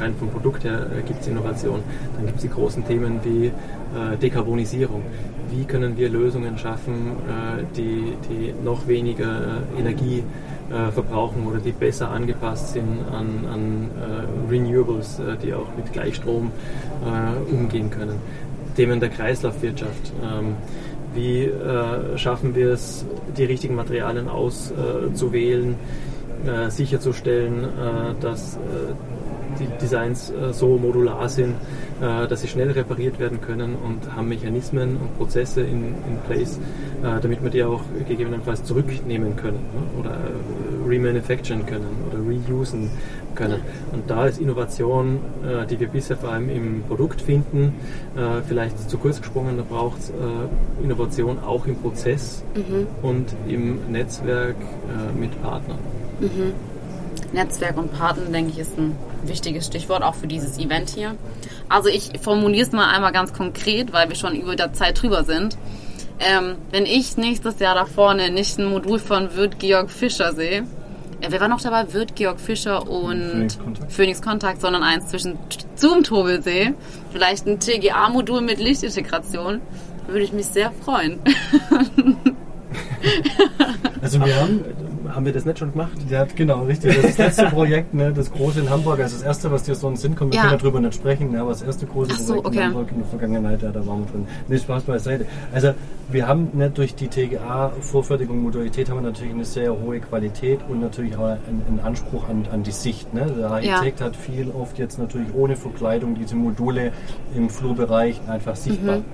rein 0.00 0.14
vom 0.18 0.30
Produkt 0.30 0.64
her, 0.64 0.86
gibt 1.06 1.20
es 1.20 1.28
Innovation. 1.28 1.82
Dann 2.16 2.26
gibt 2.26 2.36
es 2.36 2.42
die 2.42 2.48
großen 2.48 2.86
Themen 2.86 3.20
wie 3.22 3.52
Dekarbonisierung. 4.20 5.02
Wie 5.50 5.64
können 5.64 5.96
wir 5.96 6.08
Lösungen 6.08 6.58
schaffen, 6.58 7.16
die, 7.76 8.14
die 8.28 8.54
noch 8.64 8.86
weniger 8.86 9.62
Energie 9.78 10.22
verbrauchen 10.92 11.46
oder 11.46 11.58
die 11.58 11.72
besser 11.72 12.10
angepasst 12.10 12.72
sind 12.72 12.98
an, 13.12 13.46
an 13.52 13.90
Renewables, 14.50 15.20
die 15.42 15.54
auch 15.54 15.68
mit 15.76 15.92
Gleichstrom 15.92 16.50
umgehen 17.50 17.90
können. 17.90 18.18
Themen 18.76 19.00
der 19.00 19.08
Kreislaufwirtschaft. 19.08 20.12
Ähm, 20.22 20.56
wie 21.16 21.44
äh, 21.44 22.18
schaffen 22.18 22.54
wir 22.54 22.72
es, 22.72 23.04
die 23.36 23.44
richtigen 23.44 23.74
Materialien 23.74 24.28
auszuwählen, 24.28 25.74
äh, 26.46 26.70
sicherzustellen, 26.70 27.64
äh, 27.64 28.20
dass 28.20 28.58
die 29.58 29.68
Designs 29.80 30.30
so 30.50 30.76
modular 30.76 31.30
sind, 31.30 31.54
dass 31.98 32.42
sie 32.42 32.48
schnell 32.48 32.72
repariert 32.72 33.18
werden 33.18 33.40
können 33.40 33.74
und 33.74 34.14
haben 34.14 34.28
Mechanismen 34.28 34.98
und 34.98 35.16
Prozesse 35.16 35.62
in, 35.62 35.94
in 36.06 36.18
place, 36.26 36.60
damit 37.22 37.42
wir 37.42 37.48
die 37.48 37.64
auch 37.64 37.80
gegebenenfalls 38.06 38.64
zurücknehmen 38.64 39.34
können 39.36 39.60
ne, 39.72 40.00
oder 40.00 40.18
remanufacturen 40.86 41.64
können 41.64 41.86
reusen 42.50 42.90
können. 43.34 43.60
Und 43.92 44.10
da 44.10 44.26
ist 44.26 44.38
Innovation, 44.38 45.20
äh, 45.44 45.66
die 45.66 45.78
wir 45.78 45.88
bisher 45.88 46.16
vor 46.16 46.30
allem 46.30 46.48
im 46.48 46.82
Produkt 46.82 47.20
finden, 47.20 47.74
äh, 48.16 48.42
vielleicht 48.46 48.88
zu 48.90 48.98
kurz 48.98 49.20
gesprungen. 49.20 49.56
Da 49.56 49.62
braucht 49.62 50.00
es 50.00 50.10
äh, 50.10 50.82
Innovation 50.82 51.38
auch 51.38 51.66
im 51.66 51.76
Prozess 51.76 52.42
mhm. 52.54 52.86
und 53.02 53.26
im 53.46 53.92
Netzwerk 53.92 54.56
äh, 54.56 55.18
mit 55.18 55.40
Partnern. 55.42 55.78
Mhm. 56.20 56.54
Netzwerk 57.32 57.76
und 57.76 57.92
Partner, 57.92 58.24
denke 58.26 58.52
ich, 58.52 58.58
ist 58.58 58.78
ein 58.78 58.96
wichtiges 59.24 59.66
Stichwort 59.66 60.02
auch 60.02 60.14
für 60.14 60.26
dieses 60.26 60.58
Event 60.58 60.90
hier. 60.90 61.16
Also 61.68 61.88
ich 61.88 62.10
formuliere 62.20 62.66
es 62.66 62.72
mal 62.72 62.88
einmal 62.90 63.12
ganz 63.12 63.32
konkret, 63.32 63.92
weil 63.92 64.08
wir 64.08 64.16
schon 64.16 64.34
über 64.34 64.56
der 64.56 64.72
Zeit 64.72 65.02
drüber 65.02 65.24
sind. 65.24 65.56
Ähm, 66.18 66.56
wenn 66.70 66.86
ich 66.86 67.16
nächstes 67.16 67.58
Jahr 67.58 67.74
da 67.74 67.84
vorne 67.84 68.30
nicht 68.30 68.58
ein 68.58 68.66
Modul 68.66 68.98
von 68.98 69.36
Wirt 69.36 69.58
Georg 69.58 69.90
Fischer 69.90 70.32
sehe, 70.32 70.66
wer 71.20 71.40
war 71.40 71.48
noch 71.48 71.60
dabei? 71.60 71.92
Wirt, 71.92 72.14
Georg 72.16 72.40
Fischer 72.40 72.88
und 72.88 73.48
Phoenix 73.88 74.22
Kontakt, 74.22 74.60
sondern 74.60 74.82
eins 74.82 75.08
zwischen 75.08 75.38
Zoom 75.74 76.02
Tobelsee. 76.02 76.74
Vielleicht 77.12 77.46
ein 77.46 77.58
TGA-Modul 77.58 78.40
mit 78.40 78.58
Lichtintegration. 78.58 79.60
Würde 80.06 80.24
ich 80.24 80.32
mich 80.32 80.46
sehr 80.46 80.72
freuen. 80.72 81.20
Also 84.02 84.24
wir 84.24 84.36
haben 84.36 84.64
haben 85.14 85.24
wir 85.24 85.32
das 85.32 85.44
nicht 85.44 85.58
schon 85.58 85.72
gemacht? 85.72 85.92
Ja, 86.08 86.24
genau, 86.24 86.64
richtig. 86.64 86.96
Das, 86.96 87.04
ist 87.04 87.18
das 87.18 87.26
letzte 87.38 87.46
Projekt, 87.54 87.94
ne, 87.94 88.12
das 88.12 88.30
große 88.30 88.60
in 88.60 88.70
Hamburg, 88.70 89.00
also 89.00 89.16
das 89.16 89.24
erste, 89.24 89.50
was 89.50 89.64
dir 89.64 89.74
so 89.74 89.88
in 89.88 89.94
den 89.94 90.00
Sinn 90.00 90.16
kommt, 90.16 90.32
wir 90.32 90.40
ja. 90.40 90.48
können 90.48 90.58
darüber 90.58 90.80
nicht 90.80 90.94
sprechen, 90.94 91.32
ne, 91.32 91.40
aber 91.40 91.50
das 91.50 91.62
erste 91.62 91.86
große 91.86 92.14
so, 92.16 92.34
Projekt 92.34 92.46
okay. 92.46 92.56
in 92.58 92.64
Hamburg 92.64 92.90
in 92.92 92.98
der 92.98 93.06
Vergangenheit, 93.06 93.62
ja, 93.62 93.70
da 93.70 93.86
waren 93.86 94.00
wir 94.00 94.12
drin. 94.12 94.26
Nee, 94.48 94.58
Spaß 94.58 94.84
beiseite. 94.84 95.26
Also 95.52 95.74
wir 96.10 96.28
haben 96.28 96.50
ne, 96.52 96.70
durch 96.70 96.94
die 96.94 97.08
TGA-Vorfertigung 97.08 98.42
Modalität 98.42 98.88
haben 98.90 98.98
wir 98.98 99.10
natürlich 99.10 99.34
eine 99.34 99.44
sehr 99.44 99.72
hohe 99.72 100.00
Qualität 100.00 100.60
und 100.68 100.80
natürlich 100.80 101.16
auch 101.16 101.24
einen, 101.26 101.62
einen 101.68 101.80
Anspruch 101.80 102.28
an, 102.28 102.46
an 102.52 102.62
die 102.62 102.70
Sicht. 102.70 103.12
Ne? 103.12 103.26
Der 103.38 103.50
Architekt 103.50 104.00
ja. 104.00 104.06
hat 104.06 104.16
viel 104.16 104.50
oft 104.50 104.78
jetzt 104.78 104.98
natürlich 104.98 105.34
ohne 105.34 105.56
Verkleidung 105.56 106.14
diese 106.14 106.36
Module 106.36 106.92
im 107.34 107.50
Flurbereich 107.50 108.20
einfach 108.28 108.56
sichtbar. 108.56 108.98
Mhm. 108.98 109.04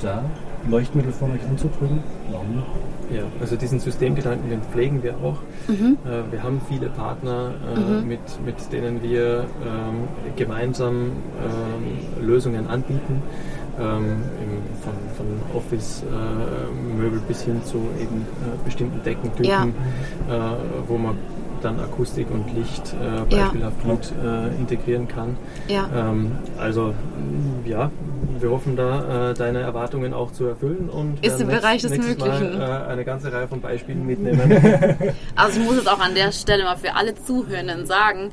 Da 0.00 0.24
Leuchtmittel 0.68 1.12
von 1.12 1.32
euch 1.32 1.44
anzudrücken? 1.48 2.02
Warum 2.30 2.56
nicht? 2.56 2.66
Ja, 3.10 3.22
also 3.40 3.54
diesen 3.56 3.78
Systemgedanken, 3.78 4.50
den 4.50 4.62
pflegen 4.62 5.02
wir 5.02 5.14
auch. 5.18 5.38
Mhm. 5.68 5.96
Äh, 6.04 6.32
wir 6.32 6.42
haben 6.42 6.60
viele 6.68 6.88
Partner, 6.88 7.54
äh, 7.74 7.78
mhm. 7.78 8.08
mit, 8.08 8.20
mit 8.44 8.72
denen 8.72 9.02
wir 9.02 9.46
ähm, 9.64 10.08
gemeinsam 10.34 11.12
ähm, 12.20 12.26
Lösungen 12.26 12.66
anbieten. 12.66 13.22
Ähm, 13.78 14.22
von, 14.82 14.94
von 15.16 15.26
Office-Möbel 15.54 17.18
äh, 17.18 17.22
bis 17.28 17.42
hin 17.42 17.62
zu 17.62 17.76
eben 18.00 18.22
äh, 18.22 18.64
bestimmten 18.64 19.02
Deckentypen, 19.02 19.44
ja. 19.44 19.64
Äh, 19.64 20.56
wo 20.88 20.96
man 20.96 21.18
dann 21.62 21.78
Akustik 21.80 22.30
und 22.30 22.54
Licht 22.54 22.94
äh, 22.94 23.24
beispielhaft 23.28 23.76
ja. 23.84 23.90
gut 23.90 24.12
äh, 24.24 24.56
integrieren 24.58 25.08
kann. 25.08 25.36
Ja. 25.68 25.88
Ähm, 25.94 26.32
also 26.58 26.94
ja, 27.66 27.90
wir 28.40 28.50
hoffen 28.50 28.76
da, 28.76 29.30
äh, 29.30 29.34
deine 29.34 29.60
Erwartungen 29.60 30.14
auch 30.14 30.32
zu 30.32 30.46
erfüllen 30.46 30.88
und 30.88 31.24
ist 31.24 31.40
im 31.40 31.48
Bereich 31.48 31.82
des 31.82 31.92
Möglichen 31.92 32.58
Mal, 32.58 32.86
äh, 32.86 32.90
eine 32.90 33.04
ganze 33.04 33.32
Reihe 33.32 33.48
von 33.48 33.60
Beispielen 33.60 34.06
mitnehmen. 34.06 34.60
also 35.36 35.60
ich 35.60 35.66
muss 35.66 35.76
es 35.76 35.86
auch 35.86 36.00
an 36.00 36.14
der 36.14 36.32
Stelle 36.32 36.64
mal 36.64 36.76
für 36.76 36.94
alle 36.94 37.14
Zuhörenden 37.14 37.86
sagen. 37.86 38.32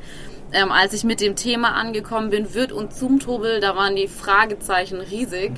Ähm, 0.52 0.72
als 0.72 0.94
ich 0.94 1.04
mit 1.04 1.20
dem 1.20 1.36
Thema 1.36 1.74
angekommen 1.74 2.30
bin, 2.30 2.54
Wirt 2.54 2.72
und 2.72 2.94
Zoomtobel, 2.94 3.60
da 3.60 3.76
waren 3.76 3.96
die 3.96 4.08
Fragezeichen 4.08 5.02
riesig. 5.02 5.52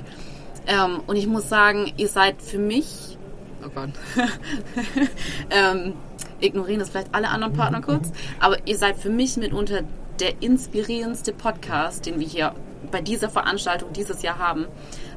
Ähm, 0.67 1.01
und 1.05 1.15
ich 1.15 1.27
muss 1.27 1.49
sagen, 1.49 1.91
ihr 1.97 2.07
seid 2.07 2.41
für 2.41 2.59
mich, 2.59 3.17
oh 3.65 3.69
Gott, 3.75 3.89
ähm, 5.49 5.93
ignorieren 6.39 6.79
das 6.79 6.89
vielleicht 6.89 7.13
alle 7.13 7.29
anderen 7.29 7.53
Partner 7.53 7.81
kurz, 7.81 8.11
aber 8.39 8.57
ihr 8.65 8.77
seid 8.77 8.97
für 8.97 9.09
mich 9.09 9.37
mitunter 9.37 9.81
der 10.19 10.41
inspirierendste 10.41 11.33
Podcast, 11.33 12.05
den 12.05 12.19
wir 12.19 12.27
hier 12.27 12.53
bei 12.95 13.01
dieser 13.01 13.29
Veranstaltung 13.29 13.91
dieses 13.91 14.21
Jahr 14.21 14.39
haben, 14.39 14.67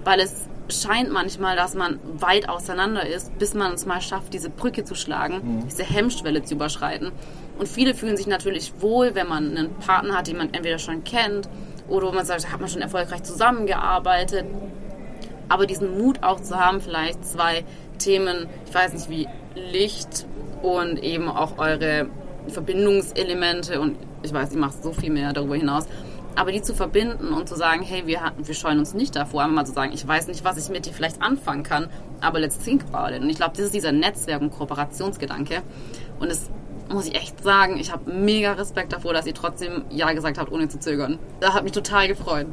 weil 0.02 0.18
es 0.18 0.48
scheint 0.68 1.12
manchmal, 1.12 1.54
dass 1.54 1.74
man 1.74 2.00
weit 2.14 2.48
auseinander 2.48 3.06
ist, 3.06 3.38
bis 3.38 3.54
man 3.54 3.74
es 3.74 3.86
mal 3.86 4.00
schafft, 4.00 4.34
diese 4.34 4.50
Brücke 4.50 4.82
zu 4.82 4.96
schlagen, 4.96 5.36
mhm. 5.36 5.68
diese 5.68 5.84
Hemmschwelle 5.84 6.42
zu 6.42 6.54
überschreiten. 6.54 7.12
Und 7.56 7.68
viele 7.68 7.94
fühlen 7.94 8.16
sich 8.16 8.26
natürlich 8.26 8.72
wohl, 8.80 9.14
wenn 9.14 9.28
man 9.28 9.56
einen 9.56 9.74
Partner 9.74 10.18
hat, 10.18 10.26
den 10.26 10.38
man 10.38 10.52
entweder 10.52 10.80
schon 10.80 11.04
kennt 11.04 11.48
oder 11.86 12.08
wo 12.08 12.12
man 12.12 12.26
sagt, 12.26 12.42
da 12.42 12.48
hat 12.48 12.58
man 12.58 12.68
schon 12.68 12.82
erfolgreich 12.82 13.22
zusammengearbeitet. 13.22 14.44
Aber 15.48 15.64
diesen 15.64 15.96
Mut 15.98 16.24
auch 16.24 16.40
zu 16.40 16.58
haben, 16.58 16.80
vielleicht 16.80 17.24
zwei 17.24 17.64
Themen, 17.98 18.48
ich 18.66 18.74
weiß 18.74 18.92
nicht 18.92 19.08
wie 19.08 19.28
Licht 19.54 20.26
und 20.62 21.00
eben 21.00 21.28
auch 21.28 21.58
eure 21.58 22.08
Verbindungselemente 22.48 23.80
und 23.80 23.96
ich 24.24 24.32
weiß, 24.32 24.50
ihr 24.50 24.58
macht 24.58 24.82
so 24.82 24.92
viel 24.92 25.12
mehr 25.12 25.32
darüber 25.32 25.54
hinaus, 25.54 25.86
aber 26.38 26.52
die 26.52 26.62
zu 26.62 26.72
verbinden 26.72 27.32
und 27.32 27.48
zu 27.48 27.56
sagen, 27.56 27.82
hey, 27.82 28.06
wir, 28.06 28.20
wir 28.36 28.54
scheuen 28.54 28.78
uns 28.78 28.94
nicht 28.94 29.16
davor, 29.16 29.42
einmal 29.42 29.66
zu 29.66 29.72
sagen, 29.72 29.92
ich 29.92 30.06
weiß 30.06 30.28
nicht, 30.28 30.44
was 30.44 30.56
ich 30.56 30.70
mit 30.70 30.86
dir 30.86 30.92
vielleicht 30.92 31.20
anfangen 31.20 31.64
kann, 31.64 31.88
aber 32.20 32.38
let's 32.38 32.56
think 32.58 32.84
about 32.92 33.12
it. 33.12 33.20
Und 33.20 33.28
ich 33.28 33.36
glaube, 33.36 33.56
das 33.56 33.66
ist 33.66 33.74
dieser 33.74 33.90
Netzwerk- 33.90 34.40
und 34.40 34.50
Kooperationsgedanke. 34.50 35.62
Und 36.20 36.30
es 36.30 36.48
muss 36.90 37.08
ich 37.08 37.16
echt 37.16 37.42
sagen, 37.42 37.76
ich 37.76 37.90
habe 37.90 38.12
mega 38.12 38.52
Respekt 38.52 38.92
davor, 38.92 39.12
dass 39.14 39.26
ihr 39.26 39.34
trotzdem 39.34 39.82
Ja 39.90 40.12
gesagt 40.12 40.38
habt, 40.38 40.52
ohne 40.52 40.68
zu 40.68 40.78
zögern. 40.78 41.18
Das 41.40 41.54
hat 41.54 41.64
mich 41.64 41.72
total 41.72 42.06
gefreut. 42.06 42.46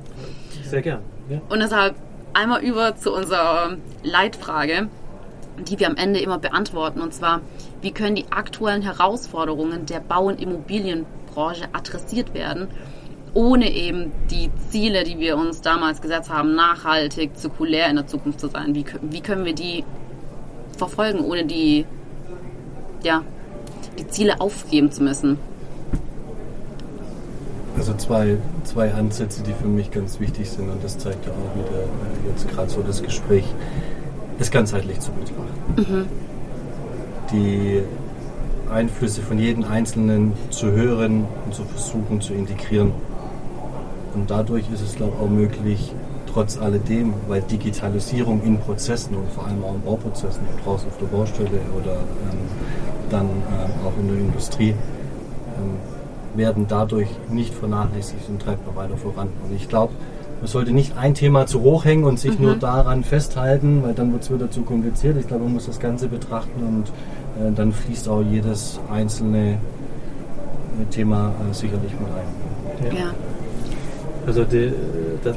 Sehr 0.63 0.82
gern. 0.82 1.02
Ja. 1.30 1.41
Und 1.50 1.60
deshalb 1.60 1.95
einmal 2.34 2.63
über 2.63 2.95
zu 2.95 3.13
unserer 3.13 3.78
Leitfrage, 4.02 4.89
die 5.60 5.80
wir 5.80 5.88
am 5.88 5.95
Ende 5.95 6.19
immer 6.21 6.39
beantworten. 6.39 7.02
Und 7.02 7.13
zwar, 7.13 7.41
wie 7.82 7.91
können 7.91 8.15
die 8.15 8.32
aktuellen 8.32 8.82
Herausforderungen 8.82 9.86
der 9.86 10.00
Bau- 10.00 10.26
und 10.26 10.41
Immobilienbranche 10.41 11.65
adressiert 11.71 12.34
werden 12.34 12.67
ohne 13.36 13.69
eben 13.69 14.12
die 14.32 14.50
Ziele, 14.69 15.04
die 15.04 15.19
wir 15.19 15.38
uns 15.38 15.62
damals 15.62 16.02
gesetzt 16.02 16.30
haben, 16.30 16.56
nachhaltig, 16.56 17.38
zirkulär 17.38 17.89
in 17.89 17.98
der 17.98 18.08
Zukunft 18.08 18.39
zu 18.39 18.48
sein? 18.48 18.74
Wie, 18.74 18.86
wie 19.02 19.21
können 19.21 19.45
wir 19.45 19.54
die 19.54 19.84
verfolgen, 20.78 21.19
ohne 21.19 21.45
die, 21.45 21.86
ja, 23.04 23.21
die 24.00 24.08
Ziele 24.08 24.39
aufgeben 24.39 24.89
zu 24.91 25.04
müssen? 25.04 25.38
Also 27.78 27.93
zwei, 27.95 28.38
zwei 28.63 28.93
Ansätze, 28.93 29.43
die 29.43 29.54
für 29.54 29.67
mich 29.67 29.91
ganz 29.91 30.19
wichtig 30.21 30.50
sind 30.50 30.69
und 30.69 30.82
das 30.82 30.98
zeigt 30.98 31.26
ja 31.26 31.32
auch 31.34 31.56
wieder 31.56 31.84
äh, 31.84 32.30
jetzt 32.30 32.48
gerade 32.50 32.69
so 32.69 32.82
das 32.82 33.04
Gespräch, 33.04 33.43
es 34.39 34.50
ganzheitlich 34.50 35.02
zu 35.02 35.12
betrachten. 35.12 35.76
Mhm. 35.76 36.06
Die 37.34 37.82
Einflüsse 38.72 39.22
von 39.22 39.38
jedem 39.38 39.66
Einzelnen 39.66 40.34
zu 40.51 40.72
hören 40.72 41.26
und 41.45 41.53
zu 41.53 41.66
versuchen 41.66 42.22
zu 42.22 42.34
integrieren. 42.34 42.93
Und 44.16 44.32
dadurch 44.32 44.63
ist 44.72 44.82
es, 44.82 44.95
glaube 44.95 45.13
ich, 45.18 45.24
auch 45.24 45.30
möglich, 45.30 45.93
trotz 46.34 46.57
alledem, 46.57 47.13
weil 47.28 47.41
Digitalisierung 47.41 48.41
in 48.43 48.59
Prozessen 48.59 49.16
und 49.16 49.32
vor 49.32 49.45
allem 49.45 49.63
auch 49.63 49.76
in 49.76 49.82
Bauprozessen, 49.82 50.41
draußen 50.63 50.88
auf 50.89 50.97
der 50.97 51.05
Baustelle 51.05 51.59
oder 51.80 51.93
ähm, 51.93 52.38
dann 53.09 53.26
ähm, 53.26 53.72
auch 53.86 53.97
in 53.99 54.07
der 54.07 54.18
Industrie, 54.18 54.72
ähm, 54.72 56.38
werden 56.38 56.66
dadurch 56.68 57.07
nicht 57.30 57.53
vernachlässigt 57.53 58.28
und 58.28 58.41
treibt 58.41 58.66
man 58.68 58.76
weiter 58.76 58.97
voran. 58.97 59.30
Und 59.47 59.55
ich 59.55 59.70
glaube, 59.70 59.93
man 60.41 60.47
sollte 60.47 60.74
nicht 60.74 60.97
ein 60.97 61.13
Thema 61.13 61.47
zu 61.47 61.61
hoch 61.61 61.86
hängen 61.86 62.03
und 62.03 62.20
sich 62.20 62.38
mhm. 62.38 62.45
nur 62.45 62.55
daran 62.55 63.03
festhalten, 63.03 63.84
weil 63.84 63.93
dann 63.93 64.11
wird 64.11 64.24
es 64.24 64.34
wieder 64.34 64.51
zu 64.51 64.63
kompliziert. 64.63 65.18
Ich 65.18 65.28
glaube, 65.28 65.43
man 65.43 65.53
muss 65.53 65.68
das 65.68 65.80
Ganze 65.80 66.09
betrachten 66.09 66.61
und 66.61 66.88
äh, 67.41 67.51
dann 67.53 67.72
fließt 67.72 68.09
auch 68.09 68.22
jedes 68.22 68.80
einzelne 68.91 69.53
äh, 69.53 69.57
Thema 70.91 71.32
äh, 71.49 71.53
sicherlich 71.53 71.93
mit 71.93 72.09
ein. 72.09 72.93
Ja. 72.93 73.05
ja. 73.05 73.13
Also 74.26 74.43
die, 74.43 74.73
dass, 75.23 75.36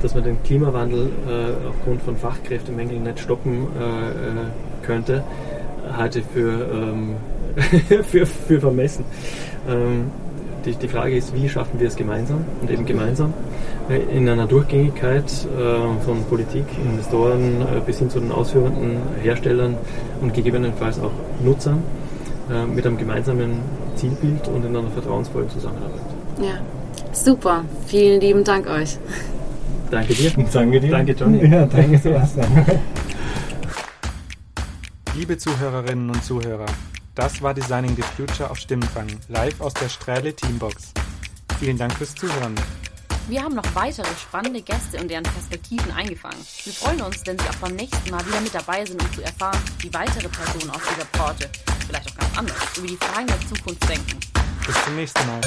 dass, 0.00 0.14
man 0.14 0.24
den 0.24 0.42
Klimawandel 0.42 1.08
äh, 1.28 1.68
aufgrund 1.68 2.02
von 2.02 2.16
Fachkräftemängeln 2.16 3.02
nicht 3.02 3.20
stoppen 3.20 3.66
äh, 3.78 4.10
äh 4.10 4.84
könnte, 4.86 5.22
halte 5.96 6.20
ich 6.20 6.24
für, 6.24 6.66
ähm, 6.72 7.16
für, 8.04 8.24
für 8.26 8.60
vermessen. 8.60 9.04
Ähm, 9.68 10.10
die, 10.64 10.74
die 10.74 10.88
Frage 10.88 11.16
ist, 11.16 11.34
wie 11.34 11.48
schaffen 11.48 11.80
wir 11.80 11.88
es 11.88 11.96
gemeinsam 11.96 12.44
und 12.60 12.70
eben 12.70 12.84
gemeinsam 12.84 13.32
in 13.88 14.28
einer 14.28 14.46
Durchgängigkeit 14.46 15.24
äh, 15.24 16.04
von 16.04 16.22
Politik, 16.24 16.64
Investoren 16.84 17.62
äh, 17.62 17.80
bis 17.84 17.98
hin 17.98 18.10
zu 18.10 18.20
den 18.20 18.30
ausführenden 18.30 18.98
Herstellern 19.22 19.76
und 20.20 20.34
gegebenenfalls 20.34 20.98
auch 21.00 21.12
Nutzern 21.42 21.82
äh, 22.50 22.66
mit 22.66 22.86
einem 22.86 22.98
gemeinsamen 22.98 23.58
Zielbild 23.96 24.48
und 24.48 24.64
in 24.64 24.76
einer 24.76 24.90
vertrauensvollen 24.90 25.48
Zusammenarbeit. 25.50 26.00
Ja, 26.40 26.60
super. 27.12 27.64
Vielen 27.86 28.20
lieben 28.20 28.44
Dank 28.44 28.66
euch. 28.66 28.98
Danke 29.90 30.14
dir. 30.14 30.30
Danke 30.52 30.80
dir. 30.80 30.90
Danke, 30.90 31.12
Johnny. 31.12 31.46
Ja, 31.46 31.66
danke, 31.66 31.98
Sebastian. 31.98 32.66
Liebe 35.16 35.36
Zuhörerinnen 35.36 36.08
und 36.08 36.24
Zuhörer, 36.24 36.66
das 37.16 37.42
war 37.42 37.52
Designing 37.52 37.96
the 37.96 38.02
Future 38.02 38.48
auf 38.48 38.58
Stimmenfang, 38.58 39.08
live 39.28 39.60
aus 39.60 39.74
der 39.74 39.88
Strähle 39.88 40.34
Teambox. 40.34 40.92
Vielen 41.58 41.76
Dank 41.76 41.92
fürs 41.94 42.14
Zuhören. 42.14 42.54
Wir 43.28 43.42
haben 43.42 43.54
noch 43.54 43.74
weitere 43.74 44.06
spannende 44.16 44.62
Gäste 44.62 44.98
und 44.98 45.10
deren 45.10 45.24
Perspektiven 45.24 45.92
eingefangen. 45.92 46.38
Wir 46.64 46.72
freuen 46.72 47.00
uns, 47.02 47.26
wenn 47.26 47.38
Sie 47.38 47.48
auch 47.48 47.56
beim 47.56 47.76
nächsten 47.76 48.10
Mal 48.10 48.24
wieder 48.26 48.40
mit 48.40 48.54
dabei 48.54 48.84
sind, 48.84 49.02
um 49.02 49.12
zu 49.12 49.22
erfahren, 49.22 49.60
wie 49.80 49.92
weitere 49.92 50.28
Personen 50.28 50.70
aus 50.70 50.82
dieser 50.90 51.06
Branche, 51.06 51.50
vielleicht 51.86 52.10
auch 52.10 52.16
ganz 52.16 52.38
anders, 52.38 52.78
über 52.78 52.86
die 52.86 52.96
Fragen 52.96 53.26
der 53.26 53.40
Zukunft 53.54 53.88
denken. 53.88 54.18
Bis 54.66 54.84
zum 54.84 54.96
nächsten 54.96 55.26
Mal. 55.26 55.40